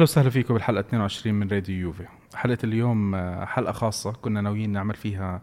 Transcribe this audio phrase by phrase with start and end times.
[0.00, 2.06] أهلا وسهلا فيكم بالحلقة 22 من راديو يوفي.
[2.34, 5.42] حلقة اليوم آه، حلقة خاصة كنا ناويين نعمل فيها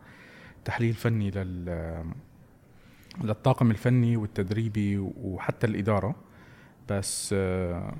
[0.65, 2.03] تحليل فني لل
[3.23, 6.15] للطاقم الفني والتدريبي وحتى الإدارة.
[6.89, 7.93] بس آه،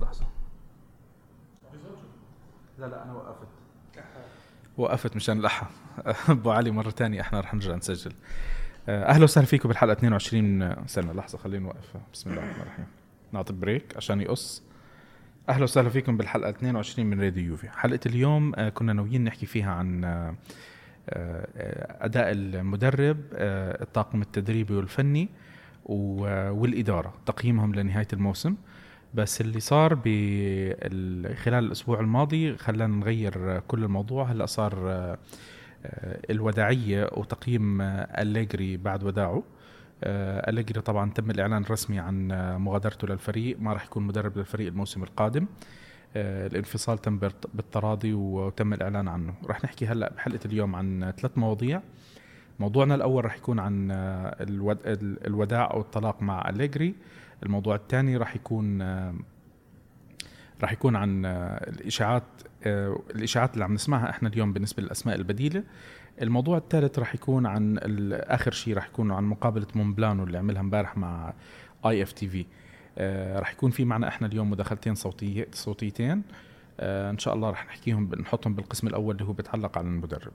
[0.00, 0.26] لحظة.
[2.78, 3.48] لا لا أنا وقفت.
[4.78, 5.66] وقفت مشان الأحا
[6.28, 8.12] أبو علي مرة ثانية إحنا رح نرجع نسجل.
[8.88, 11.12] آه، أهلا وسهلا فيكم بالحلقة 22 سنة.
[11.12, 11.96] لحظة خلينا نوقف.
[12.12, 12.86] بسم الله الرحمن الرحيم.
[13.32, 14.62] نعطي بريك عشان يقص.
[15.48, 17.68] أهلا وسهلا فيكم بالحلقة 22 من راديو يوفي.
[17.68, 20.34] حلقة اليوم آه، كنا ناويين نحكي فيها عن آه،
[21.10, 25.28] آه، أداء المدرب الطاقم التدريبي والفني
[25.84, 28.56] والإدارة تقييمهم لنهاية الموسم.
[29.14, 29.94] بس اللي صار
[31.34, 34.24] خلال الأسبوع الماضي خلانا نغير كل الموضوع.
[34.24, 35.16] هلأ صار
[36.30, 39.42] الوداعية وتقييم أليجري بعد وداعه.
[40.04, 43.60] أليجري طبعا تم الإعلان الرسمي عن آه، مغادرته للفريق.
[43.60, 45.46] ما راح يكون مدرب للفريق الموسم القادم.
[46.16, 49.34] آه، الانفصال تم بالت- بالتراضي وتم الإعلان عنه.
[49.44, 51.82] راح نحكي هلأ بحلقة اليوم عن ثلاث مواضيع.
[52.60, 54.78] موضوعنا الأول راح يكون عن آه، الود...
[54.86, 56.94] ال- الوداع أو الطلاق مع أليجري.
[57.42, 59.14] الموضوع الثاني راح يكون آه،
[60.62, 62.22] راح يكون عن آه، الإشاعات
[62.66, 65.62] آه، الإشاعات اللي عم نسمعها إحنا اليوم بالنسبة للأسماء البديلة.
[66.22, 67.78] الموضوع الثالث راح يكون عن
[68.12, 71.32] آخر شيء راح يكون عن مقابلة مونبلانو اللي عملها امبارح مع
[71.86, 72.46] IFTV
[73.38, 76.22] راح يكون في معنا إحنا اليوم مداخلتين صوتيه صوتيتين.
[76.80, 80.32] آه، ان شاء الله راح نحكيهم نحطهم بالقسم الأول اللي هو بيتعلق على المدرب.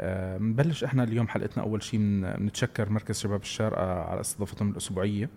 [0.00, 5.30] آه، بنبلش إحنا اليوم حلقتنا أول شيء بنتشكر مركز شباب الشارقه على استضافتهم الأسبوعية.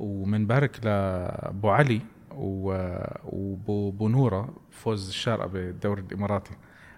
[0.00, 6.54] ومنبارك لأبو علي وبو بو نوره فوز الشارقة بالدوري الإماراتي.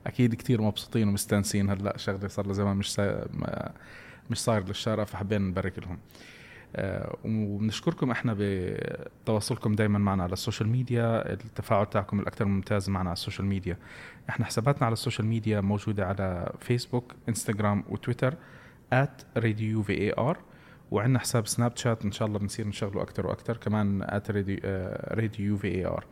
[0.07, 1.71] أكيد كتير مبسوطين ومستانسين.
[1.71, 3.27] هلأ شغله صار لها زمان مش سا...
[3.33, 3.73] ما-
[4.31, 5.99] مش صاير للشارقه فحبينا نبارك لهم.
[6.77, 11.33] آه، وبنشكركم إحنا بتواصلكم دائما معنا على ال social media.
[11.33, 13.77] التفاعل تاعكم الأكثر ممتاز معنا على ال social media.
[14.29, 18.35] إحنا حساباتنا على ال social media موجودة على فيسبوك انستغرام وتويتر
[19.83, 20.39] في ار
[20.91, 24.03] وعندنا حساب سناب شات إن شاء الله بنصير نشغله أكثر وأكثر كمان
[25.13, 26.05] راديو في اي ار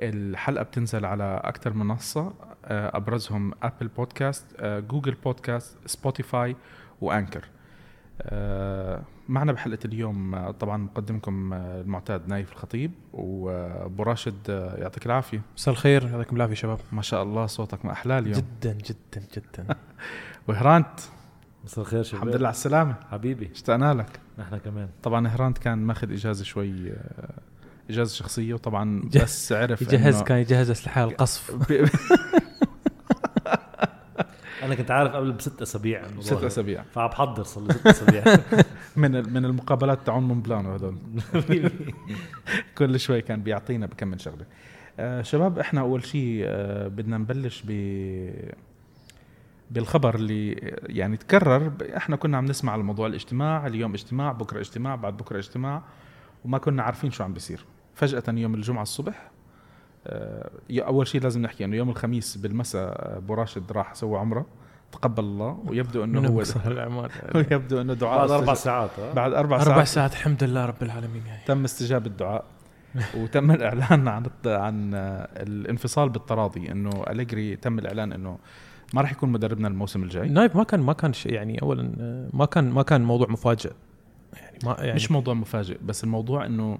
[0.00, 2.32] الحلقة بتنزل على أكثر منصة
[2.64, 6.56] آه، أبرزهم Apple Podcast Google Podcast Spotify
[7.00, 7.44] و Anchor.
[8.22, 14.48] آه، معنا بحلقة اليوم آه، طبعا مقدمكم المعتاد نايف الخطيب وأبو راشد
[14.78, 15.42] يعطيك العافية.
[15.56, 16.78] مساء الخير يعطيكم العافية شباب.
[16.92, 18.38] ما شاء الله صوتك ما أحلى اليوم.
[18.38, 19.76] جدا جدا جدا.
[20.48, 21.00] وهرانت.
[21.64, 22.22] مساء الخير شباب.
[22.22, 22.94] الحمد لله على السلامة.
[23.10, 23.50] حبيبي.
[23.52, 24.20] اشتقنا لك.
[24.38, 24.88] نحن كمان.
[25.02, 26.92] طبعا هرانت كان ماخذ إجازة شوي
[27.90, 31.50] إجازة شخصية وطبعا بس عرف يجهز كان يجهز أسلحة القصف.
[34.62, 36.32] أنا كنت عارف قبل بست أسابيع ست.
[36.44, 36.82] أسابيع.
[36.94, 38.24] فعم بحضر صار لي ست أسابيع.
[38.96, 40.96] من ال- من المقابلات تاعون مون بلانو هذول.
[42.78, 44.44] كل شوي كان بيعطينا بكم شغلة.
[44.98, 47.70] آه شباب إحنا أول شيء آه بدنا نبلش ب
[49.70, 54.94] بالخبر اللي يعني تكرر إحنا كنا عم نسمع على موضوع الاجتماع اليوم اجتماع بكرة اجتماع
[54.96, 55.82] بعد بكرة اجتماع.
[56.44, 57.64] وما كنا عارفين شو عم بيصير.
[57.94, 59.30] فجأة يوم الجمعة الصبح
[60.06, 64.18] آه، ي- أول شيء لازم نحكي إنه يوم الخميس بالمساء آه، أبو راشد راح سوى
[64.18, 64.46] عمرة
[64.92, 69.32] تقبل الله ويبدو إنه من هو الاعمال ويبدو إنه دعاء بعد أربع ساعات ها؟ بعد
[69.32, 69.86] أربع, أربع ساعات.
[69.88, 72.44] ساعات الحمد لله رب العالمين يعني تم استجابة الدعاء
[73.16, 78.38] وتم الإعلان عن عن آه، الانفصال بالتراضي إنه أليجري تم الإعلان إنه
[78.94, 80.28] ما راح يكون مدربنا الموسم الجاي.
[80.28, 83.72] نايف ما كان ما كان شيء يعني اولا آه، ما كان ما كان موضوع مفاجئ.
[84.64, 86.78] ما يعني مش موضوع مفاجئ بس الموضوع إنه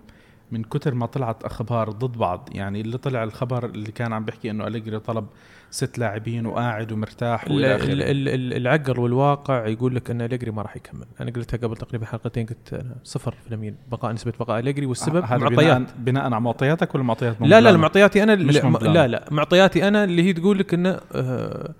[0.52, 4.50] من كتر ما طلعت أخبار ضد بعض يعني اللي طلع الخبر اللي كان عم بيحكي
[4.50, 5.26] إنه أليجري طلب
[5.70, 10.20] ست لاعبين وقاعد ومرتاح ال- وإلى ال- آخره ال- ال- العقل والواقع يقول لك إن
[10.20, 14.32] أليجري ما راح يكمل أنا قلتها قبل تقريبا حلقتين قلت صفر في اليمين بقاء نسبة
[14.40, 18.34] بقاء أليجري والسبب هذا معطيات بناء, بناء على معطياتك ولا معطيات لا لا؟ معطياتي أنا
[18.34, 18.54] مش
[18.92, 19.06] لا.
[19.06, 21.74] لا معطياتي أنا اللي هي تقول لك إنه آه،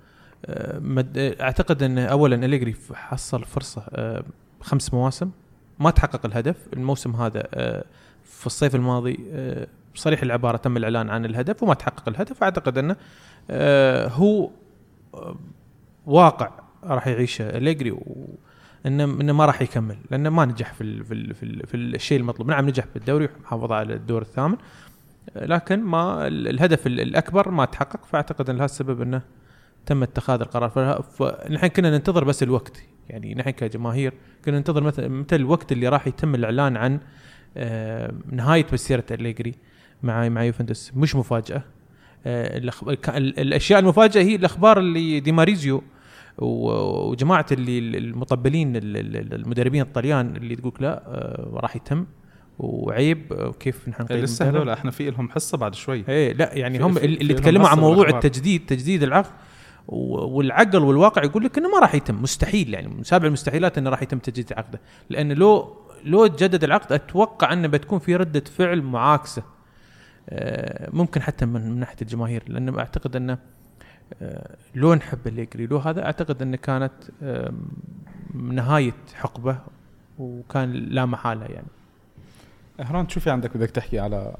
[0.45, 4.23] آه، أعتقد إن اولا أليجري حصل فرصة آه،
[4.61, 5.29] خمس مواسم
[5.79, 6.55] ما تحقق الهدف.
[6.73, 7.83] الموسم هذا آه،
[8.23, 12.43] في الصيف الماضي آه، صريح العبارة تم الإعلان عن الهدف وما تحقق الهدف.
[12.43, 12.95] أعتقد أنه
[13.49, 14.49] آه، هو
[15.13, 15.35] آه،
[16.05, 16.51] واقع
[16.83, 17.97] راح يعيشه أليجري
[18.85, 21.77] انه إنه ما راح يكمل لأنه ما نجح في ال في ال في, ال في
[21.77, 22.47] الشيء المطلوب.
[22.49, 24.57] نعم نجح بالدوري وحافظ على الدور الثامن
[25.35, 28.05] لكن ما ال- الهدف ال- الأكبر ما تحقق.
[28.05, 29.21] فأعتقد أن لهذا السبب أنه
[29.85, 30.69] تم اتخاذ القرار.
[31.01, 34.13] فنحن كنا ننتظر بس الوقت يعني نحن كجماهير
[34.45, 36.99] كنا ننتظر مثل متى الوقت اللي راح يتم الإعلان عن
[37.57, 39.53] آه، نهاية مسيرة أليجري
[40.03, 41.63] مع مع يوفنتوس مش مفاجأة
[42.25, 42.57] آه،
[43.17, 45.83] الأشياء المفاجأة هي الأخبار اللي ديماريزيو
[46.37, 52.05] وجماعة اللي المطبلين ال- ال- المدربين الطليان اللي تقول لا آه، راح يتم
[52.59, 54.49] وعيب آه، كيف نحن لسه.
[54.49, 57.79] هذول إحنا في لهم حصة بعد شوي إيه لا يعني هم في- اللي تكلموا عن
[57.79, 58.09] موضوع.
[58.09, 59.31] التجديد تجديد العقد
[59.87, 62.21] والعقل والواقع يقول لك إنه ما راح يتم.
[62.21, 62.87] مستحيل يعني.
[62.87, 64.79] من سابع المستحيلات إنه راح يتم تجديد عقده.
[65.09, 69.43] لأن لو لو تجدد العقد أتوقع إنه بتكون في ردة فعل معاكسة.
[70.29, 72.43] آه، ممكن حتى من, من ناحية الجماهير.
[72.47, 73.37] لأن أعتقد إنه
[74.21, 76.93] آه، لو نحب الليجري لو هذا أعتقد إنه كانت
[78.33, 79.57] نهاية حقبة
[80.19, 81.67] وكان لا محالة يعني.
[82.79, 84.35] هران شو في عندك بدك تحكي على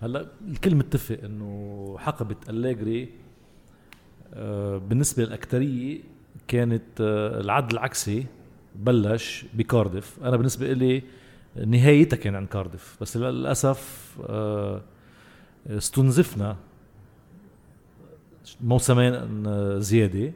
[0.00, 3.23] هلا الكل متفق إنه حقبة أليجري آه،
[4.78, 6.00] بالنسبة للاكثريه
[6.48, 8.26] كانت آه، العد العكسي
[8.76, 11.02] بلش بكاردف أنا بالنسبة لي
[11.66, 14.80] نهايتها كان عن كاردف بس للأسف آه،
[15.66, 16.56] استنزفنا
[18.60, 19.14] موسمين
[19.46, 20.32] آه، زيادة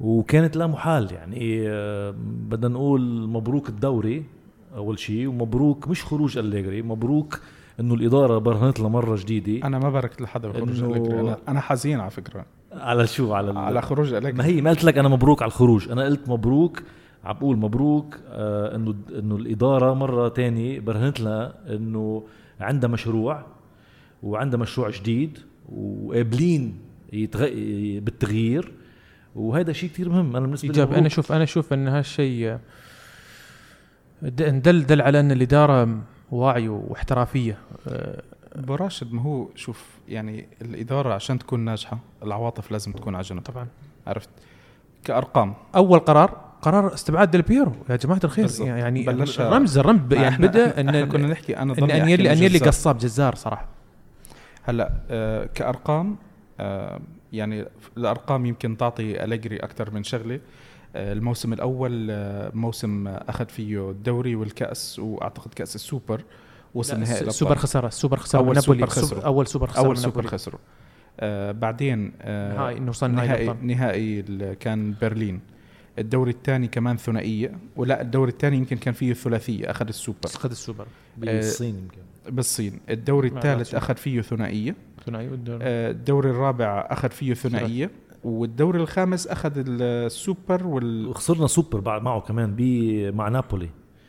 [0.00, 1.68] وكانت لا محال يعني.
[1.68, 2.14] آه،
[2.48, 4.24] بدنا نقول مبروك الدوري
[4.76, 7.40] أول شيء ومبروك مش خروج أليجري مبروك
[7.80, 9.66] إنه الإدارة برهنت لها مره جديدة.
[9.66, 12.46] أنا ما باركت لحدا بخروج أليجري أنا حزين على فكرة.
[12.72, 15.48] على شو؟ على ال- على خروج ما أليجري هي ما قلت لك أنا مبروك على
[15.48, 15.90] الخروج.
[15.90, 16.82] أنا قلت مبروك
[17.24, 22.22] عم بقول مبروك آه إنه إنه الإدارة مرة تانية برهنت لها إنه
[22.60, 23.46] عندها مشروع
[24.22, 25.38] وعندها مشروع جديد
[25.76, 26.78] وقابلين
[27.12, 27.48] يتغ...
[28.00, 28.72] بالتغيير.
[29.36, 30.36] وهذا شيء كتير مهم.
[30.36, 31.06] أنا بالنسبة لي ايجابي أنا.
[31.06, 32.60] أشوف أنا أشوف إن هالشيء آه،
[34.48, 35.98] دل دل على إن الإدارة
[36.30, 37.58] واعية واحترافية.
[38.56, 43.22] آه، ابو راشد ما هو شوف يعني الإدارة عشان تكون ناجحة العواطف لازم تكون على
[43.24, 43.40] جنب.
[43.42, 43.66] طبعا.
[44.06, 44.28] عرفت؟
[45.04, 45.54] كأرقام.
[45.76, 47.72] أول قرار قرار استبعاد ديل بيرو.
[47.90, 48.68] يا جماعة الخير بالضبط.
[48.68, 52.58] يعني بلشها- رمز الرمز يعني بدأ إن كنا نحكي أنا ان أحكي انيلي إنه انيلي
[52.58, 52.68] جزار.
[52.68, 53.68] قصاب جزار صراحة.
[54.62, 56.16] هلا آه كأرقام
[56.60, 57.00] آه
[57.32, 57.64] يعني
[57.96, 60.40] الأرقام يمكن تعطي أليجري أكثر من شغلة.
[60.96, 66.22] آه الموسم الأول آه موسم أخذ فيه الدوري والكأس وأعتقد كأس السوبر.
[66.74, 67.28] وصل نهائي الأبطال.
[67.28, 69.22] السوبر خسارة السوبر خسارة نابولي سوبر خسروا.
[69.22, 70.26] أول سوبر خسارة أول سوبر.
[70.26, 70.60] خسروا
[71.20, 73.58] آه بعدين آه نهائي إنه وصل نهائي نهائي.
[73.62, 75.40] نهائي ال- كان برلين
[75.98, 80.86] الدوري الثاني كمان ثنائية ولا الدوري الثاني يمكن كان فيه ثلاثيه أخذ السوبر أخذ السوبر
[81.16, 83.74] بالصين يمكن بالصين الدوري الثالث.
[83.74, 84.74] أخذ فيه ثنائية
[85.06, 85.58] ثنائي والدوري.
[85.62, 87.90] آه، الدوري الرابع أخذ فيه ثنائية
[88.24, 92.62] والدوري الخامس أخذ السوبر وال وخسرنا سوبر بعد معه كمان ب
[93.14, 93.68] مع نابولي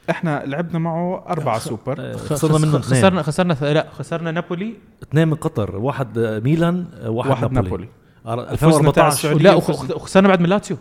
[0.10, 1.96] إحنا لعبنا معه أربعة سوبر.
[2.00, 2.78] آه، خسرنا خس- منه.
[2.80, 2.82] اثنين.
[3.00, 4.74] خسرنا خسرنا لا خسرنا نابولي.
[5.04, 7.88] اثنين من قطر واحد ميلان آه، واحد, واحد نابولي, نابولي.
[8.26, 8.58] نابولي.
[8.58, 9.90] فزنا تاع 2014 السعودية لا وخسرنا.
[9.94, 10.78] وخ- وخسرنا بعد من لاتسيو.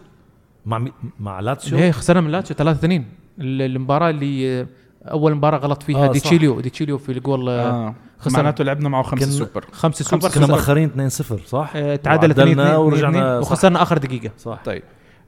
[0.66, 3.04] مع مي- مع لاتسيو؟ إيه خسرنا من لاتسيو 3 2
[3.40, 4.66] المباراة اللي آه،
[5.04, 6.12] أول مباراة غلط فيها آه،.
[6.12, 7.94] ديتشيليو ديتشيليو في الجول آه.
[8.18, 8.36] خسرنا.
[8.36, 9.64] معناته لعبنا معه كنا- سوبر.
[9.72, 13.38] خمسة سوبر كنا مأخرين 2-0 صح؟ آه، تعادل 2 وعدلنا 2 ورجعنا.
[13.38, 14.30] وخسرنا آخر دقيقة.
[14.38, 14.58] صح.
[14.64, 14.82] طيب.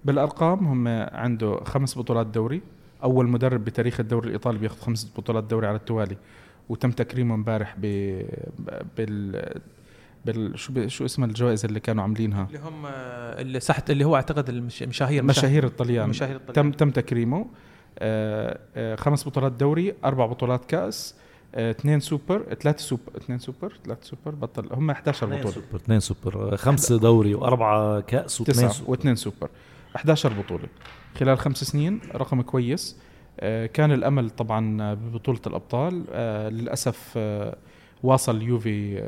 [0.05, 2.62] بالأرقام هم عنده خمس بطولات دوري.
[3.02, 6.17] أول مدرب بتاريخ الدوري الإيطالي بياخذ خمس بطولات دوري على التوالي
[6.69, 7.82] وتم تكريمه امبارح ب
[8.97, 9.43] بال
[10.25, 10.87] بال شو ب...
[10.88, 15.23] شو اسم الجوائز اللي كانوا عاملينها؟ اللي هم اللي صحت اللي هو أعتقد المش- المشاهير
[15.23, 15.64] مشاهير.
[15.64, 16.08] الطليان.
[16.08, 16.55] مشاهير الطليان.
[16.55, 17.47] تم تم تكريمه.
[17.99, 21.14] آه، آه، خمس بطولات دوري أربع بطولات كأس
[21.54, 25.54] آه، اثنين سوبر ثلاثة سوبر اثنين سوبر ثلاثة سوبر بطل هم 11 اثنين بطولة.
[25.54, 28.90] سوبر اثنين سوبر خمسة دوري وأربعة كأس واثنين سوبر.
[28.90, 29.49] واثنين سوبر.
[29.97, 30.68] 11 بطولة.
[31.18, 32.99] خلال خمس سنين رقم كويس.
[33.40, 36.04] آه، كان الأمل طبعا ببطولة الأبطال.
[36.12, 37.56] آه، للأسف آه،
[38.02, 39.02] واصل يوفي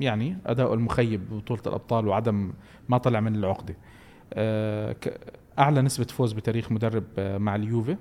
[0.00, 2.52] يعني أداؤه المخيب ببطولة الأبطال وعدم
[2.88, 3.74] ما طلع من العقدة
[4.92, 5.20] ك-
[5.58, 7.96] أعلى نسبة فوز بتاريخ مدرب مع اليوفي.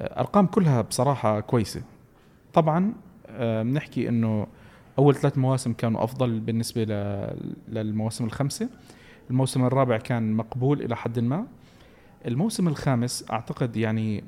[0.00, 1.82] أرقام كلها بصراحة كويسة.
[2.52, 2.92] طبعا
[3.40, 4.46] بنحكي إنه
[4.98, 6.84] أول ثلاث مواسم كانوا أفضل بالنسبة
[7.68, 8.68] للمواسم الخمسة.
[9.32, 11.46] الموسم الرابع كان مقبول إلى حد ما.
[12.26, 14.24] الموسم الخامس أعتقد يعني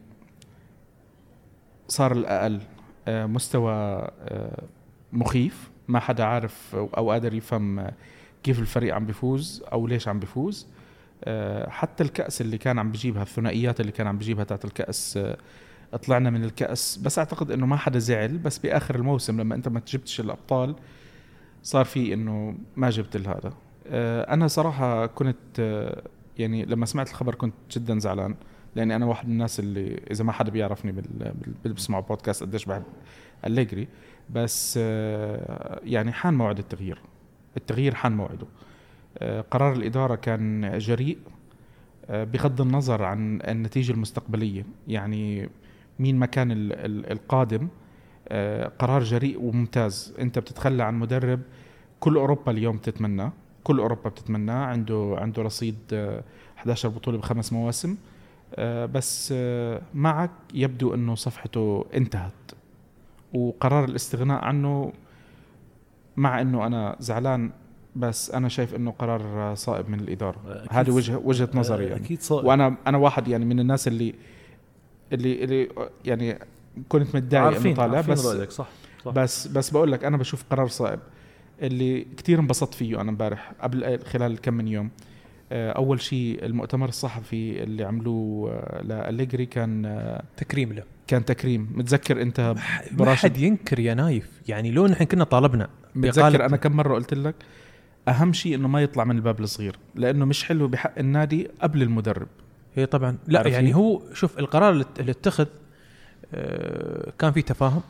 [1.89, 2.61] صار الأقل
[3.09, 4.63] آه، مستوى آه،
[5.13, 5.71] مخيف.
[5.89, 7.93] ما حدا عارف أو قادر يفهم آه،
[8.43, 10.67] كيف الفريق عم بيفوز أو ليش عم بيفوز
[11.69, 16.31] حتى الكأس اللي كان عم بجيبها الثنائيات اللي كان عم بجيبها تاعت الكأس آه، طلعنا
[16.31, 16.97] من الكأس.
[16.97, 18.39] بس أعتقد إنه ما حدا زعل.
[18.39, 20.75] بس بآخر الموسم لما أنت ما جبتش الأبطال
[21.63, 23.53] صار في إنه ما جبت هذا
[23.89, 26.03] أنا صراحة كنت آه،
[26.39, 28.35] يعني لما سمعت الخبر كنت جدا زعلان
[28.77, 32.83] لأني أنا واحد من الناس اللي إذا ما حدا بيعرفني بال- بسمعوا بودكاست قديش بحب
[33.47, 33.89] أليجري
[34.31, 36.99] بس آه، يعني حان موعد التغيير
[37.57, 38.47] التغيير حان موعده.
[39.19, 41.19] آه، قرار الإدارة كان جريء
[42.11, 44.65] آه، بغض النظر عن النتيجة المستقبلية.
[44.89, 45.49] يعني
[45.99, 47.69] مين مكان ال- ال- القادم
[48.29, 50.15] آه، قرار جريء وممتاز.
[50.19, 51.41] أنت بتتخلى عن مدرب
[52.01, 53.33] كل أوروبا اليوم بتتمناه.
[53.65, 54.65] كل أوروبا بتتمناه.
[54.65, 56.23] عنده عنده رصيد آه،
[56.59, 57.97] 11 بطولة بخمس مواسم.
[58.55, 62.33] آه، بس آه، معك يبدو إنه صفحته انتهت.
[63.35, 64.93] وقرار الاستغناء عنه
[66.17, 67.51] مع إنه أنا زعلان
[67.97, 70.65] بس أنا شايف إنه قرار صائب من الإدارة.
[70.71, 72.05] هذه وجهة وجهه نظري يعني.
[72.05, 72.47] أكيد صائب.
[72.47, 74.15] وأنا أنا واحد يعني من الناس اللي
[75.13, 75.69] اللي اللي
[76.05, 76.39] يعني
[76.89, 78.69] كنت متضايق إنه طالع عارفين بس رأيك صح
[79.05, 79.13] صح.
[79.13, 80.99] بس بس بقول لك أنا بشوف قرار صائب.
[81.63, 84.91] اللي كتير انبسطت فيه أنا امبارح قبل خلال كم من يوم.
[85.53, 90.83] آه، أول شيء المؤتمر الصحفي اللي عملوه آه، لأليجري كان آه، تكريم له.
[91.07, 91.71] كان تكريم.
[91.75, 92.55] متذكر أنت
[92.93, 94.41] ما حد ينكر يا نايف.
[94.49, 97.35] يعني لو نحن كنا طالبنا متذكر أنا كم مرة قلت لك
[98.09, 102.29] أهم شيء إنه ما يطلع من الباب الصغير لأنه مش حلو بحق النادي قبل المدرب.
[102.75, 103.19] هي طبعا.
[103.27, 105.47] لا يعني؟ هو شوف القرار اللي اتخذ
[107.19, 107.83] كان في تفاهم.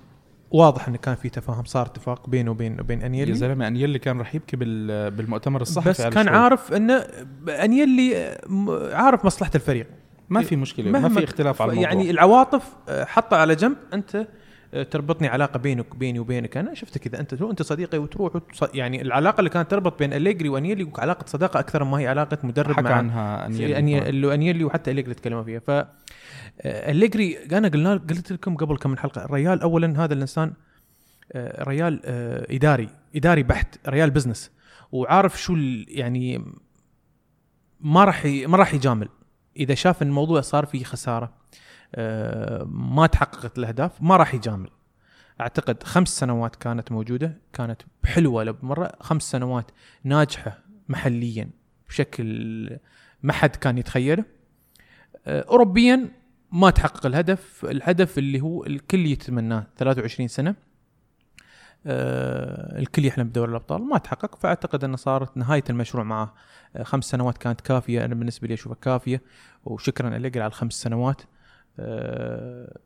[0.55, 4.21] واضح انه كان في تفاهم صار اتفاق بينه وبين وبين يا انيلي زلمة أنيلي كان
[4.21, 6.37] رح يبكي بال- بالمؤتمر الصحفي بس كان شوي.
[6.37, 6.95] عارف إنه
[7.49, 8.39] أنيلي
[8.93, 9.87] عارف مصلحة الفريق.
[10.29, 11.91] ما في مشكلة ما في اختلاف على الموضوع.
[11.93, 14.27] يعني العواطف آه، حطها على جنب أنت
[14.75, 16.57] آه، تربطني علاقة بينك بيني وبينك.
[16.57, 18.61] أنا شفتك اذا أنت أنت صديقي وتروح وتص...
[18.75, 22.73] يعني العلاقة اللي كانت تربط بين أليجري وأنيلي علاقه صداقة أكثر ما هي علاقة مدرب
[22.75, 24.35] حكى مع عنها أنيلي.
[24.35, 25.61] أنيلي وحتى أليجري تكلموا فيها.
[25.61, 25.71] ف
[26.61, 30.53] آه، أليجري أنا قلنا قلت لكم قبل كم من حلقة الريال اولا هذا الإنسان
[31.33, 34.51] آه، ريال آه، إداري إداري بحت ريال business.
[34.93, 35.55] وعارف شو
[35.89, 36.45] يعني
[37.81, 39.09] ما راح ما راح يجامل.
[39.57, 41.45] إذا شاف إن الموضوع صار فيه خسارة
[42.67, 44.71] ما تحققت الأهداف ما راح يجامل.
[45.41, 49.71] أعتقد خمس سنوات كانت موجودة كانت حلوة بمره خمس سنوات
[50.05, 50.59] ناجحة
[50.89, 51.51] محليا
[51.89, 52.79] بشكل
[53.23, 54.25] ما حد كان يتخيله.
[55.27, 56.09] اوروبيا
[56.55, 60.55] ما تحقق الهدف الهدف اللي هو الكل يتمناه 23 سنة.
[61.87, 63.83] آه، الكل يحلم بدوري الأبطال.
[63.83, 66.35] ما تحقق فأعتقد أنه صارت نهاية المشروع معه.
[66.77, 68.05] آه، خمس سنوات كانت كافية.
[68.05, 69.23] أنا بالنسبة لي أشوفها كافية.
[69.65, 71.23] وشكرا أليجري على الخمس سنوات.
[71.79, 72.79] آه،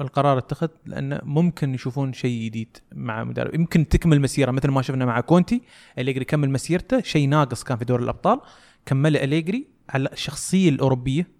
[0.00, 5.04] القرار اتخذ لأنه ممكن يشوفون شيء جديد مع مدرب يمكن تكمل مسيرة مثل ما شفنا
[5.04, 5.62] مع كونتي.
[5.98, 7.00] أليجري كمل مسيرته.
[7.00, 8.40] شيء ناقص كان في دوري الأبطال.
[8.86, 11.35] كمله أليجري على الشخصية الأوروبية.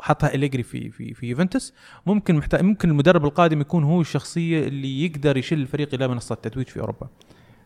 [0.00, 1.74] حطها أليجري في في في يوفنتوس
[2.06, 6.66] ممكن محتاج ممكن المدرب القادم يكون هو الشخصية اللي يقدر يشيل الفريق إلى منصة التتويج
[6.66, 7.08] في أوروبا.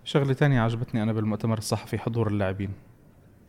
[0.04, 2.70] شغلة تانية عجبتني أنا بالمؤتمر الصحفي حضور اللاعبين.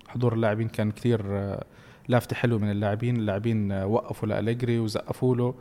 [0.08, 1.64] حضور اللاعبين كان كثير آه،
[2.08, 3.16] لافته حلو من اللاعبين.
[3.16, 5.56] اللاعبين آه، وقفوا لأليجري وزقفوا له.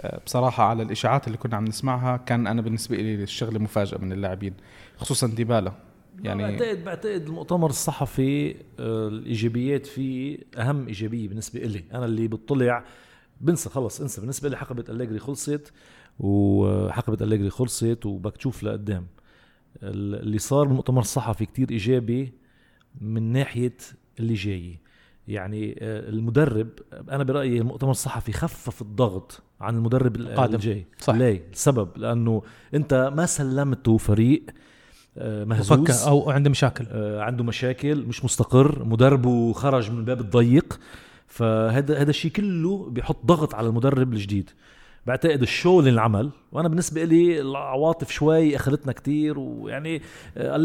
[0.00, 4.12] آه، بصراحة على الإشاعات اللي كنا عم نسمعها كان أنا بالنسبة لي الشغلة مفاجأة من
[4.12, 4.54] اللاعبين
[4.96, 5.87] خصوصا ديبالا.
[6.24, 12.84] يعني بعتقد بعتقد المؤتمر الصحفي آه، الإيجابيات فيه أهم إيجابية بالنسبة لي أنا اللي بطلع
[13.40, 14.20] بنسى خلص انسى.
[14.20, 15.72] بالنسبة لي حقبة أليجري خلصت
[16.20, 19.06] وحقبة أليجري خلصت وبدك تشوف لقدام.
[19.82, 22.32] ال- اللي صار بالمؤتمر الصحفي كتير إيجابي
[23.00, 23.76] من ناحية
[24.20, 24.78] اللي جاي.
[25.28, 26.68] يعني آه، المدرب
[27.10, 30.54] أنا برأيي المؤتمر الصحفي خفف الضغط عن المدرب ال- القادم.
[30.54, 31.14] الجاي صح.
[31.14, 32.42] ليه؟ السبب لأنه
[32.74, 34.42] أنت ما سلمته فريق
[35.20, 35.78] مهزوز.
[35.78, 36.84] مفكر أو عنده مشاكل.
[36.92, 40.80] آه، عنده مشاكل مش مستقر مدربه خرج من الباب الضيق.
[41.26, 44.50] فهذا هذا الشيء كله بيحط ضغط على المدرب الجديد.
[45.06, 50.02] بعتقد الشو اللي انعمل وأنا بالنسبة لي العواطف شوي أخذتنا كتير ويعني
[50.36, 50.56] آه،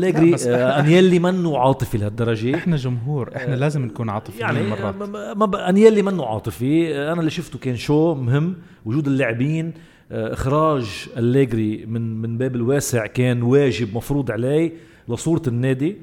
[0.47, 2.55] آه، أنيلي منه عاطفي لهالدرجة.
[2.55, 4.95] إحنا جمهور إحنا لازم نكون عاطفيين يعني مرات.
[5.37, 6.97] ما- أنيلي منه عاطفي.
[7.11, 8.55] أنا اللي شفته كان شو مهم
[8.85, 9.67] وجود اللاعبين.
[9.67, 14.71] آه، إخراج أليجري من من باب الواسع كان واجب مفروض عليه
[15.09, 15.97] لصورة النادي.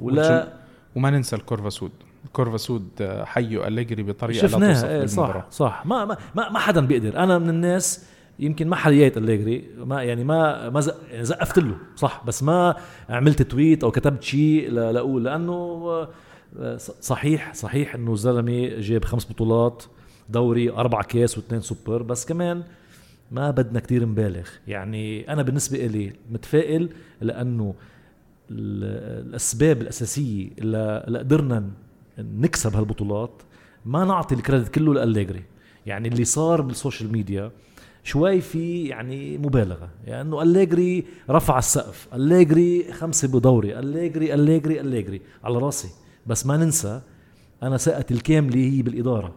[0.00, 0.52] ولا
[0.96, 1.90] وما ننسى الكورفا سود.
[2.24, 5.40] الكورفا سود آه، حيوا أليجري بطريقة لا توصف شفناها إيه بالمباراة.
[5.40, 5.86] صح صح.
[5.86, 7.16] ما ما ما, حدا بيقدر.
[7.18, 8.04] أنا من الناس
[8.38, 9.64] يمكن ما حييت أليجري.
[9.78, 12.22] ما يعني ما ما زق يعني زقفت له صح.
[12.26, 12.76] بس ما
[13.08, 15.52] عملت tweet أو كتبت شيء لاقول لأنه
[16.58, 19.84] آه، صحيح صحيح إنه الزلمة جاب خمس بطولات
[20.28, 22.02] دوري أربع كاس واثنين سوبر.
[22.02, 22.62] بس كمان
[23.30, 26.88] ما بدنا كتير نبالغ يعني أنا بالنسبة لي متفائل
[27.20, 27.74] لأنه
[28.50, 31.70] ال- الأسباب الأساسية اللي قدرنا
[32.18, 33.42] نكسب هالبطولات
[33.84, 35.42] ما نعطي ال credit كله لأليجري.
[35.86, 37.50] يعني اللي صار بال social media
[38.04, 39.88] شوي في يعني مبالغة.
[40.06, 42.08] يعني انه أليجري رفع السقف.
[42.14, 43.78] أليجري خمسة بدوري.
[43.78, 45.20] أليجري أليجري أليجري.
[45.44, 45.88] على راسي.
[46.26, 47.00] بس ما ننسى
[47.62, 49.34] أنا ثقتي الكامله هي بالإدارة.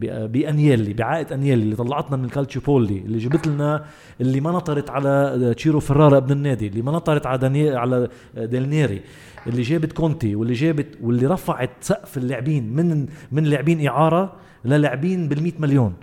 [0.00, 3.84] بأنيلي بعائلة أنيلي اللي طلعتنا من الكالتشوبولي اللي جبت لنا
[4.20, 9.00] اللي ما نطرت على تشيرو فرارا ابن النادي اللي ما نطرت على داني على ديلنيري
[9.46, 15.52] اللي جابت كونتي واللي جابت واللي رفعت سقف اللاعبين من من لاعبين إعارة للاعبين بال
[15.58, 15.94] مليون.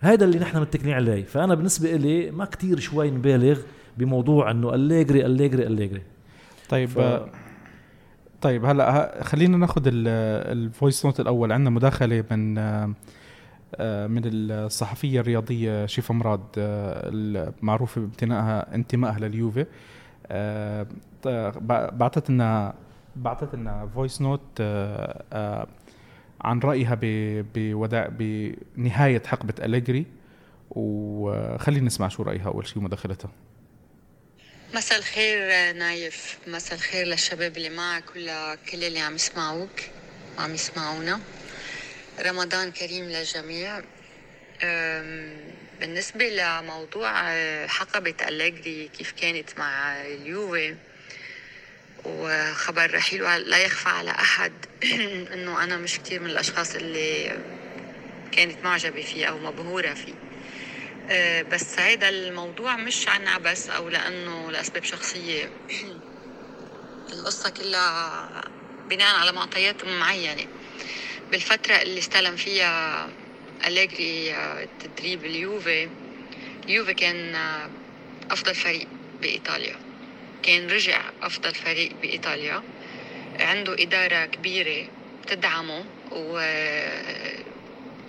[0.00, 1.24] هذا اللي نحن متكلين عليه.
[1.24, 3.58] فأنا بالنسبة لي ما كتير شوي نبالغ
[3.98, 6.02] بموضوع إنه أليجري أليجري أليجري
[6.68, 7.22] طيب ف- ف...
[8.40, 11.52] طيب هلأ خلينا ناخذ ال voice note الأول.
[11.52, 12.92] عندنا مداخلة من آه،
[13.78, 19.66] من الصحفية الرياضية شيفا مراد المعروفة بامتنائها انتمائها لليوفي.
[21.92, 22.74] بعثت لنا
[23.16, 24.60] بعثت لنا voice note
[26.40, 26.98] عن رأيها
[27.54, 30.06] بوداع بنهاية حقبة أليجري.
[30.70, 33.30] وخلينا نسمع شو رأيها أول شيء مداخلتها
[34.74, 35.38] مساء الخير
[35.72, 36.38] نايف.
[36.46, 39.80] مساء الخير للشباب اللي معك ولكل اللي عم يسمعوك
[40.38, 41.20] وعم يسمعونا.
[42.18, 43.82] رمضان كريم للجميع.
[45.80, 50.76] بالنسبة لموضوع آه، حقبة أليجري كيف كانت مع اليوفي
[52.04, 54.64] وخبر رحيله لا يخفى على أحد
[55.34, 57.28] أنه أنا مش كتير من الأشخاص اللي
[58.32, 60.14] كانت معجبة فيه أو مبهورة فيه.
[61.08, 65.50] آه، بس هيدا الموضوع مش عن عبس أو لأنه لأسباب شخصية.
[67.12, 68.42] القصة كلها
[68.90, 70.46] بناء على معطيات معينة.
[71.30, 73.08] بالفترة اللي استلم فيها
[73.66, 75.88] أليجري آه، تدريب اليوفي.
[76.64, 77.70] اليوفي كان آه،
[78.30, 78.88] أفضل فريق
[79.22, 79.76] بإيطاليا.
[80.42, 82.62] كان رجع أفضل فريق بإيطاليا.
[83.40, 84.88] عنده إدارة كبيرة
[85.22, 86.40] بتدعمه و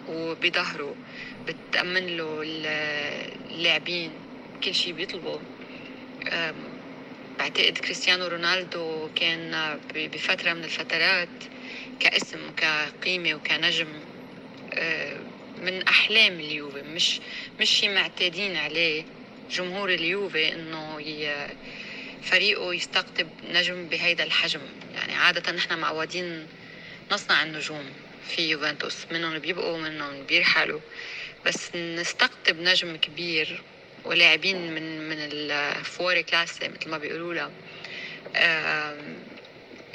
[0.08, 0.96] وبظهره
[1.48, 2.42] بتأمن له
[3.52, 4.12] اللاعبين
[4.64, 5.42] كل شيء بيطلبه.
[7.40, 11.51] بعتقد كريستيانو رونالدو كان بفترة من الفترات
[12.02, 13.88] كاسم وكقيمة وكنجم
[15.58, 16.82] من أحلام اليوفي.
[16.82, 17.20] مش
[17.60, 19.04] مش شيء معتادين عليه
[19.52, 20.98] جمهور اليوفي إنه
[22.24, 24.62] فريقه يستقطب نجم بهيدا الحجم.
[24.96, 26.48] يعني عادة نحن معودين
[27.12, 27.86] نصنع النجوم
[28.28, 30.80] في يوفنتوس منهم بيبقوا منهم بيرحلوا.
[31.46, 33.62] بس نستقطب نجم كبير
[34.06, 37.52] ولاعبين من من الفور كلاس مثل ما بيقولوا لها.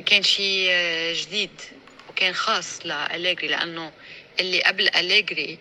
[0.07, 0.70] كان شيء
[1.12, 1.50] جديد
[2.16, 3.92] وكان خاص لأليجري لأنه
[4.40, 5.59] اللي قبل أليجري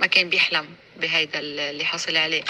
[0.00, 2.44] ما كان بيحلم بهيدا اللي حصل عليه.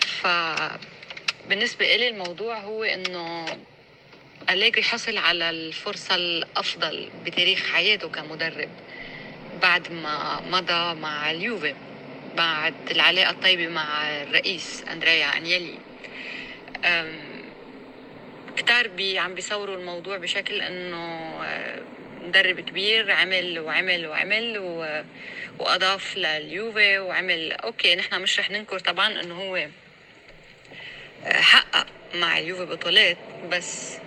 [0.00, 3.46] فبالنسبة إلي الموضوع هو إنه
[4.50, 8.70] أليجري حصل على الفرصة الأفضل بتاريخ حياته كمدرب
[9.62, 11.74] بعد ما مضى مع اليوفي
[12.36, 15.78] بعد العلاقة الطيبة مع الرئيس أندريا أنيلي.
[18.56, 20.96] كتار بي عم بيصوروا الموضوع بشكل إنه
[21.44, 21.82] آه،
[22.22, 25.02] مدرب كبير عمل وعمل وعمل و...
[25.58, 27.52] وأضاف لليوفي وعمل.
[27.52, 29.68] أوكي نحن مش رح ننكر طبعا إنه هو آه،
[31.32, 33.16] حقق مع اليوفي بطولات
[33.50, 33.98] بس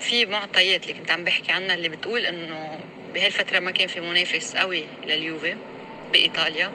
[0.00, 2.80] في معطيات اللي كنت عم بحكي عنها اللي بتقول إنه
[3.14, 5.56] بهالفترة ما كان في منافس قوي لليوفي
[6.12, 6.72] بإيطاليا.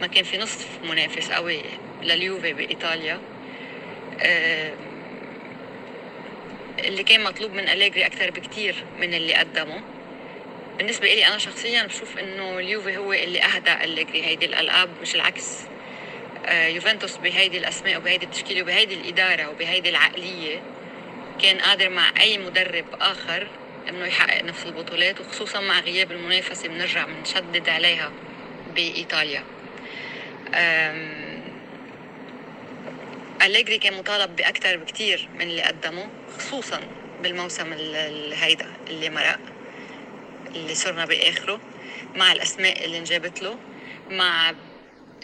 [0.00, 1.62] ما كان في نصف منافس قوي
[2.02, 3.20] لليوفي بإيطاليا.
[6.78, 9.80] اللي كان مطلوب من أليجري أكثر بكتير من اللي قدمه.
[10.78, 15.58] بالنسبة لي أنا شخصيا بشوف إنه اليوفي هو اللي أهدى أليجري هيدي الألعاب مش العكس.
[16.46, 20.62] آه، يوفنتوس بهيدي الأسماء وبهيدي التشكيلة وبهيدي الإدارة وبهيدي العقلية
[21.42, 23.46] كان قادر مع أي مدرب آخر
[23.88, 28.12] إنه يحقق نفس البطولات وخصوصا مع غياب المنافسة بنرجع بنشدد عليها
[28.74, 29.42] بإيطاليا.
[33.42, 36.80] أليجري كان مطالب بأكثر بكثير من اللي قدمه خصوصا
[37.22, 37.72] بالموسم
[38.32, 39.38] هيدا اللي مرق
[40.46, 41.60] اللي صرنا بآخره
[42.14, 43.58] مع الأسماء اللي انجابت له
[44.10, 44.54] مع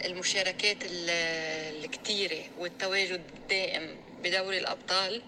[0.05, 5.21] المشاركات الكتيرة والتواجد الدائم بدوري الأبطال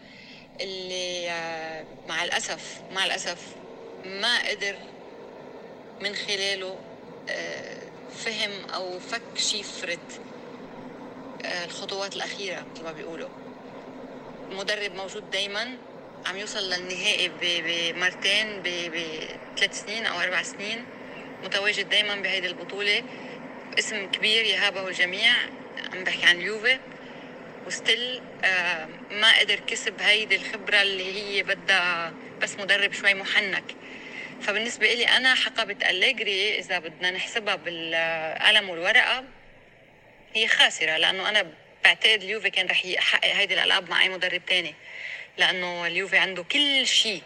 [0.62, 3.38] اللي آه، مع الأسف مع الأسف
[4.06, 4.76] ما قدر
[6.02, 6.80] من خلاله
[7.30, 7.82] آه،
[8.16, 9.98] فهم أو فك شفرة
[11.44, 13.30] الخطوات الأخيرة مثل ما بيقولوا.
[14.52, 15.78] المدرب موجود دايما
[16.26, 20.86] عم يوصل للنهائي بمرتين بثلاث سنين أو أربع سنين.
[21.44, 23.04] متواجد دايما بهيدي البطولة.
[23.80, 25.34] اسم كبير يهابه الجميع.
[25.94, 26.80] عم بحكي عن اليوفي
[27.68, 33.64] وستيل آه، ما قدر كسب هيدي الخبرة اللي هي بدها بس مدرب شوي محنك.
[34.42, 39.24] فبالنسبة لي أنا حقبة أليجري إذا بدنا نحسبها بالقلم والورقة
[40.36, 41.52] هي خاسرة لأنه أنا
[41.84, 44.76] بعتقد اليوفي كان رح يحقق هيدي الألعاب مع أي مدرب تاني
[45.38, 47.22] لأنه اليوفي عنده كل شيء.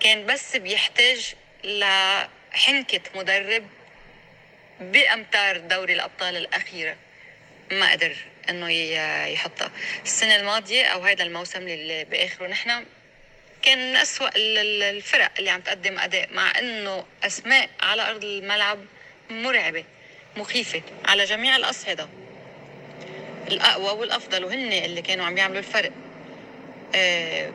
[0.00, 3.66] كان بس بيحتاج لحنكة مدرب
[4.80, 6.96] بأمتار دوري الأبطال الأخيرة.
[7.70, 8.16] ما قدر
[8.48, 8.70] إنه
[9.32, 9.70] يحطها.
[10.04, 12.86] السنة الماضية أو هذا الموسم اللي بآخره نحن
[13.62, 18.84] كان من أسوأ الفرق اللي عم تقدم أداء مع أنه أسماء على أرض الملعب
[19.30, 19.84] مرعبة.
[20.36, 22.08] مخيفة على جميع الأصعدة
[23.48, 25.92] الأقوى والأفضل وهن اللي كانوا عم يعملوا الفرق.
[26.94, 27.52] آه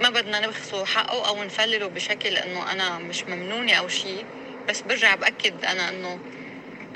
[0.00, 4.24] ما بدنا نبخسه حقه أو نفلله بشكل إنه أنا مش ممنونة أو شيء
[4.68, 6.20] بس برجع بأكد أنا إنه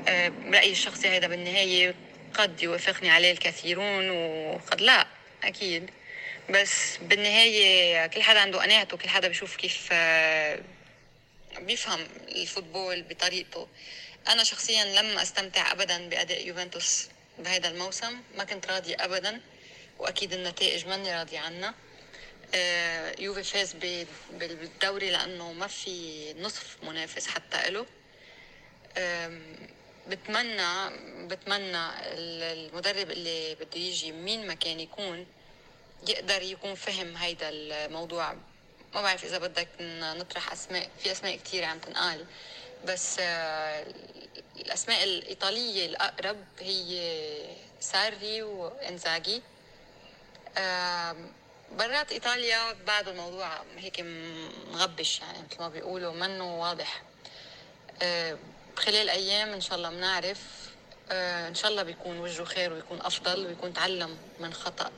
[0.09, 1.95] آه، رأيي الشخصي هذا بالنهاية
[2.35, 5.07] قد يوافقني عليه الكثيرون وقد لا
[5.45, 5.91] أكيد.
[6.51, 10.59] بس بالنهاية كل حدا عنده قناعته كل حدا بيشوف كيف آه،
[11.61, 13.69] بيفهم الفوتبول بطريقته.
[14.29, 17.09] أنا شخصيا لم أستمتع ابدا بأداء يوفنتوس
[17.39, 19.41] بهذا الموسم ما كنت راضيه ابدا
[19.99, 21.75] وأكيد النتائج ماني راضيه عنها
[22.55, 23.73] آه، يوفي فاز
[24.33, 27.87] بالدوري لأنه ما في نصف منافس حتى له.
[30.09, 30.91] بتمنى
[31.27, 35.27] بتمنى المدرب اللي بده يجي مين ما كان يكون
[36.09, 38.33] يقدر يكون فهم هيدا الموضوع.
[38.95, 42.27] ما بعرف إذا بدك نطرح أسماء في أسماء كثيره عم تنقال.
[42.85, 43.87] بس آه،
[44.57, 47.21] الأسماء الإيطالية الأقرب هي
[47.81, 49.43] ساري وإنزاجي.
[51.73, 54.01] برات إيطاليا بعد الموضوع هيك
[54.73, 57.03] مغبش يعني مثل ما بيقولوا منه واضح.
[58.77, 60.41] خلال أيام إن شاء الله بنعرف
[61.49, 64.91] إن شاء الله بيكون وجهه خير ويكون أفضل ويكون تعلم من خطأ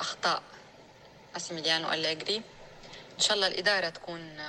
[0.00, 0.42] أخطاء
[1.32, 2.36] ماسيميليانو أليجري.
[3.16, 4.40] إن شاء الله الإدارة تكون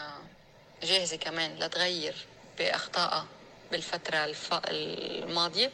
[0.84, 2.15] جاهزة كمان لتغير
[2.60, 3.26] بأخطائها
[3.72, 4.17] بالفترة
[4.54, 5.72] الماضية.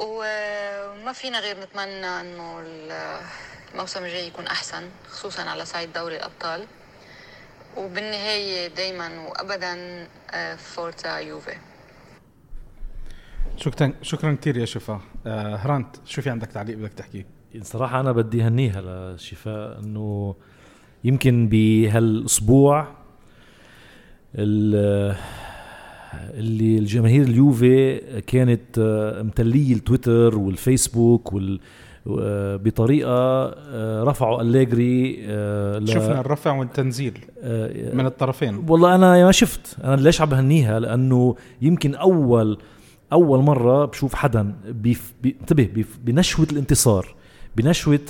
[0.00, 2.60] وما فينا غير نتمنى إنه
[3.72, 6.66] الموسم الجاي يكون أحسن خصوصا على صعيد دوري الأبطال.
[7.76, 11.56] وبالنهاية دائما وابدا آه، Forza Juve.
[13.56, 15.00] شكرا شكرا كثير يا شفاء.
[15.26, 17.26] آه هرانت شو في عندك تعليق بدك تحكيه
[17.62, 18.80] صراحة أنا بدي هنيها
[19.14, 20.36] لشفاء إنه
[21.04, 23.03] يمكن بهالأسبوع
[24.34, 25.14] اللي
[26.78, 31.60] الجماهير اليوفي كانت آه، متليه التويتر والفيسبوك وال
[32.20, 35.16] آه، بطريقة آه، رفعوا أليجري
[35.86, 37.18] شفنا الرفع والتنزيل
[37.94, 38.64] من الطرفين.
[38.68, 39.76] والله أنا ما شفت.
[39.84, 42.58] أنا ليش عم بهنيها؟ لأنه يمكن أول
[43.12, 44.54] أول مرة بشوف حدا
[45.24, 47.14] انتبه بنشوة الانتصار
[47.56, 48.00] بنشوة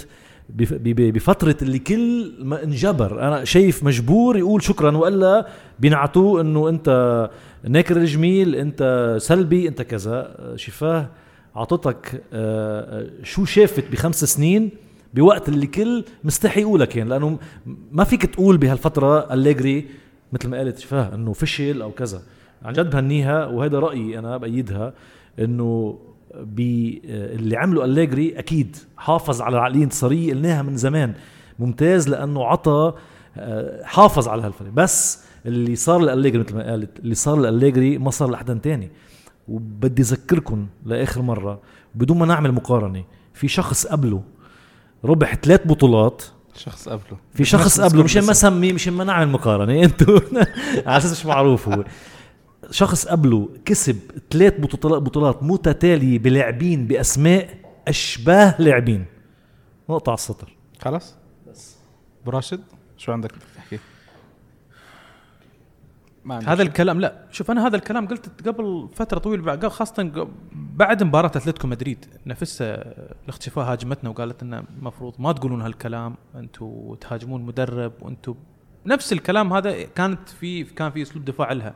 [0.48, 3.20] بفترة اللي كل ما انجبر.
[3.20, 7.30] أنا شايف مجبور يقول شكرا وإلا بينعتوه إنه أنت
[7.64, 10.36] ناكر الجميل أنت سلبي أنت كذا.
[10.56, 11.08] شفاه؟
[11.56, 14.70] عطتك آه، آه، شو شافت بخمس سنين؟
[15.14, 17.38] بوقت اللي كل مستحي يقولها كان لأنه
[17.92, 19.86] ما فيك تقول بهالفترة أليجري
[20.32, 22.22] مثل ما قالت شفاه إنه فشل أو كذا.
[22.62, 24.92] عن جد بهنيها وهذا رأيي أنا بأيدها
[25.38, 25.98] إنه
[26.42, 31.14] باللي عمله أليجري أكيد حافظ على العقلية الانتصارية قلناها من زمان.
[31.58, 32.92] ممتاز لأنه عطى
[33.36, 38.10] آه، حافظ على هالفريق بس اللي صار لأليجري مثل ما قالت اللي صار لأليجري ما
[38.10, 38.90] صار لحدا تاني.
[39.48, 41.60] وبدي أذكركم لآخر مرة
[41.94, 44.22] بدون ما نعمل مقارنة في شخص قبله
[45.04, 46.22] ربح ثلاث بطولات.
[46.56, 47.18] شخص قبله.
[47.34, 49.82] في شخص قبله مشان ما سمي مشان ما نعمل مقارنة.
[49.84, 50.20] أنتوا
[50.86, 51.84] على أساس مش معروف هو.
[52.70, 53.96] شخص قبله كسب
[54.30, 59.04] ثلاث بطولات متتالية بلاعبين بأسماء أشباه لاعبين.
[59.88, 60.56] نقطة على السطر.
[60.80, 61.14] خلص
[61.50, 61.76] بس.
[62.26, 62.60] براشد
[62.96, 63.78] شو عندك تحكي؟
[66.46, 67.24] هذا الكلام لا.
[67.30, 72.06] شوف أنا هذا الكلام قلت قبل فترة طويلة خاصة بعد مباراة أتلتيكو مدريد.
[72.26, 78.34] نفسها الاختفاء هاجمتنا وقالت لنا المفروض ما تقولون هالكلام أنتم تهاجمون مدرب وأنتم
[78.86, 81.74] نفس الكلام هذا كانت في كان في أسلوب دفاع لها.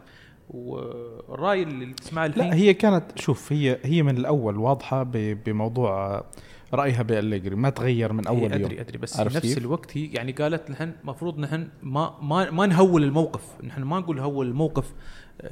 [0.50, 6.24] والرأي اللي تسمعه الحين؟ لا هي كانت شوف هي هي من الأول واضحة بموضوع
[6.74, 8.80] رأيها بأليجري ما تغير من أول أدري يوم.
[8.80, 13.04] أدري بس في نفس الوقت هي يعني قالت نحن المفروض نحن ما ما ما نهول
[13.04, 14.94] الموقف نحن ما نقول هول الموقف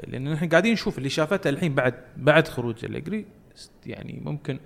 [0.06, 3.26] لأن نحن قاعدين نشوف اللي شافته الحين بعد بعد خروج أليجري
[3.86, 4.58] يعني ممكن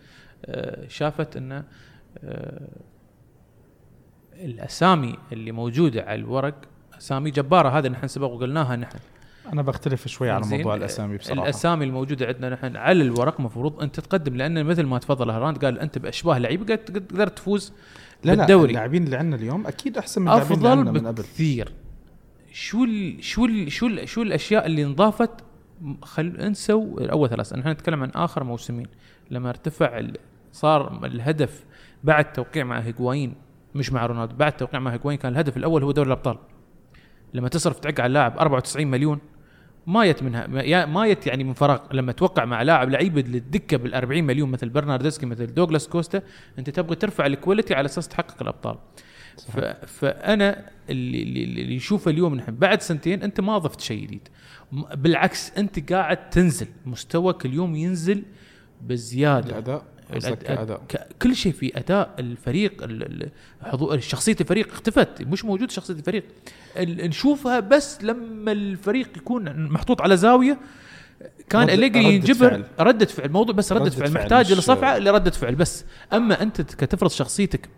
[0.44, 1.64] آه، شافت انه
[2.18, 2.68] آه،
[4.34, 6.54] الأسامي اللي موجودة على الورق
[6.98, 8.98] أسامي جبارة هذا نحن سبق وقلناها نحن.
[9.52, 11.42] أنا بختلف شوي على موضوع الأسامي بصراحة.
[11.42, 15.78] الأسامي الموجودة عندنا نحن على الورق مفروض أنت تقدم لأن مثل ما تفضل هراند قال
[15.78, 17.72] أنت بأشباه لعيبه قدرت تفوز
[18.24, 18.62] لا بالدوري.
[18.62, 21.22] لا اللاعبين اللي عندنا اليوم أكيد أحسن من اللاعبين اللي عندنا من قبل.
[21.22, 21.72] كثير
[22.52, 25.30] شو ال شو ال شو ال شو الأشياء اللي انضافت؟
[26.02, 28.86] خل انسوا أول ثلاث نحن نتكلم عن آخر موسمين.
[29.30, 30.02] لما ارتفع
[30.52, 31.64] صار الهدف
[32.04, 33.34] بعد توقيع مع هيغوايين
[33.74, 36.38] مش مع رونالدو بعد توقيع مع هيغوايين كان الهدف الأول هو دوري الأبطال.
[37.34, 39.18] لما تصرف تعق على اللاعب 94 مليون
[39.86, 40.46] ما يت منها
[40.86, 41.78] ما يت يعني من فراغ.
[41.92, 46.22] لما توقع مع لاعب لعيبه الدكه بال 40 مليون مثل برناردسكي مثل دوغلاس كوستا
[46.58, 48.78] أنت تبغى ترفع ال quality على أساس تحقق الأبطال.
[49.86, 54.28] فأنا اللي اللي يشوفه اليوم نحن بعد سنتين أنت ما ضفت شيء جديد.
[54.94, 58.22] بالعكس أنت قاعد تنزل مستواك اليوم ينزل
[58.82, 59.50] بزيادة.
[59.50, 59.82] الأداء.
[60.56, 60.82] كأداء.
[61.22, 63.30] كل شيء في أداء الفريق ال- ال-
[63.62, 66.24] حضور شخصية الفريق اختفت مش موجود شخصية الفريق
[66.76, 70.58] ال- نشوفها بس لما الفريق يكون محطوط على زاوية
[71.48, 72.64] كان ردة ينجبر فعل.
[72.80, 76.42] ردة فعل موضوع بس ردة ردة فعل فعل محتاج مش- لصفعه لردة فعل بس أما
[76.42, 77.68] أنت كتفرض شخصيتك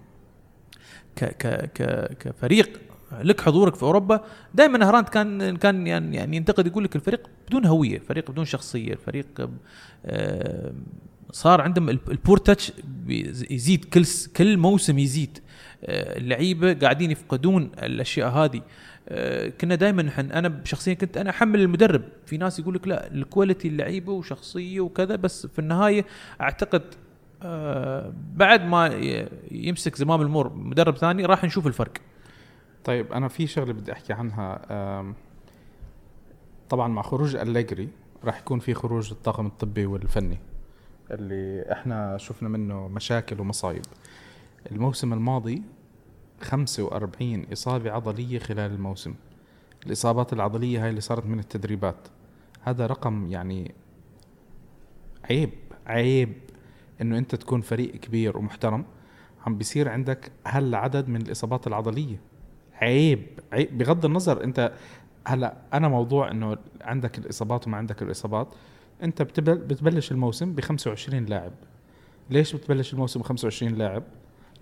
[1.16, 2.80] ك ك ك كفريق
[3.22, 7.66] لك حضورك في أوروبا دائما هرانت كان كان يعني يعني ينتقد يقول لك الفريق بدون
[7.66, 9.48] هوية فريق بدون شخصية الفريق
[10.06, 10.72] آه،
[11.32, 12.72] صار عندهم ال- ال poor touch
[13.50, 13.84] يزيد.
[13.84, 14.04] كل
[14.36, 15.38] كل موسم يزيد.
[15.84, 18.62] آه، اللعيبة قاعدين يفقدون الأشياء هذه.
[19.08, 22.02] آه، كنا دائما أنا شخصيا كنت أنا أحمل المدرب.
[22.26, 26.04] في ناس يقول لك لا ال quality اللعيبة وشخصية وكذا بس في النهاية
[26.40, 26.82] أعتقد
[27.42, 28.86] آه، بعد ما
[29.50, 31.92] يمسك زمام الأمور مدرب ثاني راح نشوف الفرق.
[32.84, 35.14] طيب أنا في شغلة بدي أحكي عنها.
[36.68, 37.88] طبعا مع خروج أليجري
[38.24, 40.38] راح يكون في خروج الطاقم الطبي والفني.
[41.12, 43.82] اللي إحنا شفنا منه مشاكل ومصايب.
[44.70, 45.62] الموسم الماضي
[46.40, 49.14] 45 إصابة عضلية خلال الموسم.
[49.86, 52.08] الإصابات العضلية هاي اللي صارت من التدريبات.
[52.62, 53.74] هذا رقم يعني
[55.30, 55.50] عيب
[55.86, 56.32] عيب
[57.00, 58.84] إنه أنت تكون فريق كبير ومحترم.
[59.46, 62.20] عم بيصير عندك هالعدد من الإصابات العضلية.
[62.74, 63.78] عيب عيب.
[63.78, 64.72] بغض النظر أنت
[65.26, 68.54] هلأ أنا موضوع إنه عندك الإصابات وما عندك الإصابات.
[69.02, 71.52] انت بتبل بتبلش الموسم ب 25 لاعب.
[72.30, 74.02] ليش بتبلش الموسم ب 25 لاعب؟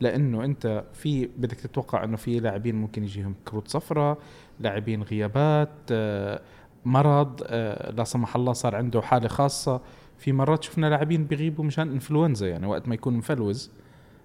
[0.01, 4.19] لأنه انت في بدك تتوقع انه في لاعبين ممكن يجيهم كروت صفراء
[4.61, 6.43] لاعبين غيابات آه،
[6.85, 9.81] مرض آه، لا سمح الله صار عنده حالة خاصة.
[10.19, 13.71] في مرات شفنا لاعبين بيغيبوا مشان انفلونزا يعني وقت ما يكون مفلوز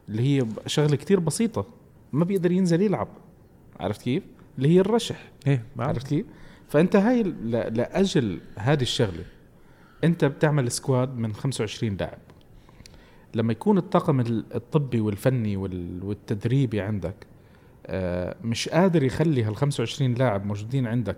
[0.10, 1.66] اللي هي شغلة كتير بسيطة
[2.14, 3.08] ما بيقدر ينزل يلعب.
[3.80, 4.24] عرفت كيف؟
[4.58, 5.32] اللي هي الرشح.
[5.48, 6.26] إيه عرفت كيف؟
[6.68, 9.24] فأنت هاي لأجل هذه الشغلة
[10.04, 12.18] انت بتعمل سكواد من 25 لاعب.
[13.36, 17.16] لما يكون الطاقم ال- الطبي والفني وال- والتدريبي عندك
[17.88, 21.18] آه، مش قادر يخلي هال 25 لاعب موجودين عندك.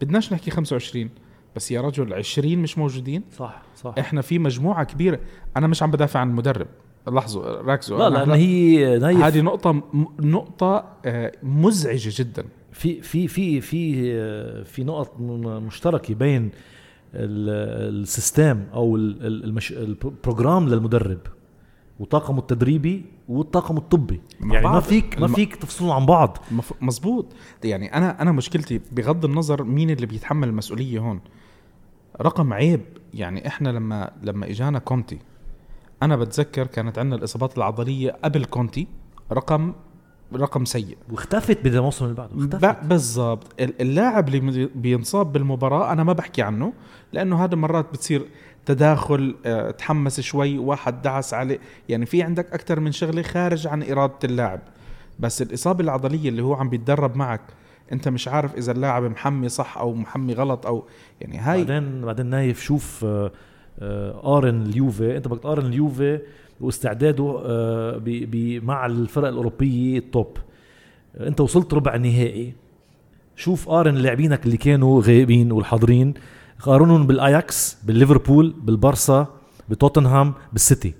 [0.00, 1.10] بدناش نحكي 25
[1.56, 3.94] بس يا رجل 20 مش موجودين؟ صح صح.
[3.98, 5.18] إحنا في مجموعة كبيرة.
[5.56, 6.66] أنا مش عم بدافع عن المدرب
[7.08, 7.98] لاحظوا ركزوا.
[7.98, 9.18] لا لأن هلا- هي نايف.
[9.20, 9.82] هذه نقطة
[10.20, 12.44] نقطة آه، مزعجة جدا.
[12.72, 16.50] في في في في في نقط مشتركة بين
[17.14, 21.18] ال system أو المش ال program للمدرب
[22.00, 24.20] وطاقمه التدريبي والطاقم الطبي.
[24.40, 24.80] يعني ما.
[24.80, 26.38] فيك ما فيك تفصلوا عن بعض.
[26.80, 27.26] مزبوط
[27.64, 31.20] يعني أنا أنا مشكلتي بغض النظر مين اللي بيتحمل المسؤولية هون.
[32.20, 32.80] رقم عيب
[33.14, 35.18] يعني إحنا لما لما إجانا كونتي
[36.02, 38.86] أنا بتذكر كانت عندنا الإصابات العضلية قبل كونتي
[39.32, 39.72] رقم
[40.36, 40.96] رقم سيء.
[41.10, 43.46] واختفت بدا الموسم اللي بعده اختفت بالضبط.
[43.60, 46.72] ال- اللاعب اللي بينصاب بالمباراة أنا ما بحكي عنه
[47.12, 48.22] لأنه هذا مرات بتصير
[48.66, 51.58] تداخل آه، تحمس شوي واحد دعس عليه.
[51.88, 54.60] يعني في عندك أكثر من شغلة خارج عن إرادة اللاعب.
[55.20, 57.40] بس الإصابة العضلية اللي هو عم بيتدرب معك
[57.92, 60.84] أنت مش عارف إذا اللاعب محمي صح أو محمي غلط أو
[61.20, 63.32] يعني هاي بعدين بعدين نايف شوف آه،
[63.80, 65.16] آه، قارن اليوفي.
[65.16, 66.18] أنت بدك تقارن اليوفي
[66.62, 68.02] واستعداده آه،
[68.62, 70.36] مع الفرق الأوروبية التوب
[71.16, 72.52] آه، أنت وصلت ربع نهائي.
[73.36, 76.14] شوف قارن لاعبينك اللي كانوا غايبين والحاضرين.
[76.60, 79.26] قارنهم بالأياكس بالليفربول بالبارسا
[79.68, 80.94] بتوتنهام بالسيتي.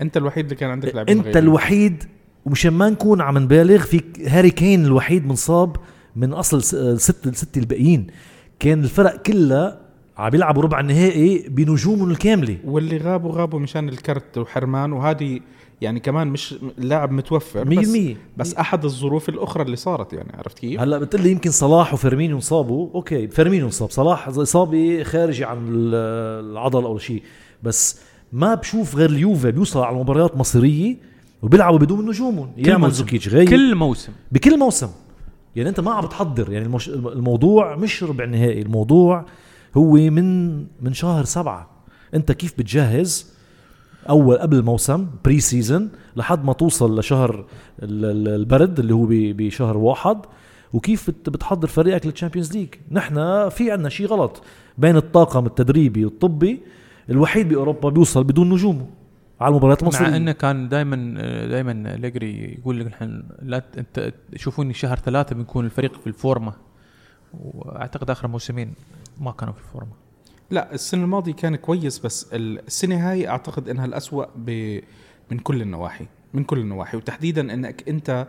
[0.00, 1.38] أنت الوحيد اللي كان عندك لاعبين أنت غيري.
[1.38, 2.04] الوحيد
[2.44, 5.76] ومشان ما نكون عم نبالغ فيك هاري كين الوحيد منصاب
[6.16, 6.74] من أصل س-
[7.04, 8.06] ست الست الباقيين.
[8.60, 9.80] كان الفرق كلها
[10.18, 12.56] عم بيلعبوا ربع النهائي بنجومهم الكاملة.
[12.64, 15.40] واللي غابوا غابوا مشان الكرت وحرمان وهذه
[15.80, 17.98] يعني كمان مش اللاعب متوفر 100% بس,
[18.36, 22.36] بس أحد الظروف الأخرى اللي صارت يعني عرفت كيف؟ هلأ بتقول لي يمكن صلاح وفيرمينيو
[22.36, 22.88] انصابوا.
[22.94, 23.90] okay فيرمينيو انصاب.
[23.90, 27.22] صلاح إصابة خارجة عن ال- العضلة أو شيء.
[27.62, 28.00] بس
[28.32, 30.96] ما بشوف غير اليوفي بيوصل على مباريات مصيرية
[31.42, 32.50] وبيلعبوا بدون نجومهم.
[32.56, 32.80] يا موسم.
[32.80, 33.48] مانزوكيتش غايب.
[33.48, 34.12] كل موسم.
[34.32, 34.88] بكل موسم.
[35.56, 36.52] يعني أنت ما عم بتحضر.
[36.52, 36.88] يعني المش...
[36.88, 39.24] الموضوع مش ربع نهائي الموضوع
[39.76, 41.70] هو من من شهر سبعة.
[42.14, 43.34] انت كيف بتجهز
[44.08, 47.44] أول قبل الموسم pre-season لحد ما توصل لشهر
[47.82, 50.18] ال- ال- البرد اللي هو بشهر واحد؟
[50.72, 54.42] وكيف بت- بتحضر فريقك لل Champions League نحن في عنا شيء غلط.
[54.78, 56.60] بين الطاقم التدريبي والطبي
[57.10, 58.86] الوحيد بأوروبا بيوصل بدون نجومه
[59.40, 60.96] على المباريات مع المصيرية إنه كان دائما
[61.46, 66.52] دائما أليجري يقول لك نحن لا أنت شوفوني شهر ثلاثة بنكون الفريق في الفورمة.
[67.34, 68.72] وأعتقد آخر موسمين.
[69.20, 69.92] ما كانوا في الفورمه
[70.50, 74.80] لا السنة الماضية كان كويس بس السنة هاي أعتقد إنها الأسوأ ب
[75.30, 76.96] من كل النواحي من كل النواحي.
[76.96, 78.26] وتحديدا إنك أنت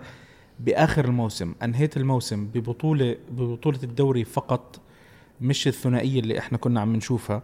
[0.60, 4.80] بآخر الموسم أنهيت الموسم ببطولة ببطولة الدوري فقط
[5.42, 7.42] مش الثنائية اللي إحنا كنا عم نشوفها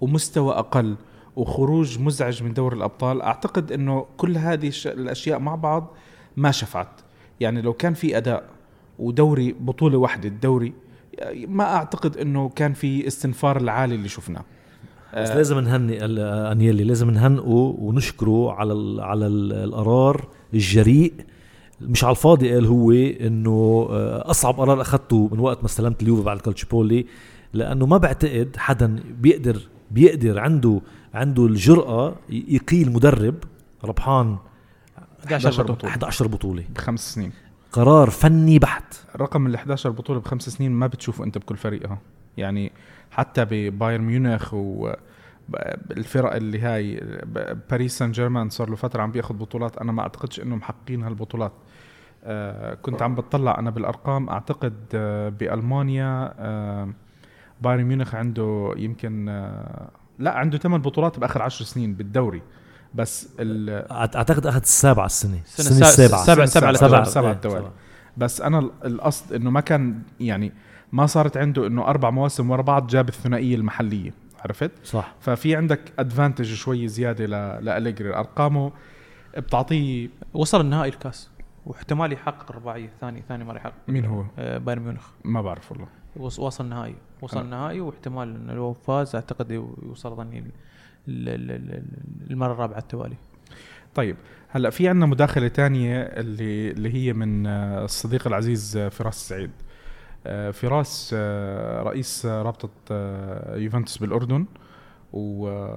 [0.00, 0.96] ومستوى أقل
[1.36, 3.22] وخروج مزعج من دوري الأبطال.
[3.22, 5.90] أعتقد إنه كل هذه الأشياء مع بعض
[6.36, 7.00] ما شفعت.
[7.40, 8.50] يعني لو كان في أداء
[8.98, 10.72] ودوري بطولة واحدة الدوري
[11.48, 14.44] ما أعتقد إنه كان في استنفار العالي اللي شفناه.
[15.16, 16.04] بس لازم نهني
[16.52, 21.12] انيلي لازم نهنئه ونشكره على ال على ال القرار الجريء.
[21.80, 26.22] مش على الفاضي قال هو إنه آه، أصعب قرار أخذته من وقت ما استلمت اليوفي
[26.22, 27.06] بعد الكالتشيبولي
[27.52, 30.80] لأنه ما بعتقد حدا بيقدر بيقدر عنده
[31.14, 33.34] عنده الجرأة يقيل مدرب
[33.84, 34.36] ربحان
[35.26, 35.92] 11 بطولة.
[35.92, 36.64] 11 بطولة.
[36.74, 37.32] بخمس سنين.
[37.74, 38.94] قرار فني بحت.
[39.16, 41.98] رقم ال 11 بطولة بخمس سنين ما بتشوفه أنت بكل فريق ها
[42.36, 42.72] يعني
[43.10, 44.92] حتى ببايرن ميونخ و
[45.90, 47.00] الفرق اللي هاي
[47.70, 49.78] باريس سان جيرمان صار له فترة عم بياخذ بطولات.
[49.78, 51.52] أنا ما أعتقدش انه محققين هالبطولات.
[52.24, 54.28] آه كنت عم بتطلع أنا بالأرقام.
[54.28, 56.88] أعتقد آه بألمانيا آه
[57.62, 62.42] بايرن ميونخ عنده يمكن آه لا عنده ثمان بطولات بآخر عشر سنين بالدوري.
[62.94, 67.70] بس أعتقد اخذ السابعه السنة السنة السابعه سبعه سبعه سبعه سبعه التوالي
[68.16, 70.52] بس أنا القصد إنه ما كان يعني
[70.92, 75.14] ما صارت عنده إنه أربع مواسم ورا بعض جاب الثنائية المحلية عرفت؟ صح.
[75.20, 77.26] ففي عندك ادفانتج شوي زيادة
[77.60, 78.14] لأليجري.
[78.14, 78.72] أرقامه
[79.36, 81.30] بتعطيه وصل النهائي الكاس
[81.66, 83.74] واحتمال يحقق الرباعيه ثاني ثاني مره يحقق.
[83.88, 85.06] مين هو؟ آه بايرن ميونخ.
[85.24, 85.86] ما بعرف والله.
[86.16, 89.50] وصل نهائي وصل النهائي واحتمال إنه لو فاز أعتقد
[89.82, 90.44] يوصل ظني
[91.08, 93.16] المرة الرابعة التوالي.
[93.94, 94.16] طيب
[94.48, 99.50] هلا في عندنا مداخلة تانية اللي اللي هي من آه، الصديق العزيز آه، فراس السعيد
[100.26, 101.14] آه، فراس
[101.84, 102.70] رئيس رابطة
[103.56, 104.46] يوفنتوس بالأردن
[105.12, 105.68] و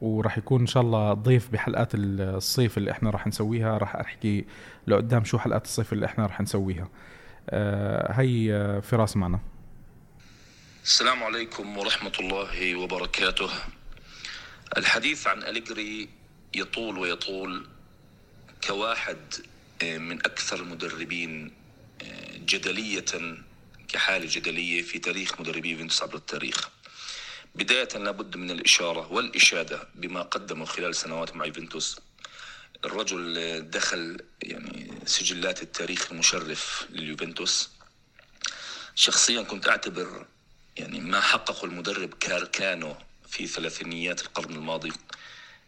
[0.00, 3.78] وراح يكون إن شاء الله ضيف بحلقات الصيف اللي إحنا راح نسويها.
[3.78, 4.44] راح أحكي
[4.86, 6.88] لقدام شو حلقات الصيف اللي إحنا راح نسويها.
[8.10, 9.40] هي فراس معنا.
[10.84, 13.48] السلام عليكم ورحمة الله وبركاته.
[14.76, 16.08] الحديث عن أليجري
[16.54, 17.66] يطول ويطول
[18.64, 19.34] كواحد
[19.82, 21.52] آه، من أكثر المدربين
[22.02, 23.04] آه، جدلية
[23.88, 26.68] كحالة جدلية في تاريخ مدربي يوفنتوس عبر التاريخ.
[27.54, 32.00] بداية لابد من الإشارة والإشادة بما قدمه خلال سنوات مع يوفنتوس.
[32.84, 37.70] الرجل دخل يعني سجلات التاريخ المشرف لليوفنتوس.
[38.94, 40.26] شخصيا كنت أعتبر
[40.76, 42.96] يعني ما حققه المدرب كاركانو
[43.28, 44.92] في ثلاثينيات القرن الماضي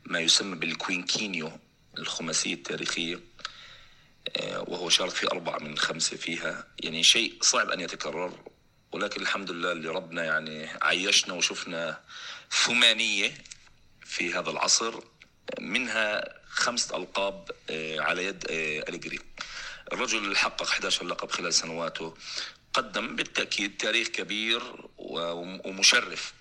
[0.05, 1.53] ما يسمى بالكوينكينيو
[1.99, 3.21] الخماسية التاريخية
[4.37, 6.67] آه، وهو شارك في أربعة من خمسة فيها.
[6.83, 8.39] يعني شيء صعب أن يتكرر
[8.93, 12.01] ولكن الحمد لله اللي ربنا يعني عيشنا وشفنا
[12.51, 13.35] ثمانية
[14.05, 15.01] في هذا العصر
[15.61, 19.19] منها خمسة ألقاب آه، على يد آه، أليجري.
[19.93, 22.15] الرجل حقق 11 لقب خلال سنواته
[22.73, 24.63] قدم بالتأكيد تاريخ كبير
[24.99, 26.33] ومشرف.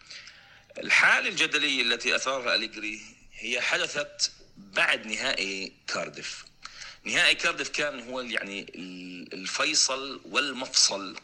[0.77, 3.01] الحالة الجدلية التي أثارها أليجري
[3.33, 6.45] هي حدثت بعد نهائي كاردف
[7.03, 8.65] نهائي كاردف كان هو يعني
[9.33, 11.15] الفيصل والمفصل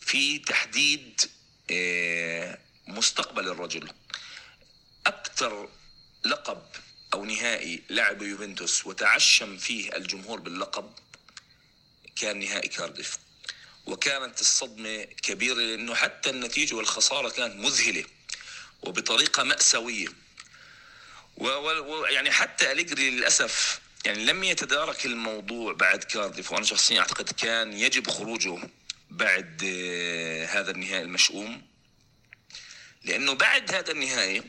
[0.00, 1.20] في تحديد
[1.70, 3.88] آه، مستقبل الرجل.
[5.06, 5.68] أكثر
[6.24, 6.62] لقب
[7.14, 10.92] أو نهائي لعب يوفنتوس وتعشم فيه الجمهور باللقب
[12.16, 13.18] كان نهائي كاردف
[13.86, 18.04] وكانت الصدمة كبيرة لأنه حتى النتيجة والخسارة كانت مذلة.
[18.82, 20.08] وبطريقة مأساوية.
[21.36, 28.10] ويعني حتى أليجري للأسف يعني لم يتدارك الموضوع بعد كارديف وأنا شخصيا أعتقد كان يجب
[28.10, 28.58] خروجه
[29.10, 31.62] بعد آه، هذا النهائي المشؤوم.
[33.04, 34.42] لأنه بعد هذا النهائي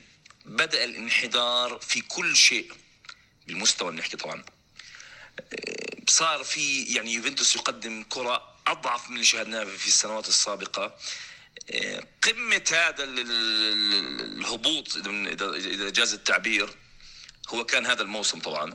[0.45, 2.71] بدأ الانحدار في كل شيء
[3.47, 4.43] بالمستوى نحكي طبعا.
[5.39, 10.97] آه، صار في يعني يوفنتوس يقدم كرة أضعف من اللي شاهدناه في السنوات السابقة.
[12.21, 16.69] قمة هذا الهبوط إذا جاز التعبير
[17.49, 18.73] هو كان هذا الموسم طبعا.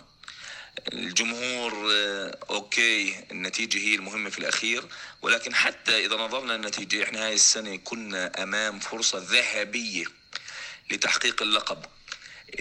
[0.92, 4.84] الجمهور آه، أوكي النتيجة هي المهمة في الأخير
[5.22, 10.04] ولكن حتى إذا نظرنا للنتيجة إحنا هاي السنة كنا أمام فرصة ذهبية
[10.90, 11.84] لتحقيق اللقب.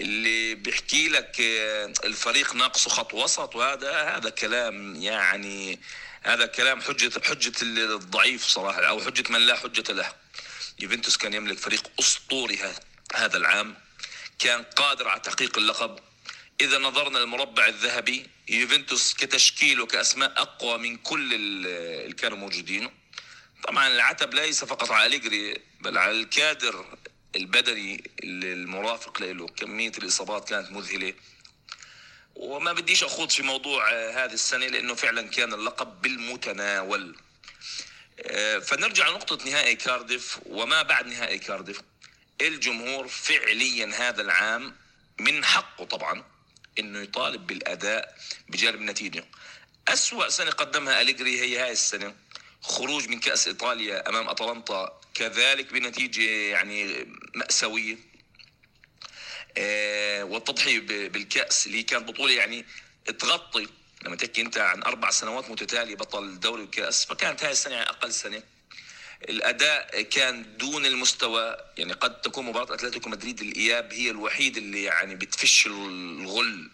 [0.00, 5.80] اللي بيحكي لك آه، الفريق ناقصه خط وسط وهذا هذا كلام يعني
[6.26, 10.12] هذا كلام حجة حجة الضعيف صراحة أو حجة من لا حجة له.
[10.78, 12.58] يوفنتوس كان يملك فريق أسطوري
[13.14, 13.74] هذا العام
[14.38, 15.98] كان قادر على تحقيق اللقب.
[16.60, 22.90] إذا نظرنا للمربع الذهبي يوفنتوس كتشكيل وكأسماء أقوى من كل اللي كانوا موجودين.
[23.68, 26.98] طبعا العتب ليس فقط على أليجري بل على الكادر
[27.36, 31.14] البدني المرافق له كمية الإصابات كانت مذهلة.
[32.36, 37.16] وما بديش أخوض في موضوع آه، هذه السنة لأنه فعلا كان اللقب بالمتناول.
[38.20, 41.80] آه، فنرجع لنقطة نهائي كارديف وما بعد نهائي كارديف.
[42.40, 44.76] الجمهور فعليا هذا العام
[45.20, 46.24] من حقه طبعا
[46.78, 48.16] إنه يطالب بالأداء
[48.48, 49.24] بجانب النتيجه
[49.88, 52.14] أسوأ سنة قدمها أليجري هي هاي السنة.
[52.62, 57.96] خروج من كأس إيطاليا أمام أتلانتا كذلك بنتيجة يعني مأساوية.
[59.58, 62.64] آه والتضحية بالكأس اللي كانت بطولة يعني
[63.18, 63.66] تغطي
[64.02, 68.12] لما تحكي أنت عن أربع سنوات متتالية بطل دوري الكأس فكانت هاي السنة يعني أقل
[68.12, 68.42] سنة.
[69.28, 75.14] الأداء كان دون المستوى يعني قد تكون مباراة أتلتيكو مدريد الإياب هي الوحيد اللي يعني
[75.14, 76.70] بتفش الغل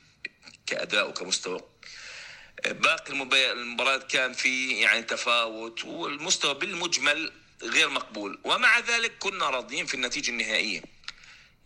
[0.67, 1.61] كأداء وكمستوى.
[2.67, 3.13] باقي
[3.53, 10.31] المباريات كان في يعني تفاوت والمستوى بالمجمل غير مقبول ومع ذلك كنا راضيين في النتيجة
[10.31, 10.83] النهائية.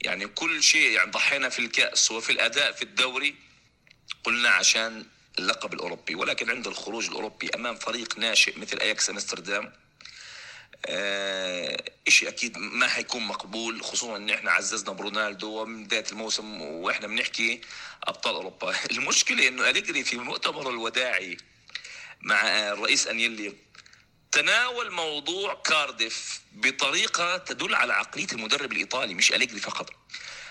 [0.01, 3.35] يعني كل شيء يعني ضحينا في الكأس وفي الأداء في الدوري
[4.25, 5.07] قلنا عشان
[5.39, 9.73] اللقب الأوروبي ولكن عند الخروج الأوروبي أمام فريق ناشئ مثل أياكس أمستردام
[10.87, 17.07] آه شيء أكيد ما حيكون مقبول خصوصا إن إحنا عززنا برونالدو من بدايه الموسم وإحنا
[17.07, 17.61] بنحكي
[18.05, 18.75] أبطال أوروبا.
[18.91, 21.37] المشكلة إنه أليجري في مؤتمره الوداعي
[22.21, 22.43] مع
[22.73, 23.53] الرئيس أنيلي
[24.37, 29.91] تناول موضوع كارديف بطريقة تدل على عقلية المدرب الإيطالي مش أليجري فقط.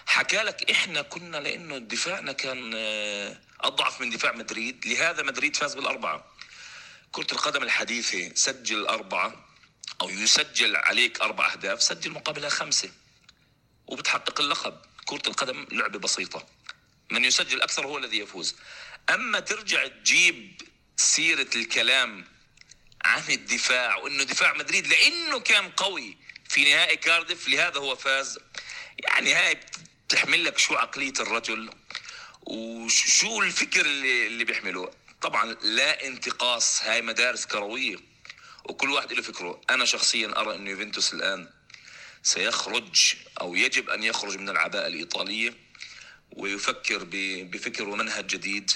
[0.05, 5.75] حكى لك إحنا كنا لأنه دفاعنا كان آه، أضعف من دفاع مدريد لهذا مدريد فاز
[5.75, 6.31] بالأربعة.
[7.11, 9.45] كرة القدم الحديثة سجل أربعة
[10.01, 12.91] أو يسجل عليك أربع أهداف سجل مقابلها خمسة
[13.87, 14.77] وبتحقق اللقب.
[15.05, 16.47] كرة القدم لعبة بسيطة.
[17.11, 18.55] من يسجل أكثر هو الذي يفوز.
[19.09, 20.61] أما ترجع تجيب
[20.97, 22.34] سيرة الكلام
[23.05, 26.17] عن الدفاع وأنه دفاع مدريد لأنه كان قوي
[26.49, 28.39] في نهائي كارديف لهذا هو فاز.
[28.99, 29.59] يعني هاي
[30.07, 31.69] بتحمل لك شو عقلية الرجل
[32.41, 34.91] وشو الفكر اللي, اللي بيحمله.
[35.21, 37.97] طبعا لا انتقاص هاي مدارس كروية
[38.65, 39.61] وكل واحد له فكره.
[39.69, 41.49] أنا شخصيا أرى إنه يوفنتوس الآن
[42.23, 45.53] سيخرج أو يجب أن يخرج من العباءة الإيطالية
[46.31, 47.03] ويفكر
[47.43, 48.71] بفكر ومنهج جديد.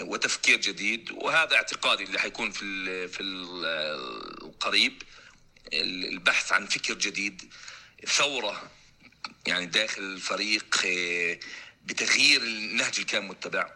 [0.00, 5.02] وتفكير جديد وهذا اعتقادي اللي حيكون في في القريب
[5.72, 7.52] البحث عن فكر جديد
[8.06, 8.70] ثورة
[9.46, 10.76] يعني داخل الفريق
[11.84, 13.72] بتغيير النهج اللي كان متبع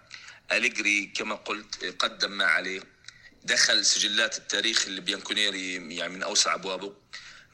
[0.53, 2.81] أليجري كما قلت قدم ما عليه
[3.45, 6.97] دخل سجلات التاريخ اللي بيانكونيري يعني من أوسع أبوابه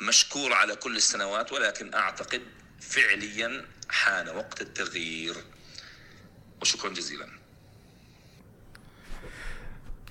[0.01, 2.43] مشكور على كل السنوات ولكن أعتقد
[2.81, 5.35] فعليا حان وقت التغيير.
[6.63, 7.40] وشكرا جزيلا.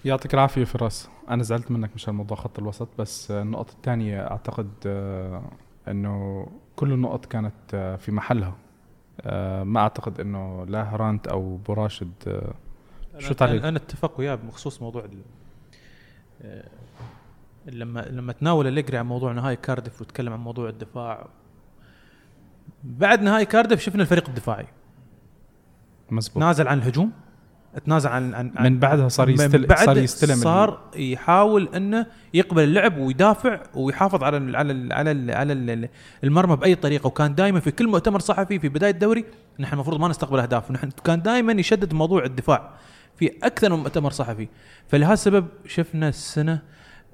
[0.06, 1.10] يعطيك العافية فراس.
[1.30, 5.52] أنا زعلت منك مشان موضوع خط الوسط بس النقطة الثانية أعتقد آه،
[5.88, 8.56] إنه كل النقط كانت آه، في محلها.
[9.22, 12.44] آه، ما أعتقد إنه لا هرانت أو بوراشد
[13.18, 15.06] شو تعليق؟ أنا أتفق وياه بخصوص موضوع
[17.66, 21.28] لما لما تناول أليجري عن موضوع نهائي كاردف وتكلم عن موضوع الدفاع.
[22.84, 24.68] بعد نهائي كاردف شفنا الفريق الدفاعي.
[26.12, 26.44] مزبوط.
[26.44, 27.12] نازل عن الهجوم.
[27.86, 32.64] تنازل عن, عن, عن من بعدها صار يستلم بعد صار يستلم صار يحاول إنه يقبل
[32.64, 35.90] اللعب ويدافع ويحافظ على ال على ال على ال على ال
[36.24, 37.08] المرمى بأي طريقة.
[37.08, 39.26] وكان دائما في كل مؤتمر صحفي في بداية الدوري
[39.60, 40.70] نحن المفروض ما نستقبل أهداف.
[40.70, 42.74] ونحن كان دائما يشدد موضوع الدفاع
[43.16, 44.48] في أكثر من مؤتمر صحفي.
[44.88, 46.62] فلهذا السبب شفنا السنة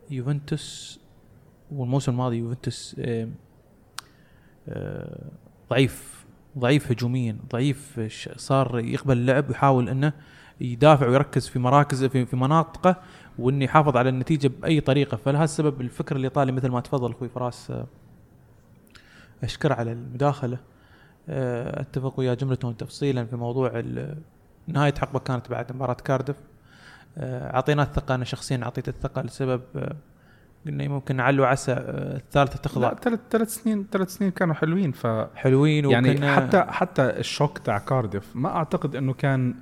[0.09, 0.99] يوفنتوس
[1.71, 2.95] والموسم الماضي يوفنتوس
[4.69, 5.29] آه،
[5.69, 6.25] ضعيف
[6.57, 7.99] ضعيف هجوميا ضعيف
[8.37, 10.13] صار يقبل اللعب ويحاول إنه
[10.61, 12.95] يدافع ويركز في مراكز في, في مناطقه
[13.39, 15.17] وانه يحافظ على النتيجة بأي طريقة.
[15.17, 17.73] فلهذا السبب الفكر الايطالي مثل ما تفضل أخوي فراس؟
[19.43, 20.57] أشكر على المداخلة.
[21.29, 23.83] أتفق ويا جمله تفصيلا في موضوع
[24.67, 26.35] نهاية حقبة كانت بعد مباراة كاردف.
[27.17, 29.61] آه، أعطينا الثقة أنا شخصيا أعطيت الثقة لسبب
[30.65, 32.93] قلنا ممكن نعلو عسى الثالثة تخضع.
[32.93, 38.35] ثلاث ثلاث سنين ثلاث سنين كانوا حلوين ف حلوين يعني حتى حتى الشوك تاع كاردف
[38.35, 39.55] ما أعتقد إنه كان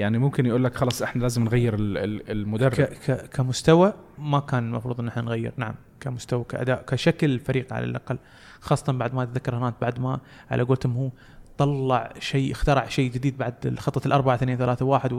[0.00, 2.72] يعني ممكن يقول لك خلص إحنا لازم نغير المدرب.
[2.72, 5.52] ك ك كمستوى ما كان المفروض إن إحنا نغير.
[5.56, 8.18] نعم كمستوى كأداء كشكل الفريق على الأقل.
[8.60, 10.20] خاصة بعد ما أتذكر هناك بعد ما
[10.50, 11.10] على قولتهم هو
[11.58, 15.10] طلع شيء اخترع شيء جديد بعد خطة الأربعة اثنين ثلاثة واحد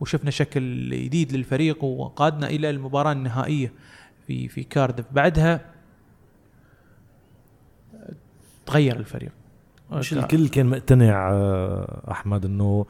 [0.00, 3.72] وشفنا شكل جديد للفريق وقادنا إلى المباراة النهائية
[4.26, 5.60] في في كاردف بعدها
[8.66, 9.32] تغير الفريق.
[9.90, 12.86] مش الكل كان مقتنع آه، أحمد إنه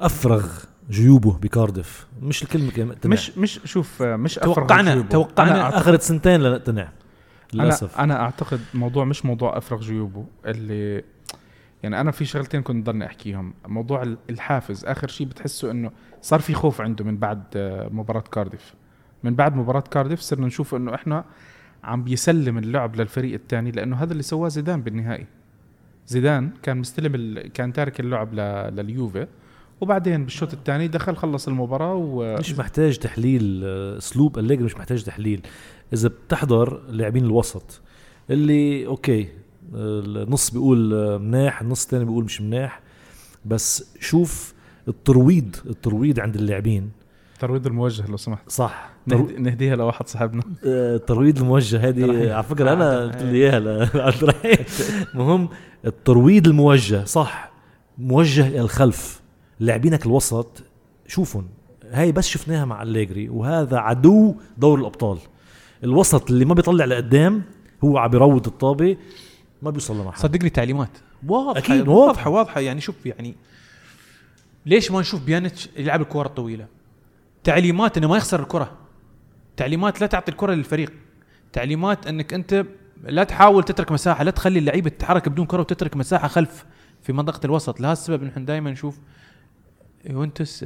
[0.00, 0.46] أفرغ
[0.90, 5.08] جيوبه بكاردف مش الكل كان مقتنع مش مش شوف آه، مش توقعنا جيوبه.
[5.08, 6.88] توقعنا اخذت سنتين لنقتنع
[7.52, 11.04] للاسف أنا أنا أعتقد موضوع مش موضوع أفرغ جيوبه اللي
[11.82, 13.54] يعني أنا في شغلتين كنت ضلني أحكيهم.
[13.68, 15.90] موضوع الحافز آخر شيء بتحسه إنه
[16.22, 18.74] صار في خوف عنده من بعد آه، مباراة كارديف.
[19.22, 21.24] من بعد مباراة كارديف صرنا نشوف إنه إحنا
[21.84, 25.26] عم بيسلم اللعب للفريق الثاني لأنه هذا اللي سواه زيدان بالنهائي.
[26.06, 27.52] زيدان كان مستلم ال...
[27.52, 28.36] كان تارك اللعب ل...
[28.76, 29.26] لليوفي.
[29.80, 32.36] وبعدين بالشوط الثاني دخل خلص المباراة و...
[32.38, 35.40] مش محتاج تحليل آه، أسلوب أليجري مش محتاج تحليل.
[35.92, 37.80] إذا بتحضر لاعبين الوسط
[38.30, 39.28] اللي أوكي آه،
[40.00, 42.80] النص بيقول آه، مناح النص الثاني بيقول مش مناح.
[43.44, 44.54] بس شوف
[44.88, 46.90] الترويض الترويض عند اللاعبين.
[47.38, 48.50] ترويض الموجه لو سمحت.
[48.50, 48.90] صح.
[49.06, 49.36] نهدي...
[49.36, 50.42] نهديها لواحد صاحبنا.
[50.64, 54.34] الترويض الموجه هذه على فكرة أنا قلت لي إياها لعبد
[55.14, 55.48] المهم
[55.84, 57.52] الترويض الموجه صح.
[57.98, 59.17] موجه إلى الخلف.
[59.60, 60.62] لاعبينك الوسط
[61.06, 61.48] شوفهم.
[61.90, 65.18] هاي بس شفناها مع أليجري وهذا عدو دور الأبطال.
[65.84, 67.42] الوسط اللي ما بيطلع لقدام
[67.84, 68.96] هو عم بيروض الطابة
[69.62, 70.90] ما بيوصل لمحل صدقني تعليمات.
[71.26, 71.98] واضحة أكيد، واضحة.
[71.98, 72.30] واضحة.
[72.30, 72.60] واضحة.
[72.60, 73.34] يعني شوف يعني
[74.66, 76.66] ليش ما نشوف بيانيتش يلعب الكرة الطويلة؟
[77.44, 78.72] تعليمات إنه ما يخسر الكرة.
[79.56, 80.92] تعليمات لا تعطي الكرة للفريق.
[81.52, 82.64] تعليمات إنك أنت
[83.04, 86.64] لا تحاول تترك مساحة لا تخلي اللعيبة تتحرك بدون كرة وتترك مساحة خلف
[87.02, 87.80] في منطقة الوسط.
[87.80, 88.98] لهذا السبب نحن دائما نشوف
[90.08, 90.64] يوفنتوس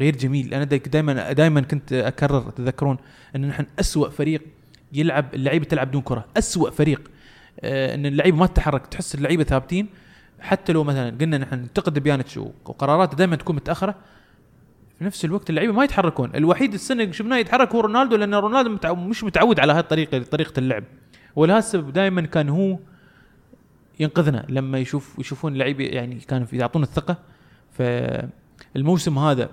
[0.00, 0.54] غير جميل.
[0.54, 2.96] أنا دائما دائما كنت أكرر تذكرون
[3.36, 4.42] أن نحن أسوأ فريق
[4.92, 6.24] يلعب اللعيبة تلعب بدون كرة.
[6.36, 7.10] أسوأ فريق
[7.60, 9.88] آه، أن اللعيبه ما تتحرك تحس اللعيبة ثابتين.
[10.40, 13.94] حتى لو مثلا قلنا نحن ننتقد بيانتش وقراراته دائما تكون متأخرة
[14.98, 16.30] في نفس الوقت اللعيبة ما يتحركون.
[16.34, 20.22] الوحيد السنة اللي شفناه يتحرك هو رونالدو لأن رونالدو متعو مش متعود على هذه الطريقة
[20.22, 20.84] طريقة اللعب.
[21.36, 22.78] ولهذا السبب دائما كان هو
[24.00, 27.33] ينقذنا لما يشوف يشوفون اللعيبة يعني كانوا يعطون الثقة.
[27.74, 29.50] فالموسم هذا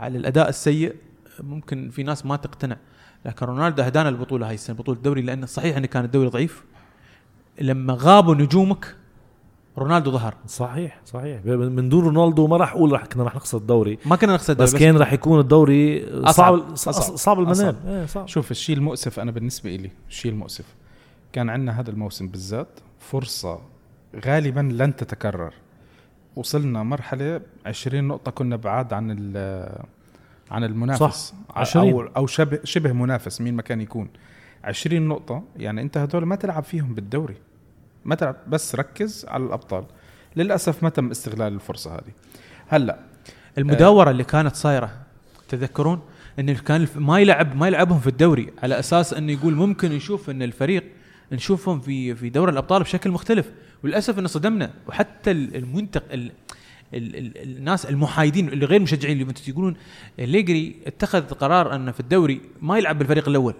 [0.00, 0.94] على الأداء السيء
[1.40, 2.76] ممكن في ناس ما تقتنع.
[3.24, 6.64] لكن رونالدو هدانا البطولة هاي السنة بطولة الدوري لأن صحيح إن كان الدوري ضعيف.
[7.60, 8.96] لما غابوا نجومك
[9.78, 10.34] رونالدو ظهر.
[10.46, 11.44] صحيح صحيح.
[11.44, 13.98] من دون رونالدو ما راح أقول راح كنا راح نخسر الدوري.
[14.06, 16.76] ما كنا نخسر الدوري بس كان راح يكون الدوري صعب.
[16.76, 17.76] صعب, صعب المنال.
[17.86, 18.28] إيه صعب.
[18.28, 20.64] شوف الشيء المؤسف أنا بالنسبة لي الشيء المؤسف.
[21.32, 23.60] كان عندنا هذا الموسم بالذات فرصة
[24.26, 25.54] غالبا لن تتكرر.
[26.36, 29.82] وصلنا مرحلة 20 نقطة كنا بعاد عن ال-
[30.50, 31.00] عن المنافس.
[31.02, 31.92] صح، 20.
[31.92, 34.08] أو أو شبه شبه منافس مين ما كان يكون.
[34.64, 37.36] 20 نقطة يعني أنت هدول ما تلعب فيهم بالدوري.
[38.04, 39.84] ما تلعب بس ركز على الأبطال.
[40.36, 42.12] للأسف ما تم استغلال الفرصة هذه.
[42.68, 42.98] هلأ
[43.58, 44.90] المداورة اللي كانت صايرة
[45.48, 46.00] تذكرون؟
[46.38, 50.42] إن كان ما يلعب ما يلعبهم في الدوري على أساس إنه يقول ممكن نشوف إن
[50.42, 50.84] الفريق
[51.32, 53.50] نشوفهم في في دوري الأبطال بشكل مختلف.
[53.84, 54.70] وللأسف إنه صدمنا.
[54.88, 56.30] وحتى ال- المنتق ال
[56.94, 59.76] ال ال الناس المحايدين اللي غير مشجعين اليوفنتوس يقولون
[60.18, 63.54] ليجري اتخذ قرار إنه في الدوري ما يلعب بالفريق الأول.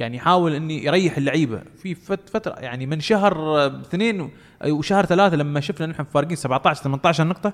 [0.00, 1.62] يعني يحاول انه يريح اللعيبة.
[1.82, 4.30] في فت- فترة يعني من شهر اثنين
[4.66, 7.52] وشهر ثلاثة لما شفنا نحن فارقين 17 18 نقطه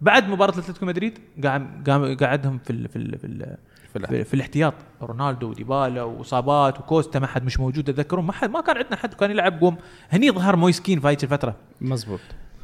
[0.00, 3.56] بعد مباراة اتلتيكو مدريد قاعد قام- قعدهم في ال في ال في, ال
[3.92, 4.06] في.
[4.06, 4.74] في, في الاحتياط.
[5.02, 9.14] رونالدو وديبالا واصابات وكوستا ما حد مش موجود تذكرون ما حد ما كان عندنا حد
[9.14, 9.76] كان يلعب قوم.
[10.10, 11.56] هني ظهر مويسكين في هيك الفترة.
[11.80, 12.20] مزبوط.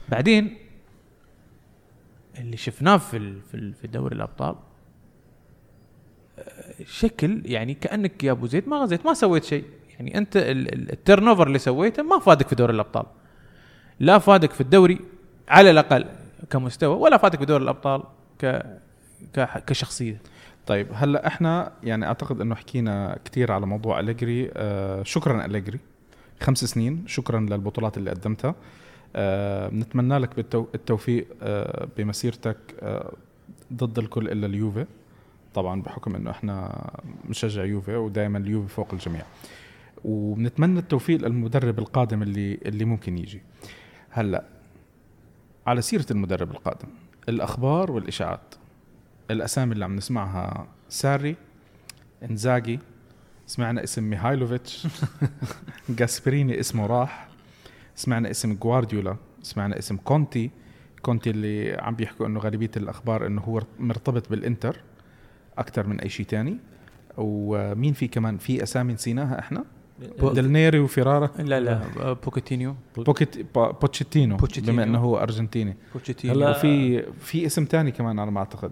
[0.09, 0.57] بعدين
[2.39, 4.55] اللي شفناه في ال- في ال- في دوري الأبطال
[6.87, 9.65] شكل يعني كأنك يا أبو زيد ما غزيت ما سويت شيء.
[9.91, 13.07] يعني أنت ال turnover اللي سويته ما فادك في دوري الأبطال.
[14.01, 14.99] لا فادك في الدوري
[15.49, 16.07] على الأقل
[16.51, 18.03] كمستوى ولا فادك في دوري الأبطال
[18.39, 18.47] ك
[19.35, 20.21] ك- كشخصية.
[20.67, 24.51] طيب هلأ إحنا يعني أعتقد إنه حكينا كثير على موضوع أليجري.
[24.53, 25.79] آه شكرا أليجري.
[26.41, 28.55] خمس سنين شكرا للبطولات اللي قدمتها.
[29.17, 29.69] آه
[30.19, 33.13] لك التوفيق آه بمسيرتك آه
[33.73, 34.87] ضد الكل إلا اليوفي.
[35.55, 36.85] طبعا بحكم إنه إحنا
[37.29, 39.23] مشجع يوفي ودائما اليوفي فوق الجميع.
[40.05, 43.43] وبنتمنى التوفيق للمدرب القادم اللي اللي ممكن يجي.
[44.11, 44.45] هلأ
[45.67, 46.89] على سيرة المدرب القادم
[47.29, 48.55] الأخبار والإشاعات.
[49.31, 51.37] الأسامي اللي عم نسمعها ساري
[52.31, 52.79] إنزاجي
[53.47, 54.87] سمعنا اسم ميهايلوفيتش
[55.99, 57.29] جاسبريني اسمه راح
[57.95, 60.51] سمعنا اسم جوارديولا سمعنا اسم كونتي.
[61.03, 64.77] كونتي اللي عم بيحكوا إنه غالبية الأخبار إنه هو مرتبط بالإنتر
[65.59, 66.57] أكثر من أي شيء تاني.
[67.19, 69.65] ومين في كمان؟ في أسامي نسيناها إحنا؟
[70.23, 72.75] دلنيري وفيرارا؟ لا لا بوكيتينيو.
[72.97, 74.37] بوكيت بوتشيتينو.
[74.59, 75.77] بما إنه هو أرجنتيني.
[75.95, 78.71] بوتشيتينو هلا- وفي في اسم تاني كمان على ما أعتقد.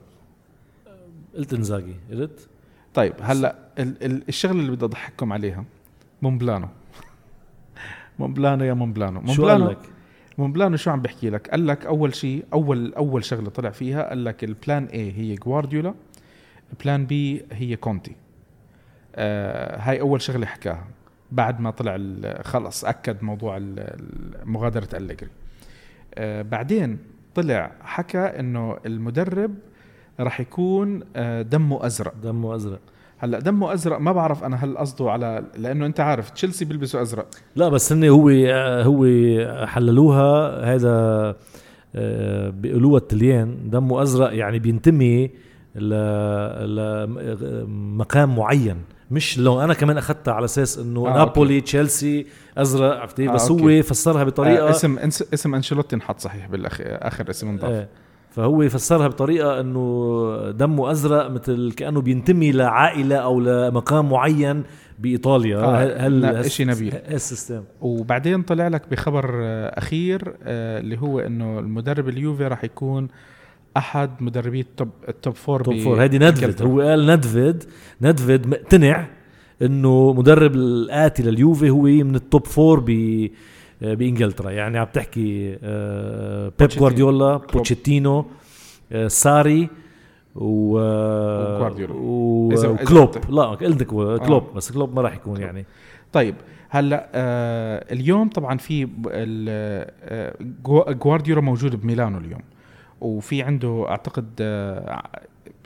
[1.36, 2.48] قلت انزاجي قلت
[2.94, 5.64] طيب هلا ال ال الشغلة اللي بدي أضحككم عليها
[6.22, 6.68] مونبلانو.
[8.18, 9.20] مونبلانو يا مونبلانو.
[9.26, 9.78] شو قال مونبلانو لك؟
[10.38, 14.24] مونبلانو شو عم بحكي لك؟ قال لك أول شيء اول أول شغلة طلع فيها قال
[14.24, 15.94] لك ال plan A هي جوارديولا
[16.84, 18.12] plan B هي كونتي
[19.14, 20.86] آه هاي أول شغلة حكاها
[21.32, 25.30] بعد ما طلع ال- خلص أكد موضوع ال- ال- مغادرة أليجري.
[26.14, 26.98] آه بعدين
[27.34, 29.54] طلع حكى إنه المدرب
[30.20, 32.14] راح يكون آه دمه أزرق.
[32.22, 32.78] دمه أزرق.
[33.18, 37.26] هلأ دمه أزرق ما بعرف أنا هل قصده على لأنه أنت عارف تشيلسي بيلبسوا أزرق.
[37.56, 38.28] لا بس هن هو
[38.82, 39.06] هو
[39.66, 41.36] حللوها هذا
[41.94, 45.30] آه، بيقولوها التليان دمه أزرق يعني بينتمي
[47.22, 48.76] لمقام معين.
[49.10, 52.26] مش لو أنا كمان اخذتها على أساس إنه آه، آه نابولي تشيلسي
[52.58, 53.78] أزرق عرفت آه، بس أوكي.
[53.78, 54.98] هو فسرها بطريقة آه اسم
[55.34, 57.70] اسم أنشيلوتي انحط صحيح بالاخر آخر اسم انضاف.
[57.70, 57.88] إيه
[58.32, 64.62] فهو فسرها بطريقة إنه دمه أزرق مثل كأنه بينتمي لعائلة أو لمقام معين
[64.98, 66.94] بإيطاليا آه، هل إشي نبيل.
[66.94, 72.64] ال system وبعدين طلع لك بخبر آه، أخير آه، اللي هو إنه المدرب اليوفي راح
[72.64, 73.08] يكون
[73.76, 76.62] أحد مدربي ال top ال top four top four هيدي ندفد.
[76.62, 77.64] هو قال ندفد
[78.02, 79.06] ندفد مقتنع
[79.62, 82.90] إنه مدرب الآتي لليوفي هو من ال top four ب
[83.82, 84.50] بإنجلترا.
[84.50, 86.68] يعني عم تحكي آه، بيب.
[86.68, 87.52] جوارديولا كلوب.
[87.52, 88.26] بوتشيتينو
[88.92, 89.68] آه، ساري
[90.34, 90.78] و.
[91.92, 95.66] و- وكلوب قلت- لا قلت كلوب بس كلوب ما راح يكون يعني.
[96.12, 96.34] طيب
[96.68, 102.40] هلأ آه اليوم طبعا في آه، جو- جوارديولا موجود بميلانو اليوم
[103.00, 105.02] وفي عنده أعتقد آه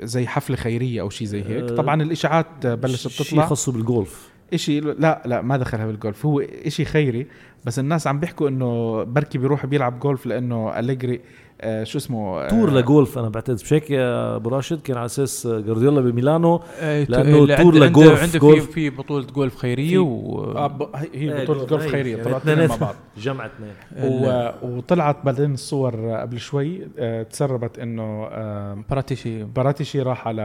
[0.02, 1.70] زي حفلة خيرية أو شيء زي هيك.
[1.70, 6.26] آه، طبعا الإشاعات آه، بلشت شيء تطلع خاصه بالجولف إشي لا لا ما دخلها بالجولف
[6.26, 7.26] هو إشي خيري.
[7.66, 11.20] بس الناس عم بيحكوا إنه بركي بيروح بيلعب جولف لأنه أليجري
[11.60, 15.06] آه شو اسمه آه tour لجولف أنا بعتقد مش هيك يا أبو راشد؟ كان على
[15.06, 18.70] أساس جوارديولا بميلانو إيه، لأنه اللي tour عنده- لجولف- عنده في جولف.
[18.70, 22.68] في بطولة جولف خيرية و آه ب- هي- إيه، بطولة جولف هي- خيرية طلعت اثنين
[22.68, 22.94] مع بعض.
[23.18, 23.72] جمع اثنين.
[24.04, 24.50] و...
[24.62, 30.42] وطلعت بعدين الصور قبل شوي آه، تسربت إنه آه، براتيشي باراتيشي راح على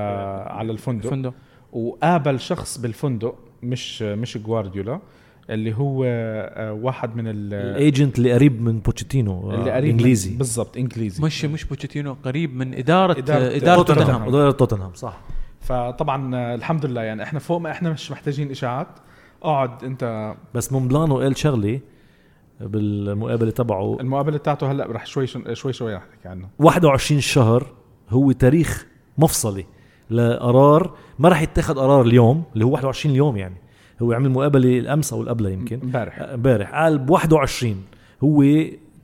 [0.48, 1.10] على الفندق.
[1.10, 1.34] فندق
[1.74, 5.00] وقابل شخص بالفندق مش مش جوارديولا
[5.52, 9.86] اللي هو آه، واحد من ال ال agent اللي قريب من بوتشيتينو اللي آه، قريب
[9.86, 10.36] من- إنجليزي.
[10.38, 11.24] بالضبط إنجليزي.
[11.24, 14.24] مش مش بوتشيتينو قريب من إدارة إدارة اداره, إدارة توتنهام.
[14.28, 15.18] اداره توتنهام صح.
[15.62, 18.88] فطبعا آه، الحمد لله يعني إحنا فوق ما إحنا مش محتاجين إشاعات.
[19.44, 21.80] اقعد أنت بس مونبلانو قال شغله
[22.62, 23.98] بالمقابلة تبعه.
[24.00, 27.66] المقابلة بتاعته هلأ رح شوي شوي شوي رح نحكي عنه 21 شهر
[28.10, 28.88] هو تاريخ
[29.18, 29.66] مفصلي
[30.10, 33.56] لقرار ما راح يتخذ قرار اليوم اللي هو 21 اليوم يعني.
[34.02, 35.80] هو عمل مقابلة الأمس أو القبلة يمكن.
[35.84, 36.20] امبارح.
[36.20, 36.76] امبارح.
[36.76, 37.76] قال ب 21
[38.24, 38.46] هو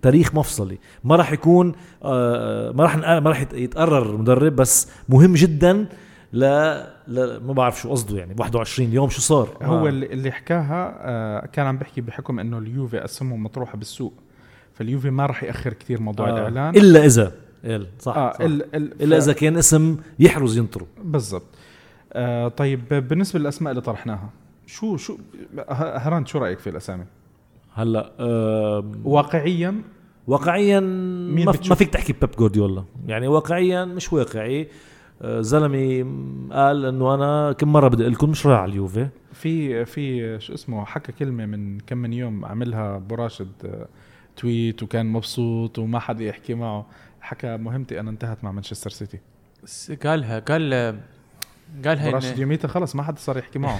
[0.01, 0.77] تاريخ مفصلي.
[1.03, 1.71] ما راح يكون
[2.03, 5.85] آه، ما راح ما راح يتقرر مدرب بس مهم جدا
[6.33, 8.35] لا لا ما بعرف شو قصده يعني.
[8.39, 13.05] 21 يوم شو صار؟ هو ما- اللي, حكاها آه، كان عم بيحكي بحكم إنه اليوفي
[13.05, 14.13] اسهمهم مطروحة بالسوق.
[14.73, 16.31] فاليوفي ما راح يأخر كثير موضوع آه.
[16.31, 16.75] الإعلان.
[16.75, 17.31] إلا إذا.
[17.65, 18.41] قال صح, آه صح.
[18.41, 21.43] ال ال إلا إذا كان اسم يحرز ينطره بالضبط.
[22.13, 24.29] آه طيب بالنسبة للأسماء اللي طرحناها.
[24.67, 25.17] شو شو
[25.69, 27.05] هران شو رأيك في الأسامي؟
[27.73, 29.81] هلأ آه واقعيا؟
[30.27, 32.83] واقعيا ما؟ ما فيك تحكي بيب جوارديولا.
[33.05, 34.67] يعني واقعيا مش واقعي.
[35.21, 36.05] آه زلمة
[36.51, 39.07] قال إنه أنا كم مرة بدي لكم مش رايح على اليوفي.
[39.33, 43.87] في في شو اسمه حكى كلمة من كم من يوم عملها أبو راشد آه،
[44.35, 46.85] تويت وكان مبسوط وما حدا يحكي معه.
[47.21, 49.19] حكى مهمتي أنا انتهت مع مانشستر سيتي.
[50.03, 50.99] قالها قال
[51.85, 53.79] قالها راشد إن يوميتها خلص ما حدا صار يحكي معه.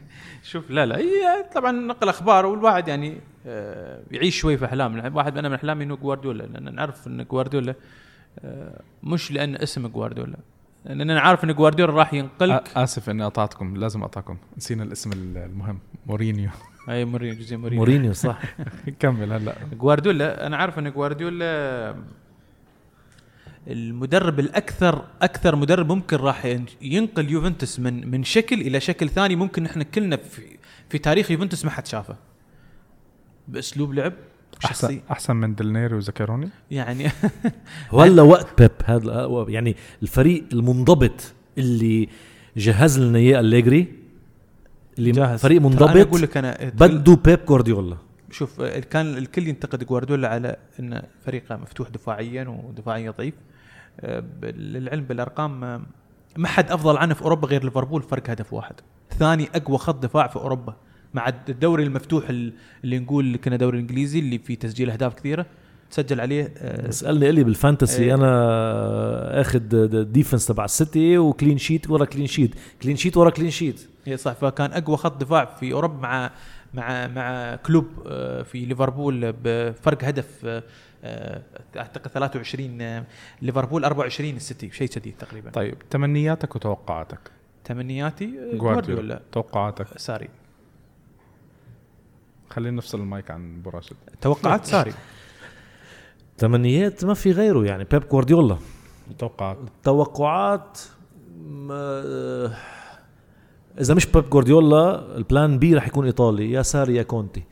[0.42, 5.38] شوف لا لا هي طبعا نقل أخبار والواحد يعني آه، يعيش شوي في احلام واحد
[5.38, 7.74] أنا من أحلامي إنه جوارديولا لأن نعرف إن جوارديولا
[8.38, 10.36] آه، مش لأن اسم جوارديولا.
[10.84, 12.68] لأن أنا عارف إن جوارديولا راح ينقلك.
[12.76, 16.50] آسف إني قطعتكم لازم اقطعكم نسينا الاسم المهم مورينيو.
[16.90, 17.78] أي مورينيو جوزيه مورينيو.
[17.84, 18.38] مورينيو صح.
[19.00, 19.54] كمل هلا.
[19.72, 21.94] جوارديولا أنا عارف إن جوارديولا
[23.68, 29.66] المدرب الأكثر أكثر مدرب ممكن راح ينقل يوفنتوس من من شكل إلى شكل ثاني ممكن
[29.66, 30.42] إحنا كلنا في
[30.88, 32.16] في تاريخ يوفنتوس ما حد شافه.
[33.48, 34.12] بأسلوب لعب
[34.64, 35.02] احسن شخصي.
[35.10, 37.10] أحسن من دلنيري وزكروني يعني
[37.92, 42.08] وهلا وقت بيب هذا يعني الفريق المنضبط اللي
[42.56, 43.92] جهز لنا إياه أليجري
[44.98, 45.40] اللي جاهز.
[45.40, 47.96] فريق ترى أنا أقول منضبط لك أنا بده بيب جوارديولا
[48.30, 53.34] شوف كان الكل ينتقد جوارديولا على إن فريقه مفتوح دفاعيا ودفاعيا ضعيف.
[54.42, 55.60] للعلم بالأرقام
[56.36, 58.74] ما حد أفضل عنه في أوروبا غير ليفربول فرق هدف واحد.
[59.18, 60.74] ثاني أقوى خط دفاع في أوروبا
[61.14, 62.52] مع الدوري المفتوح ال-
[62.84, 65.46] اللي نقول كنا دوري إنجليزي اللي فيه تسجيل أهداف كثيرة
[65.90, 68.14] تسجل عليه آه، اسألني لي بال fantasy إيه.
[68.14, 73.50] أنا أخذ defense تبع السيتي و clean sheet ورا clean sheet clean sheet ورا clean
[73.50, 76.30] sheet اي صح فكان أقوى خط دفاع في أوروبا مع
[76.74, 80.62] مع مع كلوب آه، في ليفربول بفرق هدف آه،
[81.76, 83.04] أعتقد 23 آه،
[83.42, 85.50] ليفربول 24 السيتي شيء جديد تقريبا.
[85.50, 87.30] طيب تمنياتك وتوقعاتك؟
[87.64, 89.20] تمنياتي؟ آه، جوارديولا.
[89.32, 90.28] توقعاتك؟ ساري.
[92.50, 93.96] خلينا نفصل المايك عن أبو راشد.
[94.20, 94.92] توقعات ساري.
[96.38, 98.58] تمنيات ما في غيره يعني بيب جوارديولا.
[99.18, 100.78] توقعات؟ توقعات
[101.46, 102.02] ما
[103.80, 107.42] إذا مش بيب جوارديولا ال plan B رح يكون إيطالي يا ساري يا كونتي.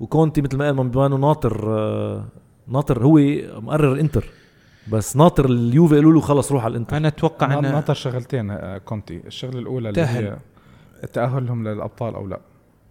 [0.00, 2.24] وكونتي مثل ما قال مونبلانو ناطر آه،
[2.68, 3.18] ناطر هو
[3.60, 4.24] مقرر انتر.
[4.92, 6.96] بس ناطر اليوفي قالوا له خلص روح على الانتر.
[6.96, 9.20] أنا أتوقع ان ناطر شغلتين آه، كونتي.
[9.26, 10.24] الشغلة الأولى اللي تأهل.
[10.24, 10.36] هي
[11.12, 12.40] تأهلهم للأبطال أو لا.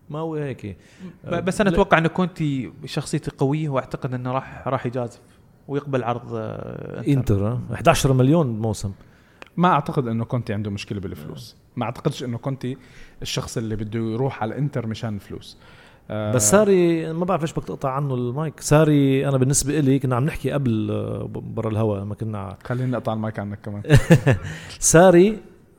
[0.10, 0.78] ما هو هيك.
[1.24, 5.20] بس أنا أتوقع إن كونتي شخصيته قوية وأعتقد إنه راح راح يجازف
[5.68, 7.12] ويقبل عرض آه، إنتر.
[7.12, 7.62] إنتر آه.
[7.74, 8.92] 11 مليون موسم.
[9.58, 11.56] ما أعتقد إنه كونتي عنده مشكلة بالفلوس.
[11.76, 12.78] ما أعتقدش إنه كونتي
[13.22, 15.58] الشخص اللي بده يروح على الإنتر مشان الفلوس
[16.10, 18.60] آه، بس ساري ما بعرف ليش بدك تقطع عنه المايك.
[18.60, 23.14] ساري أنا بالنسبة لي كنا عم نحكي قبل آه، برا الهواء ما كنا خليني أقطع
[23.14, 23.82] المايك عنك كمان.
[24.80, 25.38] ساري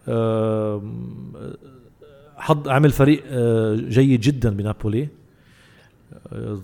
[0.08, 1.32] آم،
[2.36, 5.02] حض عمل فريق آه، جيد جدا بنابولي.
[5.02, 5.08] آه،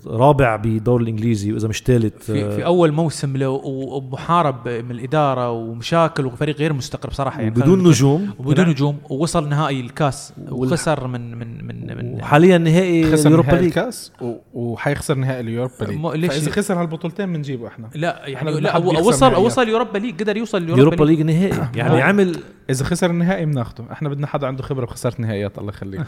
[0.06, 6.26] رابع بدور الإنجليزي واذا مش ثالث في, في أول موسم له ومحارب من الإدارة ومشاكل
[6.26, 8.30] وفريق غير مستقر بصراحة يعني بدون نجوم.
[8.38, 13.64] وبدون نجوم ووصل نهائي الكاس وخسر من من من, من وحاليا نهائي خسر اليوروبا نهائي
[13.64, 13.78] ليج.
[13.78, 14.12] الكاس
[14.54, 16.20] وحيخسر نهائي اليوروبا ليج.
[16.20, 17.90] ليش- فإذا خسر هالبطولتين بنجيبه إحنا.
[17.94, 19.34] لا إحنا يعني بدنا لا وصل.
[19.34, 21.22] وصل يوروبا ليج قدر يوصل اليوروبا اليوروبا ليج.
[21.22, 21.68] ليج نهائي.
[21.78, 22.02] يعني.
[22.02, 22.36] عمل
[22.70, 23.84] إذا خسر النهائي بناخده.
[23.92, 26.00] إحنا بدنا حدا عنده خبرة بخسارة نهائيات الله يخليك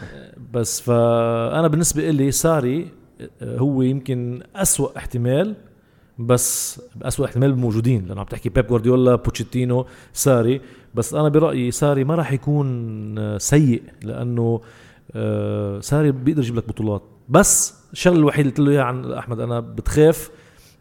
[0.53, 2.87] بس فأنا بالنسبة لي ساري
[3.41, 5.55] هو يمكن أسوأ احتمال
[6.19, 10.61] بس أسوأ احتمال موجودين لأنه عم تحكي بيب جوارديولا بوتشيتينو ساري.
[10.95, 14.61] بس أنا برأيي ساري ما راح يكون آه، سيء لأنه
[15.15, 17.03] آه، ساري بيقدر يجيب لك بطولات.
[17.29, 20.29] بس الشغلة الوحيدة اللي قلت له إياها عن أحمد أنا بتخاف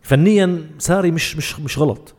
[0.03, 2.15] فنيا ساري مش مش مش غلط.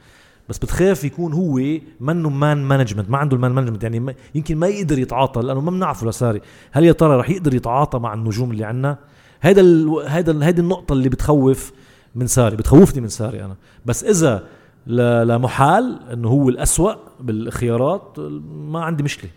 [0.49, 4.68] بس بتخاف يكون هو منه man management ما عنده ال man management يعني يمكن ما
[4.68, 6.41] يقدر يتعاطى لأنه ما بنعرفه لساري.
[6.72, 8.97] هل يا ترى رح يقدر يتعاطى مع النجوم اللي عندنا؟
[9.41, 10.03] هيدا ال...
[10.07, 11.73] هيدا هيدي النقطة اللي بتخوف
[12.15, 13.55] من ساري بتخوفني من ساري أنا.
[13.85, 14.43] بس إذا
[14.88, 15.27] ل...
[15.27, 18.19] لمحال إنه هو الأسوأ بالخيارات
[18.49, 19.29] ما عندي مشكلة.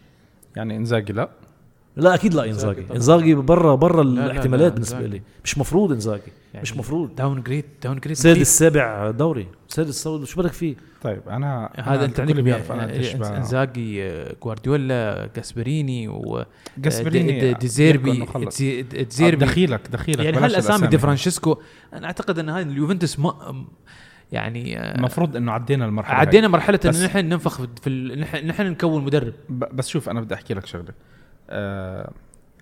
[0.56, 1.30] يعني إنزاجي لا.
[1.96, 2.84] لا أكيد لا إنزاجي.
[2.94, 5.06] إنزاجي برا برا لا، لا، الاحتمالات لا، بالنسبة.
[5.06, 5.22] لي.
[5.44, 6.22] مش مفروض إنزاجي.
[6.54, 7.14] يعني مش مفروض.
[7.14, 9.46] downgrade downgrade سادس سابع دوري.
[9.68, 10.26] سادس دوري.
[10.26, 14.12] شو بدك فيه؟ طيب أنا هذا أنت الكل عندك بيعرف أنا قديش بقى- إنزاجي
[14.42, 16.44] جوارديولا جاسبريني و
[16.78, 18.26] جاسبريني ديزيربي
[19.04, 20.86] ديزيربي دخيلك دخيلك يعني هالاسامي الأسامي.
[20.86, 21.58] دي فرانشيسكو؟
[21.94, 23.64] أنا أعتقد إن هذا اليوفنتوس ما
[24.32, 26.20] يعني آه، المفروض إنه عدينا المرحلة هاي.
[26.26, 28.20] عدينا مرحلة بس- ان نحن ننفخ في ال...
[28.20, 29.32] نحن نحن نكون مدرب.
[29.48, 30.92] بس شوف أنا بدي أحكي لك شغلة.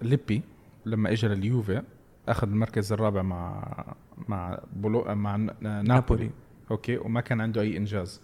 [0.03, 0.43] ليبي
[0.87, 1.83] لما اجى لليوفي
[2.29, 3.63] أخذ المركز الرابع مع
[4.29, 6.31] مع بولو مع نابولي.
[6.71, 8.21] أوكي وما كان عنده أي إنجاز.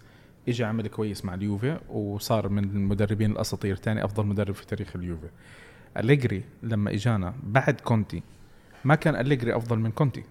[0.47, 5.29] اجى عمل كويس مع اليوفي وصار من المدربين الأساطير ثاني أفضل مدرب في تاريخ اليوفي.
[5.97, 8.23] أليجري لما إجانا بعد كونتي
[8.85, 10.23] ما كان أليجري أفضل من كونتي.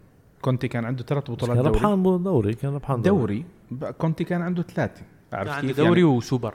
[0.42, 2.54] كونتي كان عنده ثلاث بطولات كان دوري ربحان دوري.
[2.54, 5.02] كان ربحان دوري, دوري كونتي كان عنده ثلاثة.
[5.32, 6.54] عرفت عنده كيف؟ دوري يعني؟ وسوبر.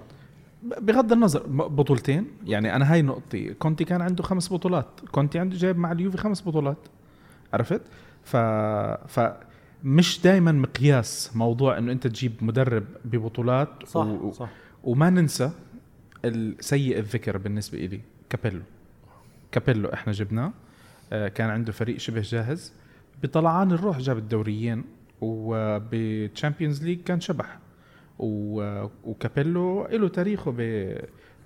[0.63, 5.77] بغض النظر بطولتين يعني أنا هاي نقطتي كونتي كان عنده خمس بطولات كونتي عنده جايب
[5.77, 6.77] مع اليوفي خمس بطولات
[7.53, 7.81] عرفت؟
[8.23, 8.37] ف
[9.07, 9.19] ف
[9.83, 14.31] مش دائما مقياس موضوع إنه أنت تجيب مدرب ببطولات صح و...
[14.31, 14.49] صح
[14.83, 15.51] وما ننسى
[16.25, 18.61] السيء الذكر بالنسبة إلي كابيلو.
[19.51, 20.53] كابيلو إحنا جبناه
[21.13, 22.73] آه، كان عنده فريق شبه جاهز
[23.23, 24.83] بطلعان الروح جاب الدوريين
[25.21, 27.59] وبتشامبيونز ليج كان شبح.
[28.19, 30.93] وكابيلو له تاريخه ب...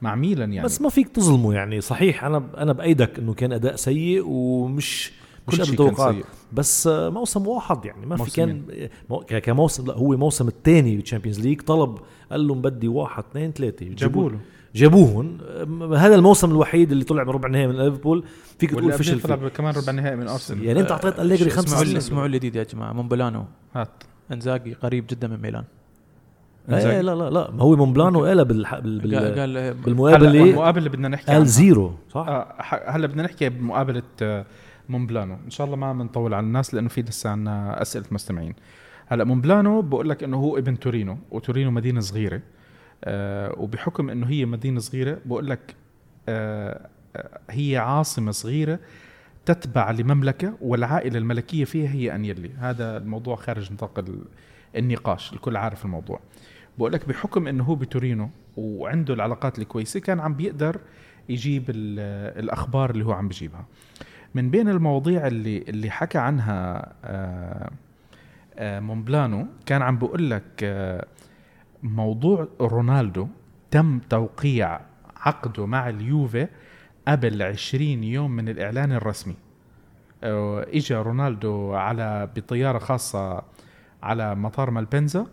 [0.01, 0.65] مع ميلان يعني.
[0.65, 5.11] بس ما فيك تظلمه يعني صحيح أنا أنا بأيدك إنه كان أداء سيء ومش
[5.47, 6.25] مش كل قد شيء كان التوقعات سيء.
[6.53, 8.31] بس موسم واحد يعني ما في.
[8.31, 8.63] كان
[9.09, 11.97] مو- كموسم لا هو موسم الثاني بالتشامبيونز ليج طلب
[12.31, 13.85] قال لهم بدي واحد اثنين ثلاثة.
[13.85, 14.39] جابوا له.
[14.75, 15.37] جابوهن.
[15.97, 18.23] هذا الموسم الوحيد اللي طلع بربع النهائي من ليفربول.
[18.59, 19.35] فيك تقول فشل قبل فيه.
[19.35, 20.65] طلع كمان ربع نهائي من أرسنال.
[20.65, 21.97] يعني أنت أعطيت أليجري خمس اسمعوا لي سنين.
[21.97, 22.93] اسمعوا لي جديد يا جماعة.
[22.93, 24.03] مونبلانو هات.
[24.31, 25.63] إنزاجي قريب جدا من ميلان.
[26.69, 27.51] إيه لا لا لا.
[27.51, 28.79] ما هو مونبلانو قال بالح...
[28.79, 29.15] بال...
[29.15, 29.39] قال بال...
[29.39, 32.55] قال بالمقابله المقابلة اللي بدنا نحكي قال zero صح؟ آه
[32.87, 34.45] هلا بدنا نحكي بمقابلة آه،
[34.89, 38.53] مونبلانو إن شاء الله ما بنطول على الناس لأنه في لسه عنا أسئلة مستمعين.
[39.07, 42.41] هلا مونبلانو بقول لك إنه هو ابن تورينو وتورينو مدينة صغيرة.
[43.03, 45.75] آه وبحكم إنه هي مدينة صغيرة بقول لك
[46.29, 48.79] آه آه، هي عاصمة صغيرة
[49.45, 54.25] تتبع لمملكة والعائلة الملكية فيها هي انيلي هذا الموضوع خارج نطاق ال-
[54.75, 55.33] النقاش.
[55.33, 56.19] الكل عارف الموضوع.
[56.77, 60.79] بقول لك بحكم إنه هو بتورينو وعنده العلاقات الكويسة كان عم بيقدر
[61.29, 63.65] يجيب ال- الأخبار اللي هو عم بيجيبها.
[64.35, 67.71] من بين المواضيع اللي اللي حكى عنها آه،
[68.55, 71.05] آه، مونبلانو كان عم بقول لك آه،
[71.83, 73.27] موضوع رونالدو
[73.71, 74.79] تم توقيع
[75.17, 76.47] عقده مع اليوفي
[77.07, 79.35] قبل 20 يوم من الإعلان الرسمي.
[80.23, 83.41] آه، اجى رونالدو على بطيارة خاصة
[84.03, 85.27] على مطار مالبنزا.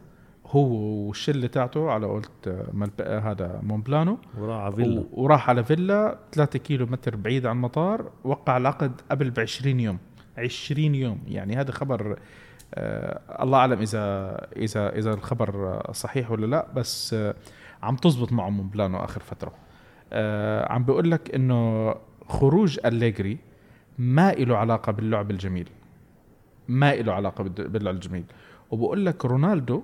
[0.46, 0.68] هو
[1.06, 2.90] والشلة تاعته على قولت آه، ملب...
[3.00, 4.18] آه، هذا مونبلانو.
[4.38, 5.00] وراح على فيلا.
[5.00, 8.10] و- وراح على فيلا 3 كيلو متر بعيد عن المطار.
[8.24, 9.98] وقع العقد قبل ب 20 يوم.
[10.38, 11.20] 20 يوم.
[11.28, 12.18] يعني هذا خبر
[12.74, 17.34] آه الله أعلم إذا إذا إذا الخبر صحيح ولا لا بس آه
[17.82, 19.52] عم تزبط معه من بلانو آخر فترة.
[20.12, 21.94] آه عم بقول لك إنه
[22.28, 23.38] خروج أليجري
[23.98, 25.68] ما له علاقة باللعب الجميل.
[26.68, 28.24] ما له بالد- باللعب الجميل.
[28.70, 29.82] وبقول لك رونالدو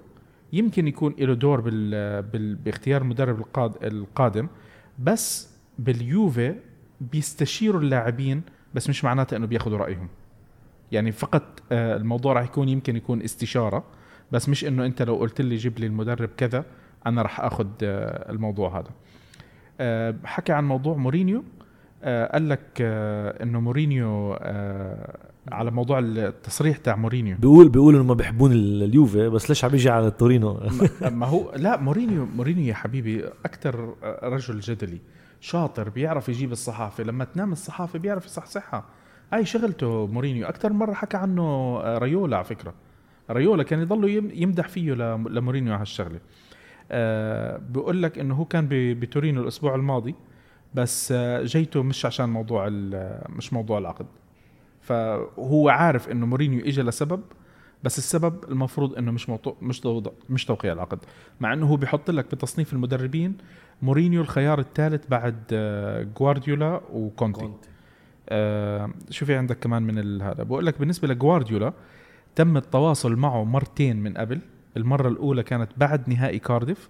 [0.52, 4.48] يمكن يكون له دور بال بال باختيار المدرب القاد القادم
[4.98, 6.54] بس باليوفي
[7.00, 8.42] بيستشيروا اللاعبين
[8.74, 10.08] بس مش معناته إنه بياخذوا رأيهم.
[10.92, 13.84] يعني فقط آه، الموضوع راح يكون يمكن يكون استشارة
[14.32, 16.64] بس مش إنه أنت لو قلت لي جيب لي المدرب كذا
[17.06, 18.90] أنا راح اخذ آه، الموضوع هذا.
[20.24, 21.44] حكى عن موضوع مورينيو.
[22.02, 25.18] آه، قال لك آه، إنه مورينيو آه،
[25.52, 27.36] على موضوع التصريح تاع مورينيو.
[27.38, 30.60] بيقول بيقول إنه ما بيحبون ال- اليوفي بس ليش عم يجي على تورينو؟
[31.02, 34.98] ما هو لا مورينيو مورينيو يا حبيبي أكثر رجل جدلي
[35.40, 38.84] شاطر بيعرف يجيب الصحافة لما تنام الصحافة بيعرف يصحصحها.
[39.32, 40.46] هاي شغلته مورينيو.
[40.46, 42.74] أكثر مرة حكى عنه ريولا على فكرة.
[43.30, 46.18] ريولا كان يم- يمدح فيه لمورينيو على هالشغلة.
[47.70, 50.14] بقول لك إنه هو كان بتورينو الأسبوع الماضي
[50.74, 52.68] بس آه، جيته مش عشان موضوع
[53.28, 54.06] مش موضوع العقد.
[54.80, 57.20] فهو عارف إنه مورينيو اجى لسبب
[57.84, 59.30] بس السبب المفروض إنه مش
[59.62, 60.98] مش توضع مش توقيع العقد.
[61.40, 63.36] مع إنه هو بيحط لك بتصنيف المدربين
[63.82, 67.50] مورينيو الخيار الثالث بعد آه، جوارديولا وكونتي.
[68.28, 70.42] آه شو في عندك كمان من هذا.
[70.42, 71.72] بقول لك بالنسبة لجوارديولا
[72.34, 74.40] تم التواصل معه مرتين من قبل.
[74.76, 76.88] المرة الأولى كانت بعد نهائي كارديف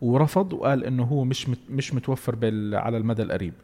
[0.00, 3.54] ورفض وقال إنه هو مش مش متوفر بال على المدى القريب.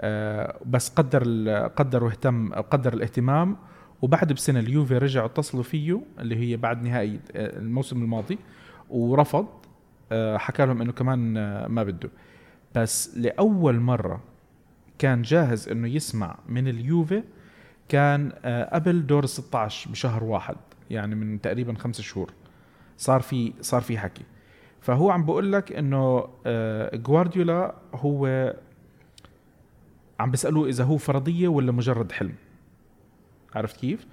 [0.00, 3.56] آه بس قدر قدر واهتم قدر الاهتمام
[4.02, 8.38] وبعد بسنة اليوفي رجعوا اتصلوا فيه اللي هي بعد نهائي آه، الموسم الماضي
[8.90, 9.46] ورفض
[10.12, 11.32] آه، حكى لهم إنه كمان
[11.66, 12.10] ما بده.
[12.74, 14.20] بس لأول مرة
[14.98, 17.22] كان جاهز إنه يسمع من اليوفي
[17.88, 18.30] كان
[18.72, 20.56] قبل دور ال 16 بشهر واحد
[20.90, 22.32] يعني من تقريبا خمس شهور.
[22.96, 24.24] صار في صار في حكي.
[24.80, 28.54] فهو عم بقول لك إنه آه، جوارديولا هو
[30.20, 32.34] عم بيسألوه إذا هو فرضية ولا مجرد حلم.
[33.54, 34.06] عرفت كيف؟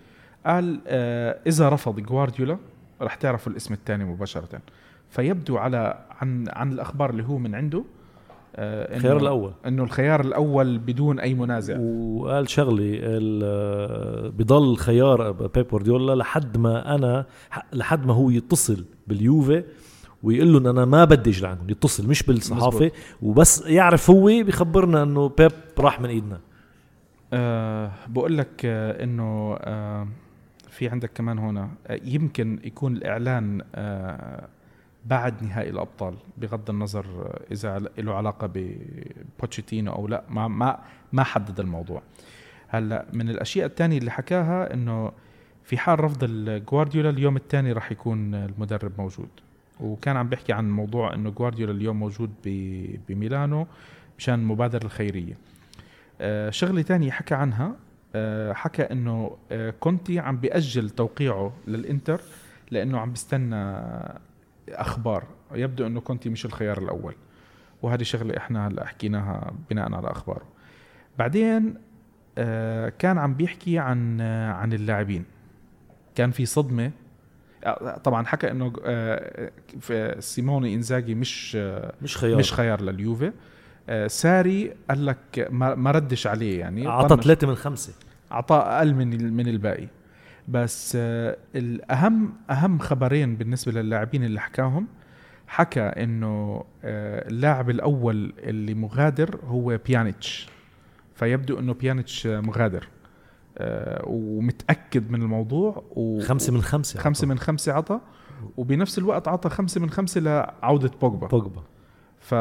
[0.45, 2.57] قال آه إذا رفض جوارديولا
[3.01, 4.61] رح تعرفوا الاسم الثاني مباشرة.
[5.09, 7.83] فيبدو على عن عن الأخبار اللي هو من عنده
[8.55, 9.51] الخيار الأول.
[9.65, 11.77] إنه الخيار الأول بدون أي منازع.
[11.79, 12.99] وقال شغلي
[14.37, 17.25] بضل خيار بيب جوارديولا لحد ما أنا
[17.73, 19.63] لحد ما هو يتصل باليوفي
[20.23, 22.91] ويقول لهم أنا ما بدي أجي لعندهم يتصل مش بالصحافة
[23.21, 26.39] وبس يعرف هو بيخبرنا إنه بيب راح من إيدنا.
[27.33, 30.07] آه بقول لك آه إنه آه
[30.69, 34.47] في عندك كمان هنا آه يمكن يكون الإعلان آه
[35.05, 40.79] بعد نهائي الأبطال بغض النظر إذا له علاقة ببوتشيتينو أو لا ما ما
[41.13, 42.01] ما حدد الموضوع.
[42.67, 45.11] هلأ من الأشياء الثانية اللي حكاها إنه
[45.63, 49.29] في حال رفض الجوارديولا اليوم الثاني راح يكون المدرب موجود.
[49.79, 52.31] وكان عم بيحكي عن موضوع إنه جوارديولا اليوم موجود
[53.09, 53.67] بميلانو
[54.17, 55.37] مشان المبادره الخيرية.
[56.21, 57.75] آه، شغلة تانية حكى عنها
[58.15, 62.21] آه، حكى إنه آه، كونتي عم بيأجل توقيعه للإنتر
[62.71, 63.75] لإنه عم بيستنى
[64.69, 65.23] أخبار.
[65.53, 67.15] يبدو أنه كونتي مش الخيار الأول.
[67.81, 70.45] وهذه شغلة إحنا هلأ حكيناها بناء على أخباره.
[71.19, 71.75] بعدين
[72.37, 75.25] آه، كان عم بيحكي عن آه، عن اللاعبين.
[76.15, 76.91] كان في صدمة.
[77.63, 78.73] آه، طبعا حكى إنه
[80.19, 81.55] سيموني إنزاجي مش
[82.01, 82.37] مش خيار.
[82.37, 83.31] مش خيار لليوفي.
[84.07, 86.87] ساري قال لك ما, ردش عليه يعني.
[86.87, 87.23] أعطى طنش.
[87.23, 87.93] ثلاثة من خمسة.
[88.31, 89.87] أعطاه أقل من من الباقي.
[90.47, 94.87] بس آه، الاهم أهم خبرين بالنسبة للاعبين اللي حكاهم
[95.47, 100.49] حكى إنه آه، اللاعب الأول اللي مغادر هو بيانيتش
[101.15, 102.87] فيبدو إنه بيانيتش مغادر
[103.57, 107.99] آه، ومتأكد من الموضوع و خمسة من خمسة خمسة من خمسة عطى
[108.57, 111.63] وبنفس الوقت عطى خمسة من خمسة لعودة بوجبا بوجبا
[112.19, 112.33] ف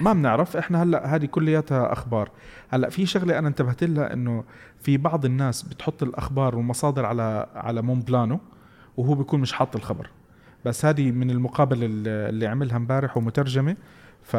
[0.00, 2.30] ما بنعرف إحنا هلأ هذه كلياتها أخبار.
[2.68, 4.44] هلأ في شغلة أنا انتبهت لها إنه
[4.80, 8.40] في بعض الناس بتحط الأخبار والمصادر على على مون بلانو
[8.96, 10.10] وهو بيكون مش حاط الخبر.
[10.64, 13.76] بس هذه من المقابله اللي عملها امبارح ومترجمة.
[14.22, 14.36] ف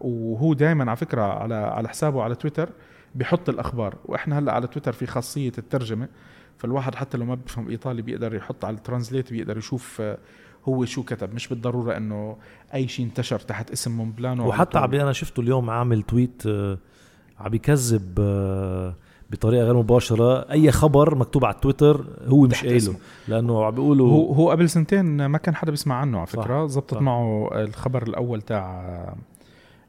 [0.00, 2.68] وهو دائما على فكرة على على حسابه على تويتر
[3.14, 3.94] بيحط الأخبار.
[4.04, 6.08] وإحنا هلأ على تويتر في خاصية الترجمة.
[6.58, 10.18] فالواحد حتى لو ما بيفهم إيطالي بيقدر يحط على ال translate بيقدر يشوف آه،
[10.68, 11.34] هو شو كتب.
[11.34, 12.36] مش بالضرورة إنه
[12.74, 14.78] أي شيء انتشر تحت اسم مونبلانو وحتى.
[14.78, 16.78] عبي أنا شفته اليوم عامل tweet آه،
[17.38, 18.94] عم يكذب آه،
[19.30, 20.50] بطريقة غير مباشرة.
[20.50, 22.94] أي خبر مكتوب على تويتر هو مش قايله.
[23.28, 26.66] لأنه عم بيقولوا هو هو قبل سنتين ما كان حدا بيسمع عنه على فكرة.
[26.66, 26.94] زبطت.
[26.94, 28.84] معه الخبر الأول تاع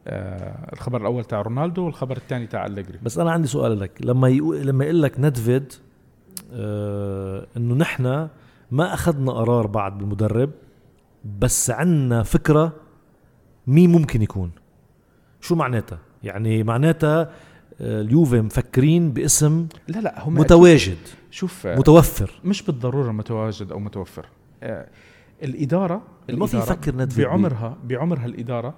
[0.07, 2.99] آه، الخبر الأول تاع رونالدو والخبر الثاني تاع أليجري.
[3.03, 3.91] بس أنا عندي سؤال لك.
[4.01, 5.73] لما يقول لما يقول لك ندفيد
[6.53, 8.27] آه إنه نحن
[8.71, 10.49] ما أخذنا قرار بعد بالمدرب
[11.39, 12.73] بس عندنا فكرة
[13.67, 14.51] مين ممكن يكون.
[15.41, 17.29] شو معناتها؟ يعني معناتها
[17.81, 20.97] اليوفي مفكرين باسم لا لا هم متواجد
[21.31, 24.25] شوف آه، متوفر مش بالضرورة متواجد أو متوفر
[24.63, 24.87] آه،
[25.43, 27.25] الإدارة ما في يفكر.
[27.25, 28.73] بعمرها بعمرها الإدارة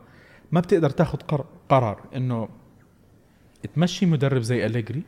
[0.52, 2.50] ما بتقدر تاخذ قر- قرار إنه
[3.76, 5.04] تمشي مدرب زي أليجري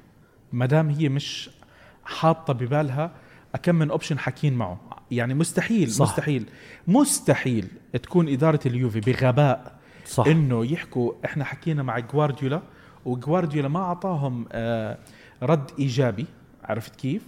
[0.53, 1.49] ما دام هي مش
[2.05, 3.11] حاطة ببالها
[3.63, 4.79] كم من اوبشن حاكين معه
[5.11, 6.05] يعني مستحيل صح.
[6.05, 6.11] صح.
[6.13, 6.45] مستحيل
[6.87, 7.67] مستحيل
[8.03, 12.61] تكون إدارة اليوفي بغباء صح إنه يحكوا إحنا حكينا مع جوارديولا
[13.05, 14.97] وجوارديولا ما أعطاهم آه
[15.43, 16.25] رد إيجابي
[16.63, 17.21] عرفت كيف؟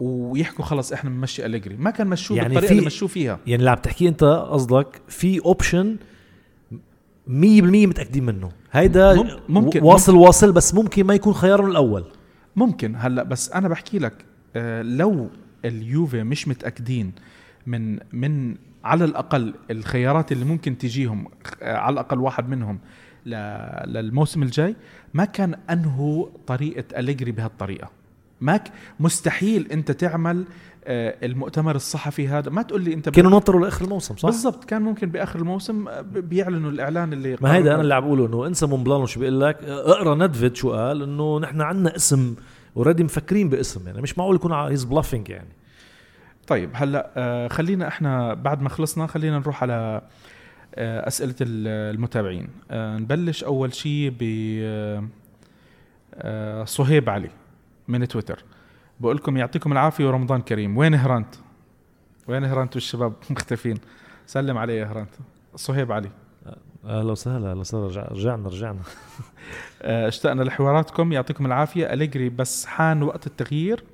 [0.00, 1.76] ويحكوا خلص إحنا بنمشي أليجري.
[1.76, 3.38] ما كان مشوه يعني بالطريقة في- اللي مشوه فيها.
[3.46, 5.96] يعني اللي عم تحكيه أنت قصدك في اوبشن
[6.72, 8.48] 100% متأكدين منه.
[8.72, 12.04] هيدا مم- ممكن- واصل واصل بس ممكن ما يكون خيارهم الأول.
[12.56, 14.24] ممكن هلأ بس أنا بحكي لك
[14.56, 15.30] آه لو
[15.64, 17.12] اليوفي مش متأكدين
[17.66, 21.26] من من على الأقل الخيارات اللي ممكن تجيهم
[21.62, 22.78] آه على الأقل واحد منهم
[23.26, 24.76] للموسم الجاي.
[25.14, 27.90] ما كان انهوا طريقة أليجري بهالطريقة.
[28.40, 30.44] ما ك مستحيل أنت تعمل
[30.84, 32.50] آه المؤتمر الصحفي هذا.
[32.50, 36.00] ما تقول لي أنت كانوا نطروا لآخر الموسم صح؟ بالضبط كان ممكن بآخر الموسم آه،
[36.00, 39.64] بيعلنوا الإعلان اللي ما هيدا أنا اللي عم بقوله إنه إنسى مونبلان شو بيقول لك
[39.64, 42.34] اقرأ ندفيد شو قال إنه نحن عندنا اسم
[42.76, 45.48] already مفكرين باسم يعني مش معقول يكون he's bluffing يعني.
[46.46, 50.02] طيب هلأ آه خلينا إحنا بعد ما خلصنا خلينا نروح على آه
[50.78, 52.48] أسئلة ال- المتابعين.
[52.70, 54.22] آه نبلش أول شيء ب
[54.62, 55.04] آه،
[56.14, 57.30] آه صهيب علي
[57.88, 58.44] من تويتر.
[59.00, 60.76] بقول لكم يعطيكم العافية ورمضان كريم.
[60.76, 61.34] وين هرانت؟
[62.28, 63.76] وين هرانت والشباب مختفين؟
[64.26, 65.10] سلم علي يا هرانت.
[65.56, 66.10] صهيب علي.
[66.84, 67.86] أهلا وسهلا أهلا وسهلا.
[67.86, 68.80] رجع- رجعنا رجعنا.
[69.82, 71.12] آه، اشتقنا لحواراتكم.
[71.12, 71.92] يعطيكم العافية.
[71.92, 73.84] أليجري بس حان وقت التغيير.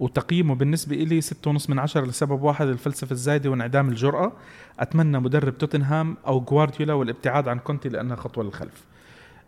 [0.00, 4.32] وتقييمه بالنسبة إلي ستة ونص من عشرة لسبب واحد الفلسفة الزايدة وانعدام الجرأة.
[4.80, 8.84] أتمنى مدرب توتنهام أو جوارديولا والابتعاد عن كونتي لأنها خطوة للخلف.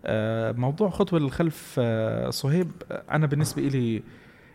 [0.04, 2.70] آه، موضوع خطوة للخلف آه، صهيب
[3.10, 4.02] أنا بالنسبة إلي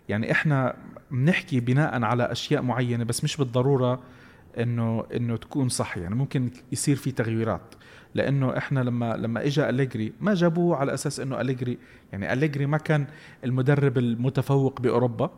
[0.10, 0.76] يعني إحنا
[1.12, 4.00] بنحكي بناء على أشياء معينة بس مش بالضرورة
[4.58, 5.98] إنه إنه تكون صح.
[5.98, 7.62] يعني ممكن يصير في تغييرات.
[8.16, 11.78] لأنه إحنا لما لما اجى أليجري ما جابوه على أساس إنه أليجري.
[12.12, 13.08] يعني أليجري ما كان
[13.44, 15.32] المدرب المتفوق بأوروبا.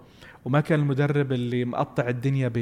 [0.45, 2.53] وما كان المدرب اللي مقطع الدنيا ب...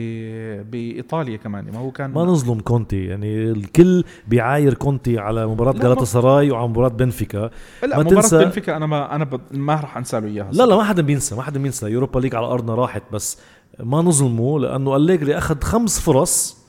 [0.71, 5.79] بإيطاليا كمان ما هو كان ما نظلم كونتي يعني الكل بيعاير كونتي على مباراة لا،
[5.79, 7.49] جالاتا سراي وعلى مباراة بنفيكا.
[7.83, 9.39] لا ما مباراة تنسى- بنفيكا أنا ما أنا ب...
[9.51, 10.51] ما راح أنسى له إياها.
[10.51, 11.87] لا لا ما حدا بينسى ما حدا بينسى.
[11.87, 13.37] Europa League على أرضنا راحت بس
[13.79, 16.61] ما نظلمه لأنه أليجري أخذ خمس فرص.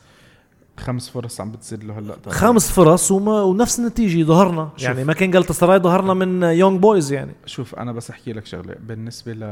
[0.76, 2.14] خمس فرص عم بتصير له هلأ.
[2.14, 2.34] طبعاً.
[2.34, 4.70] خمس فرص وما ونفس النتيجة ظهرنا.
[4.78, 7.32] يعني ما كان جالاتا سراي ظهرنا من يونج بويز يعني.
[7.46, 8.74] شوف أنا بس أحكي لك شغلة.
[8.86, 9.42] بالنسبة ل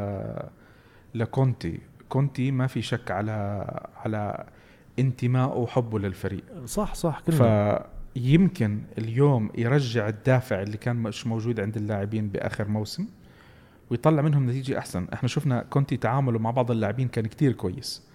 [1.14, 1.80] لكونتي.
[2.08, 3.64] كونتي ما في شك على
[3.96, 4.44] على
[4.98, 6.44] انتمائه وحبه للفريق.
[6.66, 7.86] صح صح كلنا.
[8.14, 13.06] فيمكن اليوم يرجع الدافع اللي كان مش موجود عند اللاعبين بآخر موسم
[13.90, 15.06] ويطلع منهم نتيجة أحسن.
[15.12, 18.10] إحنا شفنا كونتي تعامله مع بعض اللاعبين كان كتير كويس.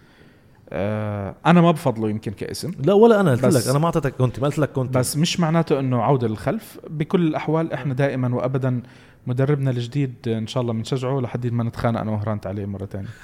[0.69, 2.71] آه أنا ما بفضله يمكن كاسم.
[2.79, 4.99] لا ولا أنا قلت لك أنا ما أعطيتك كونتي ما قلت لك كونتي.
[4.99, 8.81] بس مش معناته إنه عوده للخلف بكل الأحوال إحنا دائما وابدا
[9.27, 13.09] مدربنا الجديد إن شاء الله بنشجعه لحد ما نتخانق أنا وهرانت عليه مرة ثانية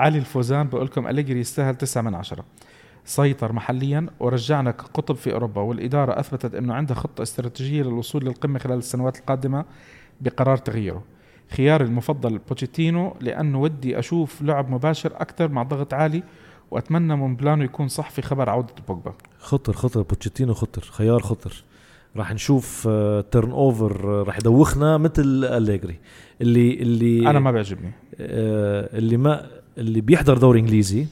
[0.00, 2.44] علي الفوزان بقول لكم أليجري يستاهل تسعة من عشرة.
[3.04, 8.78] سيطر محليا ورجعنا كقطب في أوروبا والإدارة أثبتت إنه عندها خطة استراتيجية للوصول للقمة خلال
[8.78, 9.64] السنوات القادمة
[10.20, 11.02] بقرار تغييره.
[11.50, 16.22] خياري المفضل بوتشيتينو لأنه ودي أشوف لعب مباشر أكثر مع ضغط عالي
[16.70, 19.14] وأتمنى من بلانو يكون صح في خبر عودة بوجبا.
[19.38, 21.64] خطر خطر بوتشيتينو خطر خيار خطر.
[22.18, 22.82] راح نشوف
[23.30, 25.96] turnover راح يدوخنا مثل أليجري
[26.40, 27.90] اللي اللي أنا ما بيعجبني.
[28.20, 29.46] آه، اللي ما
[29.78, 31.06] اللي بيحضر دوري إنجليزي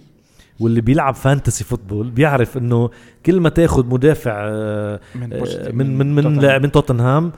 [0.61, 2.90] واللي بيلعب fantasy football بيعرف إنه
[3.26, 7.32] كل ما تاخذ مدافع آه، من آه، من من من من توتنهام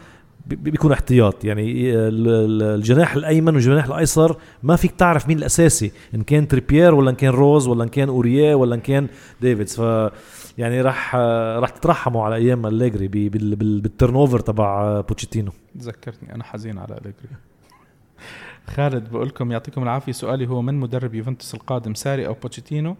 [0.46, 1.44] بي- بيكون احتياط.
[1.44, 6.94] يعني ال- ال- الجناح الأيمن والجناح الأيسر ما فيك تعرف مين الأساسي إن كان تريبيير
[6.94, 9.06] ولا إن كان روز ولا إن كان اوريه ولا إن كان
[9.40, 10.10] ديفيدز ف
[10.58, 11.16] يعني راح
[11.58, 15.52] راح تترحموا على أيام أليجري بي- بال- بال- بال turnover تبع بوتشيتينو.
[15.78, 17.28] ذكرتني أنا حزين على أليجري.
[18.74, 20.12] خالد بقول لكم يعطيكم العافية.
[20.12, 22.96] سؤالي هو من مدرب يوفنتوس القادم ساري أو بوتشيتينو؟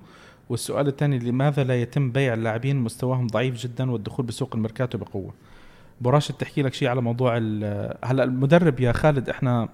[0.48, 5.34] والسؤال الثاني لماذا لا يتم بيع اللاعبين مستواهم ضعيف جدا والدخول بسوق الميركاتو بقوة؟
[6.00, 9.68] ابو راشد تحكي لك شيء على موضوع ال- هلا المدرب يا خالد إحنا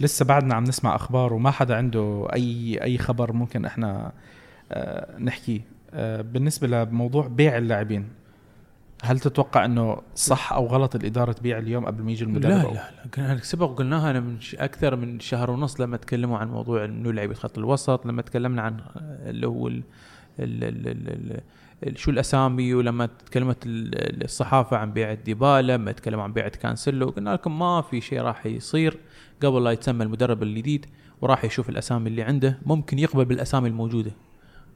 [0.00, 4.12] لسه بعدنا عم نسمع أخبار وما حدا عنده أي أي خبر ممكن إحنا
[4.72, 5.60] آه، نحكيه.
[6.22, 8.08] بالنسبة لموضوع بيع اللاعبين
[9.04, 13.32] هل تتوقع إنه صح أو غلط الإدارة تبيع اليوم قبل ما يجي المدرب؟ لا لا
[13.34, 17.34] لا سبق قلناها أنا من أكثر من شهر ونص لما تكلموا عن موضوع إنه لعيبه
[17.34, 19.82] خط الوسط لما تكلمنا عن آه، اللي هو ال
[20.40, 21.40] ال ال ال ال
[21.86, 27.08] ال شو الأسامي ولما تكلمت ال- الصحافة عن بيعه ديبالا لما تكلموا عن بيعه كانسيلو
[27.10, 28.98] قلنا لكم ما في شيء راح يصير
[29.42, 30.86] قبل لا يتسمى المدرب الجديد
[31.20, 34.10] وراح يشوف الأسامي اللي عنده ممكن يقبل بالأسامي الموجودة.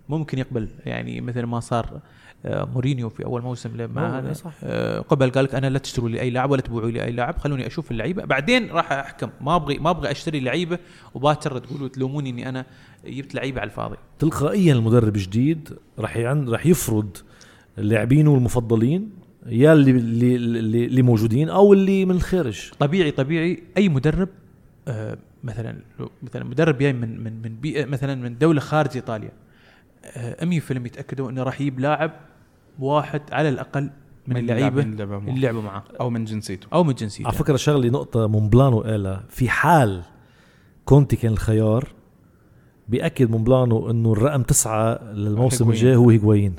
[0.09, 0.69] ممكن يقبل.
[0.87, 2.01] يعني مثل ما صار
[2.47, 4.53] آه، مورينيو في أول موسم أوه، هذا صح.
[4.65, 7.39] آه، قبل قال لك أنا لا تشتروا لي أي لاعب ولا تبيعوا لي أي لاعب
[7.39, 8.25] خلوني أشوف اللعيبة.
[8.25, 9.31] بعدين راح أحكم.
[9.41, 10.79] ما أبغي ما أبغى أشتري لعيبة
[11.15, 12.65] وباكر تقولوا تلوموني إني أنا
[13.07, 13.97] جبت لعيبة على الفاضي.
[14.19, 17.17] تلقائيا المدرب جديد راح راح يفرض
[17.77, 19.11] لاعبينه المفضلين
[19.47, 20.37] يا اللي اللي
[20.87, 23.63] اللي, موجودين أو اللي من الخارج طبيعي طبيعي.
[23.77, 24.29] أي مدرب
[24.89, 25.77] آه، مثلا
[26.23, 29.31] مثلا مدرب جاي من من من بيئه مثلا من دولة خارج إيطاليا
[30.43, 32.11] 100% يتاكدوا إنه راح يجيب لاعب
[32.79, 33.91] واحد على الأقل من
[34.27, 36.67] من اللعيبة اللي لعبوا معاه أو من جنسيته.
[36.73, 37.27] أو من جنسيته.
[37.27, 40.03] على فكرة شغله نقطة مونبلانو قالها في حال
[40.85, 41.89] كونتي كان الخيار
[42.89, 45.71] بيأكد من بلانو إنه الرقم تسعة للموسم.
[45.71, 46.57] الجاي هو هيغوين.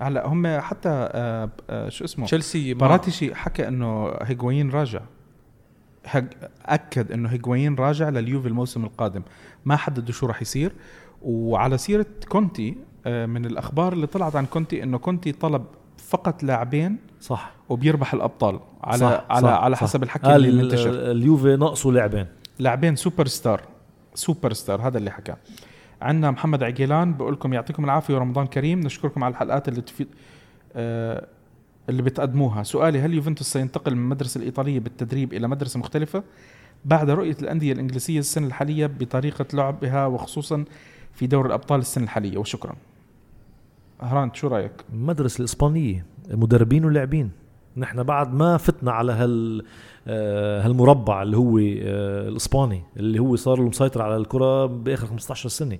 [0.00, 5.00] هلا هم حتى آه آه شو اسمه؟ تشيلسي باراتيشي حكى إنه هيغوين راجع.
[6.66, 9.22] أكد إنه هيغوين راجع لليوفي الموسم القادم.
[9.64, 10.72] ما حددوا شو راح يصير.
[11.24, 15.64] وعلى سيرة كونتي آه، من الأخبار اللي طلعت عن كونتي إنه كونتي طلب
[15.96, 17.52] فقط لاعبين صح.
[17.68, 19.82] وبيربح الأبطال على صح على صح على صح.
[19.82, 22.26] حسب الحكي قال اللي ال- منتشر اليوفي ناقصه لاعبين.
[22.58, 23.60] لاعبين superstar
[24.14, 25.34] superstar هذا اللي حكى.
[26.02, 30.08] عندنا محمد عقيلان بقول لكم يعطيكم العافية ورمضان كريم نشكركم على الحلقات اللي تفيد
[30.76, 31.26] آه
[31.88, 32.62] اللي بتقدموها.
[32.62, 36.22] سؤالي هل يوفنتوس سينتقل من المدرسة الإيطالية بالتدريب إلى مدرسة مختلفة؟
[36.84, 40.64] بعد رؤية الأندية الإنجليزية السنة الحالية بطريقة لعبها وخصوصا
[41.14, 42.76] في دور الأبطال السنة الحالية وشكرا.
[44.00, 47.30] هرانت شو رأيك؟ المدرسة الإسبانية مدربين ولاعبين.
[47.76, 49.64] نحن بعد ما فتنا على هال
[50.06, 55.48] آه، هالمربع اللي هو آه، الإسباني اللي هو صار له مسيطر على الكرة بآخر 15
[55.48, 55.78] سنة.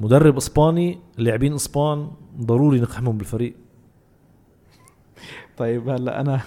[0.00, 3.54] مدرب إسباني لاعبين إسبان ضروري نقحمهم بالفريق.
[5.58, 6.40] طيب هلا أنا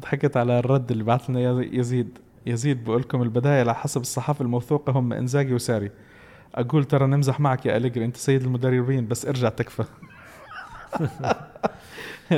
[0.00, 2.18] ضحكت على الرد اللي بعث لنا يز- يزيد.
[2.46, 5.90] يزيد بقول لكم البداية على حسب الصحافة الموثوقة هم إنزاجي وساري.
[6.54, 9.84] أقول ترى نمزح معك يا أليجري أنت سيد المدربين بس ارجع تكفى.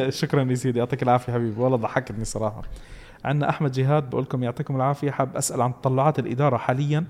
[0.09, 1.61] شكرا يزيد يعطيك العافية حبيبي.
[1.61, 2.63] والله ضحكتني صراحة.
[3.25, 5.11] عندنا أحمد جهاد بقول لكم يعطيكم العافية.
[5.11, 7.05] حاب أسأل عن تطلعات الإدارة حاليا.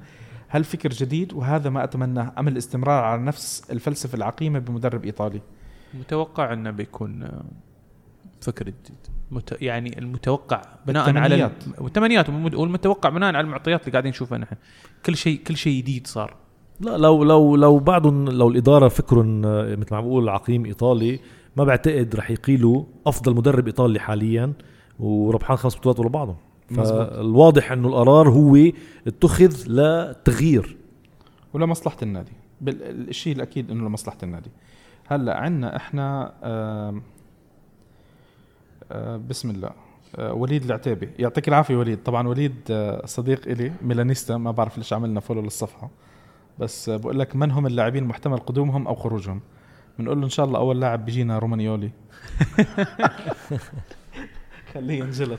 [0.48, 5.40] هل فكر جديد؟ وهذا ما اتمناه أم الاستمرار على نفس الفلسفة العقيمة بمدرب إيطالي؟
[5.94, 7.44] متوقع أنه بيكون آه،
[8.40, 9.06] فكر جديد.
[9.30, 9.56] مت...
[9.62, 11.80] يعني المتوقع بناء على ال- بالتمنيات.
[11.80, 14.56] والتمنيات والمد- والمتوقع بناء على المعطيات اللي قاعدين نشوفها نحن.
[15.06, 16.34] كل شيء كل شيء جديد صار.
[16.80, 21.20] لا لو لو لو بعدهم لو الإدارة فكرهم آه، مثل ما بقول عقيم إيطالي
[21.56, 24.52] ما بعتقد رح يقيلوا أفضل مدرب إيطالي حاليا
[25.00, 26.36] وربحان خمس بطولات ورا بعضهم.
[26.76, 28.56] فالواضح إنه القرار هو
[29.06, 30.76] اتخذ لتغيير.
[31.54, 32.32] ولمصلحة النادي.
[32.68, 34.50] الشيء الأكيد إنه لمصلحة النادي.
[35.06, 37.00] هلأ عندنا إحنا آه،
[39.28, 39.70] بسم الله
[40.16, 41.08] آه، وليد العتيبي.
[41.18, 42.02] يعطيك العافية وليد.
[42.02, 42.54] طبعا وليد
[43.04, 44.36] صديق إلي ميلانيستا.
[44.36, 45.90] ما بعرف ليش عملنا follow للصفحة.
[46.58, 49.40] بس بقول لك من هم اللاعبين محتمل قدومهم أو خروجهم؟
[49.98, 51.90] بنقول له إن شاء الله أول لاعب بيجينا رومانيولي
[54.74, 55.38] خليه ينجلط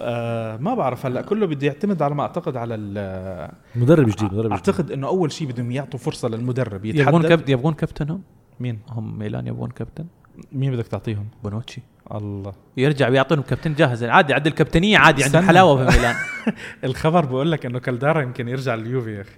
[0.00, 4.36] آه ما بعرف هلأ كله بده يعتمد على ما أعتقد على ال- مدرب جديد مدرب
[4.40, 8.22] جديد أعتقد إنه أول شيء بدهم يعطوا فرصة للمدرب يبغون يتحدد كابتن يبغون كابتنهم
[8.60, 10.04] مين؟ هم ميلان يبغون كابتن؟
[10.52, 11.82] مين بدك تعطيهم؟ بونوتشي.
[12.14, 12.52] الله.
[12.76, 14.04] يرجع بيعطيهم كابتن جاهز.
[14.04, 15.48] عادي عاد الكابتنيه عادي عندهم استنى.
[15.48, 16.14] حلاوة في ميلان.
[16.84, 19.30] الخبر بقول لك إنه كالدارا يمكن يرجع لليوفي يا أخي.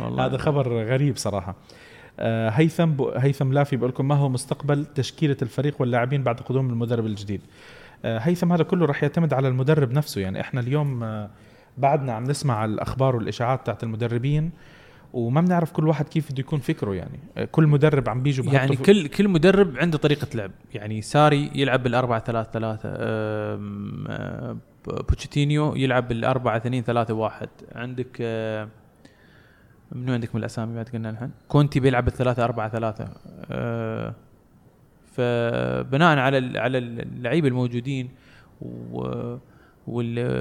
[0.00, 0.26] والله.
[0.26, 1.56] هذا خبر غريب صراحة.
[2.18, 2.90] آه هيثم.
[3.16, 7.40] هيثم لافي بقول لكم ما هو مستقبل تشكيلة الفريق واللاعبين بعد قدوم المدرب الجديد؟
[8.04, 10.20] آه هيثم هذا كله راح يعتمد على المدرب نفسه.
[10.20, 11.30] يعني إحنا اليوم آه
[11.78, 14.50] بعدنا عم نسمع الأخبار والإشاعات تاعت المدربين
[15.12, 17.46] وما بنعرف كل واحد كيف بده يكون فكره يعني.
[17.52, 20.50] كل مدرب عم بيجوا يعني كل كل مدرب عنده طريقة لعب.
[20.74, 22.88] يعني ساري يلعب بالأربعة ثلاثة ثلاثة
[24.86, 27.48] بوتشيتينيو يلعب بالأربعة اثنين ثلاثة واحد.
[27.74, 28.16] عندك
[29.92, 33.08] أه، منو عندك من الأسامي بعد قلنا الحين؟ كونتي بيلعب بالثلاثة أربعة ثلاثة.
[33.50, 34.14] أه،
[35.12, 38.10] فبناء على على اللعيبة الموجودين
[38.66, 39.36] و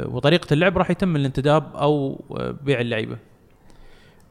[0.06, 3.18] وطريقة اللعب راح يتم الانتداب أو أه، بيع اللعيبة.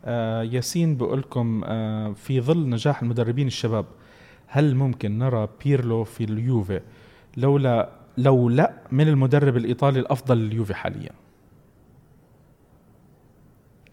[0.04, 3.86] آه ياسين بقول لكم آه في ظل نجاح المدربين الشباب
[4.46, 6.80] هل ممكن نرى بيرلو في اليوفي؟
[7.36, 7.88] لولا
[8.18, 11.10] لو لا من المدرب الإيطالي الأفضل لليوفي حاليا؟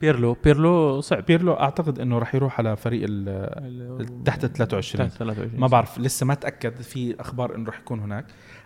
[0.05, 1.25] بيرلو بيرلو صعب.
[1.25, 5.99] بيرلو أعتقد إنه راح يروح على فريق ال- تحت ال 23 تحت 23 ما بعرف
[5.99, 8.25] لسه ما تاكد في أخبار إنه راح يكون هناك.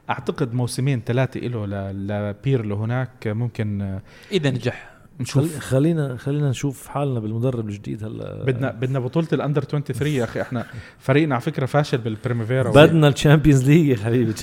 [0.10, 4.00] أعتقد موسمين ثلاثة له ل- لبيرلو هناك ممكن
[4.32, 4.90] إذا نجح.
[5.20, 5.60] نشوف.
[5.60, 8.44] خلينا خلينا نشوف حالنا بالمدرب الجديد هلا.
[8.44, 10.42] بدنا بدنا بطولة ال under 23 يا أخي.
[10.42, 10.66] إحنا
[11.00, 14.34] فريقنا على فكرة فاشل بالبريميفيرا بدنا ال Champions League يا حبيبي.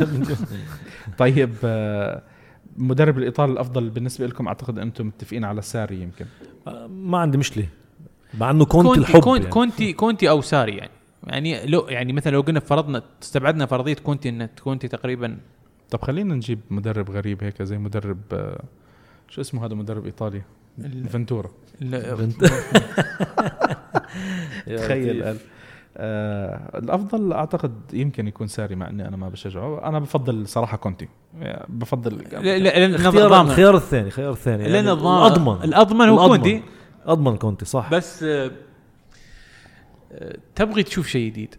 [1.18, 2.22] طيب آه،
[2.78, 6.26] مدرب الايطالي الأفضل بالنسبة لكم أعتقد أنتم متفقين على ساري يمكن.
[6.66, 7.68] آه، ما عندي مشكلة.
[8.40, 9.52] مع إنه كونتي, كونتي الحب كونتي, يعني.
[9.52, 10.90] كونتي كونتي أو ساري يعني.
[11.26, 15.38] يعني لو يعني مثلا لو قلنا فرضنا استبعدنا فرضية كونتي إن كونتي تقريبا
[15.90, 18.64] طب خلينا نجيب مدرب غريب هيك زي مدرب آه،
[19.28, 20.42] شو اسمه هذا مدرب إيطالي؟
[21.08, 21.50] فنتورا.
[24.66, 25.36] تخيل.
[25.98, 29.88] آه الأفضل أعتقد يمكن يكون ساري مع إني أنا ما بشجعه.
[29.88, 31.08] أنا بفضل صراحة كونتي.
[31.68, 34.62] بفضل لا- لا- لأن الضامن الخيار الثاني الخيار الثاني.
[34.62, 35.62] لأن يعني الأضمن.
[35.64, 36.36] الأضمن هو الأضمن.
[36.36, 36.62] كونتي.
[37.06, 37.90] اضمن كونتي صح.
[37.90, 38.50] بس آه،
[40.12, 41.54] آه، تبغي تشوف شيء جديد.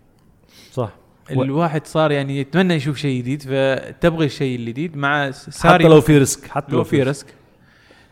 [0.72, 0.91] صح.
[1.31, 5.73] الواحد صار يعني يتمنى يشوف شيء جديد فتبغي الشيء الجديد مع ساري.
[5.84, 7.28] حتى لو في risk حتى لو في risk.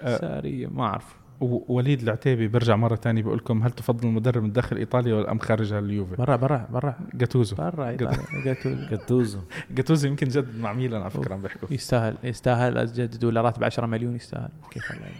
[0.05, 1.15] ساري ما أعرف.
[1.41, 5.39] وليد العتيبي برجع مرة ثانية بقول لكم هل تفضل المدرب من داخل إيطاليا ولا أم
[5.39, 6.95] خارجها اليوفي برا برا برا.
[7.13, 7.55] جاتوزو.
[7.55, 7.91] برا.
[7.91, 8.87] جاتوزو.
[8.91, 9.39] كتوزو
[9.71, 10.07] جاتوزو.
[10.07, 11.67] يمكن جد مع ميلان على فكرة عم بيحكوا.
[11.71, 14.49] يستاهل يستاهل اجددوا له راتب 10 مليون يستاهل.
[14.71, 15.11] كيف الحال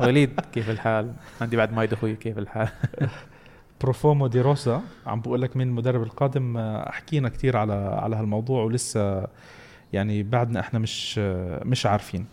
[0.00, 2.68] وليد كيف الحال؟ عندي بعد مايد أخوي كيف الحال؟
[3.80, 6.56] بروفومو دي روسا عم بقول لك مين المدرب القادم.
[6.56, 9.26] آه، حكينا كثير على على هالموضوع ولسه
[9.92, 12.26] يعني بعدنا إحنا مش آه، مش عارفين.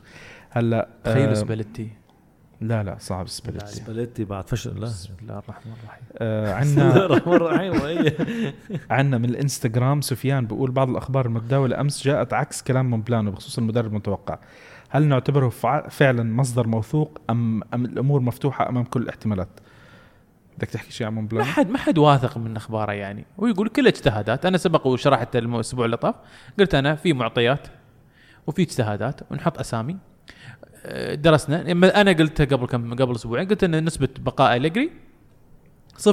[0.49, 1.98] هلأ آه، تخيلوا سباليتي
[2.61, 3.27] لا لا صعب.
[3.27, 3.65] سباليتي.
[3.65, 4.80] سباليتي بعد فشل.
[4.80, 6.03] لا بسم الله الرحمن الرحيم.
[6.18, 8.53] آه بسم الله عندنا الرحمن الرحيم.
[8.91, 13.86] عندنا من الانستغرام سفيان بيقول بعض الأخبار المتداوله امس جاءت عكس كلام مونبلانو بخصوص المدرب
[13.91, 14.40] المتوقع.
[14.90, 19.49] هل نعتبره فع- فعلا مصدر موثوق ام أم الأمور مفتوحة أمام كل الاحتمالات؟
[20.57, 23.26] بدك تحكي شيء عن ما مونبلانو حد ما حد واثق من أخباره يعني.
[23.38, 26.15] ويقول كل اجتهادات أنا سبق وشرحت الأسبوع اللي طاف
[26.60, 27.68] قلت أنا في معطيات
[28.48, 29.98] وفي اجتهادات ونحط أسامي.
[31.15, 31.71] درسنا.
[32.01, 34.91] أنا قلت قبل كم قبل أسبوعين قلت إن نسبة بقاء اليجري
[35.97, 36.09] 0%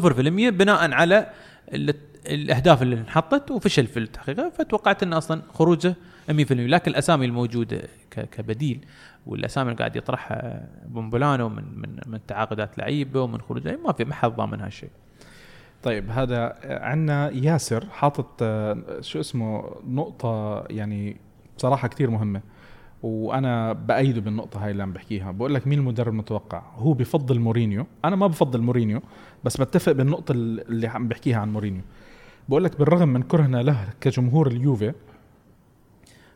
[0.51, 1.31] بناء على
[1.75, 1.95] ال-
[2.27, 4.49] الأهداف اللي انحطت وفشل في التحقيق.
[4.49, 5.95] فتوقعت إن أصلا خروجه
[6.29, 8.81] 100% لكن الأسامي الموجودة كبديل
[9.27, 14.15] والأسامي اللي قاعد يطرحها بومبولانو من من من تعاقدات لعيبة ومن خروج ما في ما
[14.15, 14.91] حد ضامن هالشيء.
[15.83, 21.17] طيب هذا عندنا ياسر حاطط آه، شو اسمه نقطة يعني
[21.57, 22.41] بصراحة كتير مهمة.
[23.03, 25.31] وأنا بأيده بالنقطة هاي اللي عم بحكيها.
[25.31, 27.87] بقول لك مين المدرب المتوقع؟ هو بفضل مورينيو.
[28.05, 29.01] أنا ما بفضل مورينيو
[29.45, 31.83] بس بتفق بالنقطة اللي عم بحكيها عن مورينيو.
[32.49, 34.93] بقول لك بالرغم من كرهنا له كجمهور اليوفي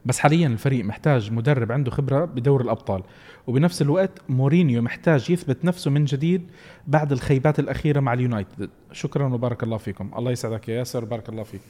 [0.05, 3.03] بس حاليا الفريق محتاج مدرب عنده خبرة بدور الأبطال.
[3.47, 6.51] وبنفس الوقت مورينيو محتاج يثبت نفسه من جديد
[6.87, 8.71] بعد الخيبات الأخيرة مع اليونايتد.
[8.93, 10.11] شكرا وبارك الله فيكم.
[10.17, 11.61] الله يسعدك يا ياسر بارك الله فيك.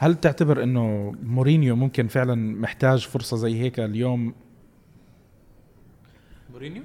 [0.00, 4.34] هل تعتبر إنه مورينيو ممكن فعلا محتاج فرصة زي هيك اليوم؟
[6.52, 6.82] مورينيو؟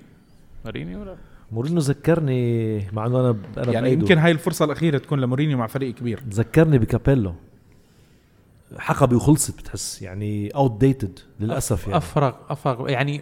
[0.65, 1.18] مورينيو ولا
[1.52, 4.02] مورينيو ذكرني مع إنه أنا أنا يعني بأيده.
[4.02, 6.23] يمكن هاي الفرصة الأخيرة تكون لمورينيو مع فريق كبير.
[6.30, 7.34] ذكرني بكابيلو.
[8.77, 11.98] حقبه وخلصت بتحس يعني outdated للأسف يعني.
[11.98, 13.22] افرغ افرغ يعني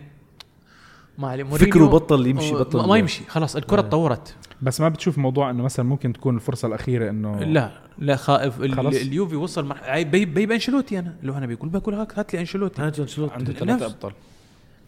[1.22, 3.24] ما عليه مورينيو فكره بطل يمشي ما- بطل ما يمشي.
[3.28, 3.82] خلاص الكرة آه.
[3.82, 4.36] تطورت.
[4.62, 8.62] بس ما بتشوف موضوع إنه مثلا ممكن تكون الفرصة الأخيرة إنه لا لا خائف.
[8.62, 11.16] اليوفي وصل مرحله بي بي أنشيلوتي أنا.
[11.24, 12.82] لو أنا بيقول بقول هاك هات لي أنشيلوتي.
[12.82, 13.34] هاي أنشيلوتي.
[13.34, 14.12] عنده نفس- ثلاثة أبطال.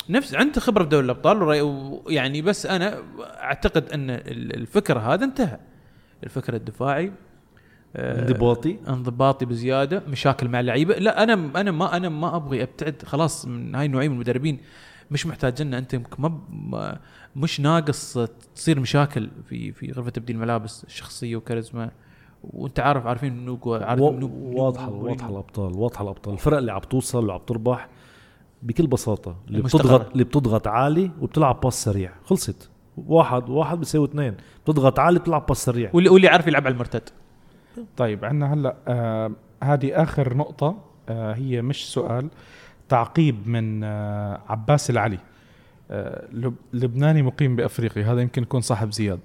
[0.10, 1.44] نفس عنده خبرة بدوري الأبطال.
[1.44, 5.58] وري- ويعني بس أنا أعتقد إن ال- الفكرة هذا انتهى.
[6.24, 7.12] الفكر الدفاعي
[7.96, 8.78] آه، انضباطي.
[8.88, 10.96] انضباطي بزيادة مشاكل مع اللعيبة.
[10.96, 12.96] لا أنا أنا ما أنا ما أبغي أبتعد.
[13.06, 14.60] خلاص من هاي النوعيه من المدربين
[15.14, 15.78] مش محتاج لنا.
[15.78, 17.00] أنت ما
[17.36, 18.18] مش ناقص
[18.56, 21.92] تصير مشاكل في في غرفة تبديل الملابس الشخصية وكاريزما.
[22.44, 24.30] وأنت عارف عارفين منو عارفين و- منو
[24.62, 26.34] واضحه واضحة الابطال واضحة الأبطال.
[26.34, 27.88] الفرق اللي عم توصل واللي عم تربح
[28.64, 29.36] بكل بساطة.
[29.48, 29.82] اللي المستقرة.
[29.84, 32.12] بتضغط اللي بتضغط عالي وبتلعب باس سريع.
[32.26, 32.70] خلصت.
[32.98, 34.36] واحد واحد بيساوي اثنين.
[34.64, 35.90] بتضغط عالي بتلعب باس سريع.
[35.94, 37.10] واللي واللي عارف يلعب على المرتد.
[37.98, 39.32] طيب عندنا هلأ آه
[39.64, 40.78] هذه آخر نقطة
[41.10, 42.30] آه هي مش سؤال.
[42.94, 45.20] تعقيب من آه عباس العلي.
[45.92, 49.20] آه لب لبناني مقيم بأفريقيا هذا يمكن يكون صاحب زياد.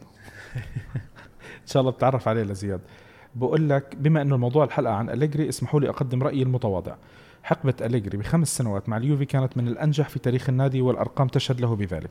[1.63, 2.81] إن شاء الله بتعرف عليه لزياد
[3.35, 6.95] بقول لك بما إنه موضوع الحلقة عن أليجري اسمحوا لي أقدم رأيي المتواضع.
[7.43, 11.77] حقبة أليجري بخمس سنوات مع اليوفي كانت من الأنجح في تاريخ النادي والأرقام تشهد له
[11.77, 12.11] بذلك.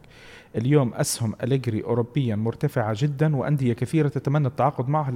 [0.56, 5.12] اليوم أسهم أليجري أوروبيا مرتفعة جدا وأندية كثيرة تتمنى التعاقد معه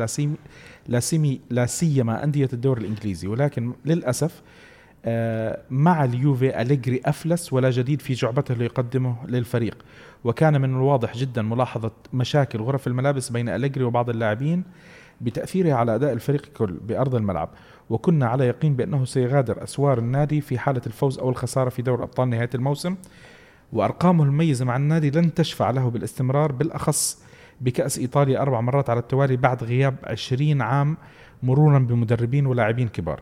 [1.49, 3.27] لا سيما أندية الدوري الإنجليزي.
[3.27, 4.41] ولكن للأسف
[5.69, 9.77] مع اليوفي أليجري أفلس ولا جديد في جعبته ليقدمه للفريق.
[10.23, 14.63] وكان من الواضح جدا ملاحظة مشاكل غرف الملابس بين أليجري وبعض اللاعبين
[15.21, 17.49] بتأثيرها على أداء الفريق كل بأرض الملعب.
[17.89, 22.29] وكنا على يقين بأنه سيغادر أسوار النادي في حالة الفوز أو الخسارة في دور أبطال
[22.29, 22.95] نهاية الموسم.
[23.73, 27.23] وأرقامه المميزة مع النادي لن تشفع له بالاستمرار بالأخص
[27.61, 30.97] بكأس إيطاليا أربع مرات على التوالي بعد غياب 20 عام
[31.43, 33.21] مرورا بمدربين ولاعبين كبار.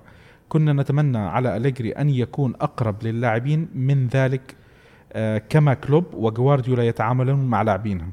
[0.49, 4.55] كنا نتمنى على أليجري أن يكون أقرب للاعبين من ذلك
[5.13, 8.11] آه، كما كلوب وجوارديولا يتعاملون مع لاعبينهم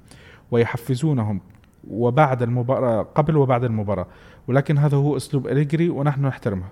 [0.50, 1.40] ويحفزونهم
[1.88, 4.06] وبعد المباراة قبل وبعد المباراة.
[4.48, 6.66] ولكن هذا هو أسلوب أليجري ونحن نحترمه.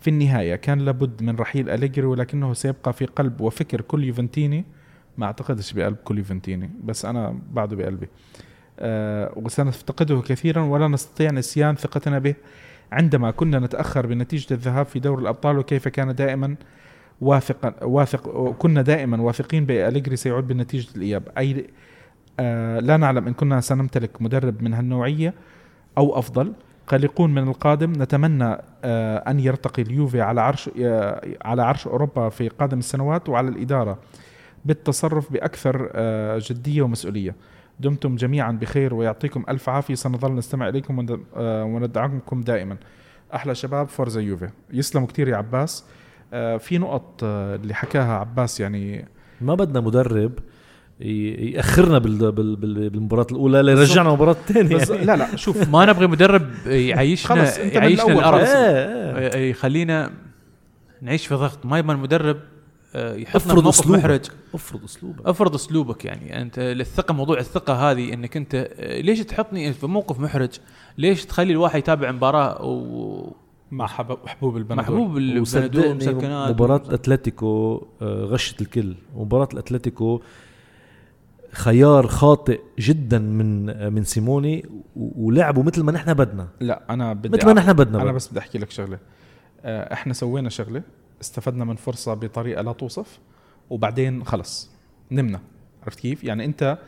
[0.00, 4.64] في النهاية كان لابد من رحيل أليجري ولكنه سيبقى في قلب وفكر كل يوفنتيني.
[5.18, 8.08] ما أعتقدش بقلب كل يوفنتيني بس أنا بعده بقلبي.
[8.78, 12.34] آه وسنفتقده كثيرا ولا نستطيع نسيان ثقتنا به.
[12.92, 16.56] عندما كنا نتأخر بنتيجة الذهاب في دور الأبطال وكيف كان دائما
[17.20, 21.22] واثقا واثق كنا دائما واثقين بأليجري سيعود بنتيجة الإياب.
[21.38, 21.66] أي
[22.40, 25.34] آه لا نعلم إن كنا سنمتلك مدرب من هالنوعية
[25.98, 26.52] أو أفضل.
[26.86, 27.92] قلقون من القادم.
[28.02, 33.48] نتمنى آه أن يرتقي اليوفي على عرش آه على عرش أوروبا في قادم السنوات وعلى
[33.48, 33.98] الإدارة
[34.64, 37.34] بالتصرف بأكثر آه جدية ومسؤولية.
[37.80, 39.94] دمتم جميعا بخير ويعطيكم ألف عافية.
[39.94, 42.76] سنظل نستمع إليكم وند- آه، وندعمكم دائما.
[43.34, 44.48] أحلى شباب فورزا يوفي.
[44.72, 45.84] يسلموا كتير يا عباس.
[46.32, 49.04] آه، في نقط آه، اللي حكاها عباس يعني
[49.40, 50.32] ما بدنا مدرب
[51.00, 54.76] يأخرنا بال- بال- بال- بالمباراة الأولى ليرجعنا المباراه الثانية.
[54.76, 55.68] بس لا لا شوف.
[55.68, 58.40] ما نبغي مدرب يعيشنا يعيشنا الأرض.
[58.44, 60.10] إيه يخلينا
[61.02, 61.66] نعيش في ضغط.
[61.66, 62.36] ما يبغى المدرب
[62.94, 63.98] يحطنا افرض أسلوبك.
[63.98, 64.20] محرج.
[64.54, 65.26] افرض أسلوبك.
[65.26, 66.42] افرض أسلوبك يعني.
[66.42, 70.50] أنت الثقة موضوع الثقة هذه إنك أنت آه، ليش تحطني في موقف محرج؟
[70.98, 73.32] ليش تخلي الواحد يتابع مباراة ومحبوب
[73.70, 74.84] مع حبوب حبوب البندور.
[74.84, 78.94] محبوب البندور مسكنات مباراة أتلتيكو آه، غشت الكل.
[79.16, 80.20] مباراة الأتلتيكو
[81.52, 84.64] خيار خاطئ جدا من آه، من سيموني
[84.96, 86.48] و- ولعبوا مثل ما نحن بدنا.
[86.60, 88.12] لا أنا بدي مثل ما نحن بدنا أنا.
[88.12, 88.28] بس.
[88.28, 88.98] بدي أحكي لك شغلة.
[89.64, 90.82] إحنا سوينا شغلة.
[91.22, 93.18] استفدنا من فرصة بطريقة لا توصف
[93.70, 94.70] وبعدين خلص
[95.10, 95.40] نمنا.
[95.84, 96.78] عرفت كيف؟ يعني أنت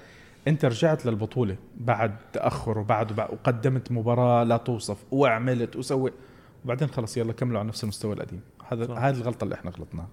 [0.49, 6.13] أنت رجعت للبطولة بعد تأخر وبعد وبعد- وقدمت مباراة لا توصف وعملت وسوي
[6.65, 8.41] وبعدين خلص يلا كملوا على نفس المستوى القديم.
[8.69, 8.95] هذا.
[8.95, 10.09] هذه الغلطة اللي إحنا غلطناها.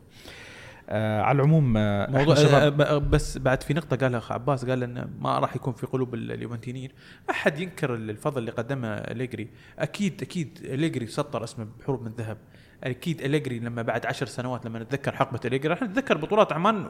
[0.89, 4.65] آه على العموم آه موضوع شباب آه، ب- بس بعد في نقطة قالها أخ عباس
[4.65, 6.89] قال انه ما راح يكون في قلوب ال- اليوفنتينيين.
[7.29, 9.47] احد ينكر الفضل اللي قدمه أليجري.
[9.79, 12.37] أكيد أكيد أليجري سطر اسمه بحروف من ذهب.
[12.83, 16.87] أكيد أليجري لما بعد عشر سنوات لما نتذكر حقبة أليجري راح نتذكر بطولات عمان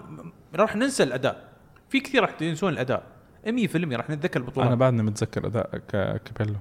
[0.56, 1.50] راح ننسى الأداء.
[1.90, 3.04] في كثير راح ينسون الأداء.
[3.46, 4.68] 100% راح نتذكر البطولات.
[4.68, 5.82] أنا بعدني متذكر أداء
[6.18, 6.56] كابيلو.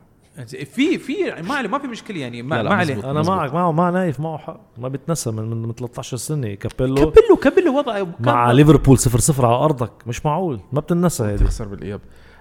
[0.47, 3.11] في في ما عليه ما في مشكلة يعني ما, لا، لا، ما عليه.
[3.11, 6.55] أنا معك معه مع نايف معه حق ما بيتنسى من من 13 سنة.
[6.55, 11.45] كابيلو كبله كبله وضعه مع ليفربول 0 0 على أرضك مش معقول ما بتنسى هيدي
[11.45, 12.01] تخسر بالإياب.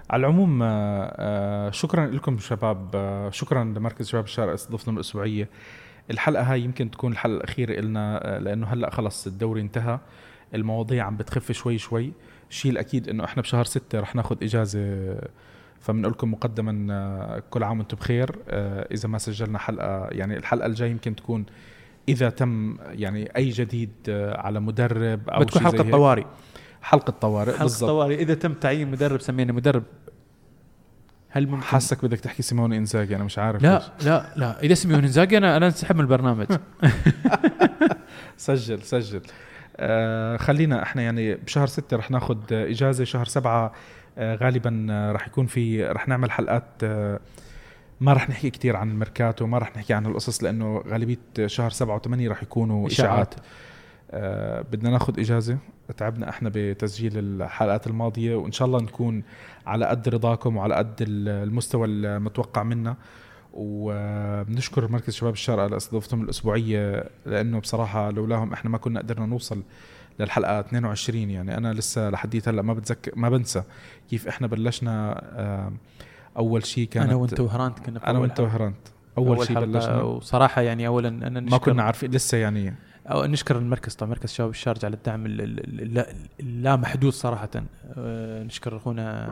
[0.09, 0.67] على العموم آه،
[1.17, 5.49] آه، شكرا لكم شباب آه، شكرا لمركز شباب الشارع استضفتنا الأسبوعية.
[6.11, 9.99] الحلقة هاي يمكن تكون الحلقة الأخيرة لنا آه، لأنه هلأ خلص الدوري انتهى.
[10.55, 12.11] المواضيع عم بتخف شوي شوي.
[12.49, 15.15] الشيء الأكيد إنه إحنا بشهر ستة رح ناخذ إجازة
[15.79, 18.35] فبنقول لكم مقدما آه، كل عام وأنتم بخير.
[18.49, 21.45] آه، إذا ما سجلنا حلقة يعني الحلقة الجاية يمكن تكون
[22.09, 23.91] إذا تم يعني أي جديد
[24.35, 25.91] على مدرب أو بتكون حلقة.
[25.91, 26.23] طوارئ.
[26.81, 28.15] حلقة طوارئ حلقة طوارئ.
[28.21, 29.83] إذا تم تعيين مدرب سمينا مدرب.
[31.29, 34.07] هل ممكن؟ حاسك بدك تحكي سيموني إنزاجي أنا مش عارف لا ليش.
[34.07, 34.63] لا لا.
[34.63, 36.47] إذا سميون إنزاجي أنا أنا انسحب من البرنامج.
[38.37, 39.21] سجل سجل.
[39.77, 43.71] آه خلينا إحنا يعني بشهر ستة رح ناخذ إجازة شهر سبعة
[44.17, 47.19] آه غالبا آه، رح يكون في رح نعمل حلقات آه
[48.01, 51.95] ما رح نحكي كتير عن الميركاتو ما رح نحكي عن القصص لأنه غالبية شهر سبعة
[51.95, 52.87] وثمانية رح يكونوا.
[52.87, 53.33] إشاعات.
[54.11, 55.57] آه بدنا ناخذ إجازة.
[55.97, 59.23] تعبنا إحنا بتسجيل الحلقات الماضية وإن شاء الله نكون
[59.69, 62.95] على قد رضاكم وعلى قد المستوى المتوقع منا.
[63.53, 69.63] وبنشكر مركز شباب الشارع على استضافتهم الأسبوعية لأنه بصراحة لولاهم إحنا ما كنا قدرنا نوصل
[70.19, 73.63] للحلقة 22 يعني أنا لسه لحديت هلأ ما بتذكر ما بنسى
[74.09, 75.21] كيف إحنا بلشنا
[76.37, 78.43] أول شيء كانت أنا وأنت وهرانت كنا أول وأنت حلقة.
[78.43, 78.87] وهرانت.
[79.17, 80.01] أول, شيء حلقة، بلشنا.
[80.01, 82.75] وصراحة يعني اولا أنا نشكر ما كنا عارفين لسه يعني
[83.11, 87.13] أو نشكر المركز طبعا مركز شباب الشارجة على الدعم ال- ال- ال- لا- اللا محدود
[87.13, 87.49] صراحة.
[87.97, 89.27] آه، نشكر أخونا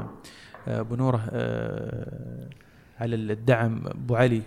[0.67, 2.49] آه، أبو نورة آه،
[2.99, 3.81] على الدعم.
[3.87, 4.41] أبو علي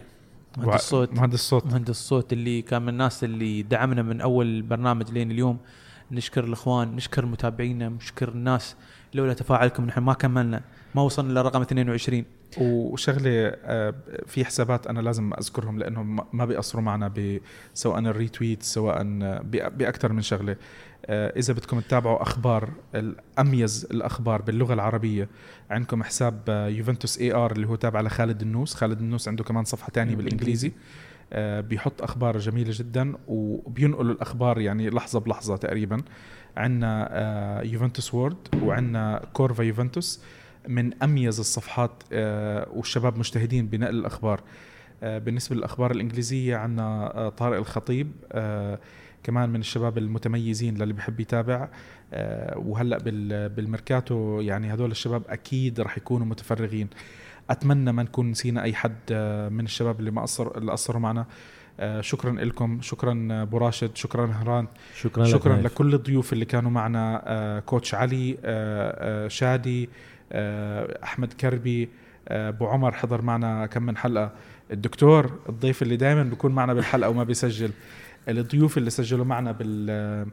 [0.58, 5.10] مهندس الصوت مهندس الصوت مهندس الصوت اللي كان من الناس اللي دعمنا من أول برنامج
[5.10, 5.58] لين اليوم.
[6.12, 8.76] نشكر الإخوان نشكر متابعينا نشكر الناس.
[9.14, 10.60] لولا تفاعلكم نحن ما كملنا
[10.94, 12.24] ما وصلنا لرقم 22
[12.58, 13.94] وشغلة آه،
[14.26, 17.12] في حسابات أنا لازم أذكرهم لأنهم ما بيقصروا معنا
[17.74, 19.02] سواء ال retweet سواء
[19.68, 20.56] باكثر من شغلة.
[21.06, 25.28] آه، إذا بدكم تتابعوا أخبار الاميز الأخبار باللغة العربية
[25.70, 28.74] عندكم حساب يوفنتوس AR اللي هو تابع لخالد النوس.
[28.74, 30.72] خالد النوس عنده كمان صفحة تانية بالإنجليزي.
[31.32, 36.02] آه، بيحط أخبار جميلة جدا وبينقل الأخبار يعني لحظة بلحظة تقريبا.
[36.56, 40.22] عندنا يوفنتوس World وعندنا كورفا يوفنتوس
[40.68, 44.40] من أميز الصفحات آه، والشباب مجتهدين بنقل الأخبار.
[45.02, 48.12] آه، بالنسبة للأخبار الإنجليزية عندنا آه، طارق الخطيب
[49.22, 51.68] كمان من الشباب المتميزين للي بحب يتابع.
[52.56, 56.88] وهلأ بال- بالميركاتو يعني هدول الشباب أكيد رح يكونوا متفرغين.
[57.50, 59.12] أتمنى ما نكون نسينا أي حد
[59.52, 61.26] من الشباب اللي ما قصر اللي قصروا معنا.
[62.00, 64.66] شكرا لكم شكرا أبو راشد شكرا هران.
[64.96, 65.56] شكرا شكرا.
[65.56, 68.36] لكل الضيوف اللي كانوا معنا كوتش علي
[69.28, 69.88] شادي
[70.32, 71.88] أحمد كربي
[72.28, 74.32] آه، أبو عمر حضر معنا كم من حلقة.
[74.70, 77.70] الدكتور الضيف اللي دائما بيكون معنا بالحلقة وما بيسجل.
[78.28, 80.26] الضيوف اللي سجلوا معنا بال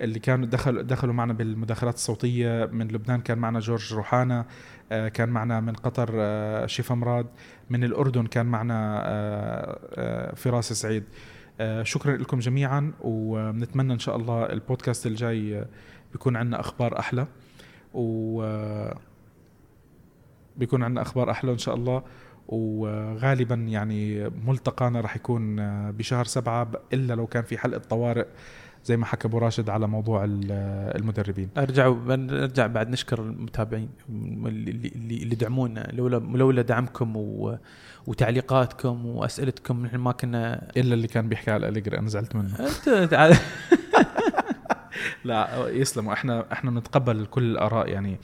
[0.00, 2.68] اللي كانوا دخلوا دخلوا معنا بالمداخلات الصوتية.
[2.72, 4.44] من لبنان كان معنا جورج روحانا
[4.92, 7.26] آه، كان معنا من قطر آه، شيفا مراد
[7.70, 11.04] من الأردن كان معنا آه، آه، فراس سعيد.
[11.60, 15.66] آه، شكرا لكم جميعا ونتمنى إن شاء الله البودكاست الجاي آه،
[16.12, 17.26] بيكون عندنا أخبار أحلى.
[17.94, 18.96] و آه،
[20.56, 22.02] بيكون عندنا أخبار أحلى إن شاء الله.
[22.48, 28.26] وغالبا يعني ملتقانا راح يكون آه، بشهر سبعة إلا لو كان في حلقة طوارئ
[28.84, 31.48] زي ما حكى أبو راشد على موضوع آه، المدربين.
[31.56, 35.88] أرجع نرجع بعد نشكر المتابعين اللي اللي, اللي دعمونا.
[35.92, 37.56] لولا لولا دعمكم و
[38.06, 42.54] وتعليقاتكم وأسئلتكم نحن ما كنا إلا اللي كان بيحكي على الاليجري أنا زعلت منه.
[45.24, 46.12] لا يسلموا.
[46.12, 48.18] إحنا إحنا بنتقبل كل الآراء يعني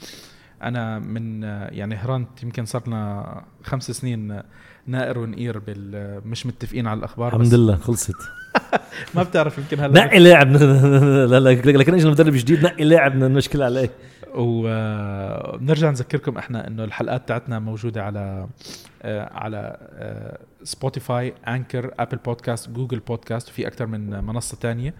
[0.62, 4.42] أنا من يعني هرانت يمكن صار لنا خمس سنين
[4.86, 8.16] نائر ونقير بال مش متفقين على الأخبار الحمد لله خلصت.
[9.14, 10.52] ما بتعرف يمكن هلا نقي لاعب.
[11.30, 13.90] لا لا لكن اجى مدرب جديد نقي لاعب نشكل عليه
[14.34, 18.48] وبنرجع نذكركم إحنا إنه الحلقات تاعتنا موجودة على
[19.02, 19.76] آه، على
[20.62, 24.94] Spotify Anchor Apple Podcast Google Podcast وفي أكثر من منصة تانية.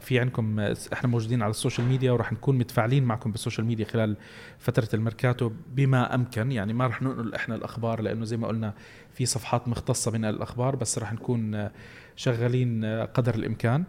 [0.00, 0.60] في عندكم
[0.92, 4.16] إحنا موجودين على ال social media وراح نكون متفاعلين معكم بال social media خلال
[4.58, 6.52] فترة الميركاتو بما أمكن.
[6.52, 8.74] يعني ما راح ننقل إحنا الأخبار لأنه زي ما قلنا
[9.12, 11.72] في صفحات مختصة بنقل الأخبار بس راح نكون آه،
[12.16, 13.84] شغالين آه، قدر الإمكان.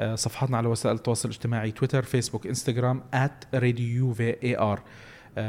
[0.00, 4.82] آه، صفحاتنا على وسائل التواصل الاجتماعي تويتر فيسبوك إنستغرام AR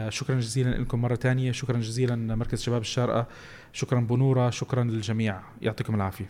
[0.10, 1.52] شكرا جزيلا لكم مرة تانية.
[1.52, 3.28] شكرا جزيلا مركز شباب الشارقة.
[3.74, 4.50] شكرا بنورة.
[4.50, 5.40] شكرا للجميع.
[5.62, 6.30] يعطيكم العافية.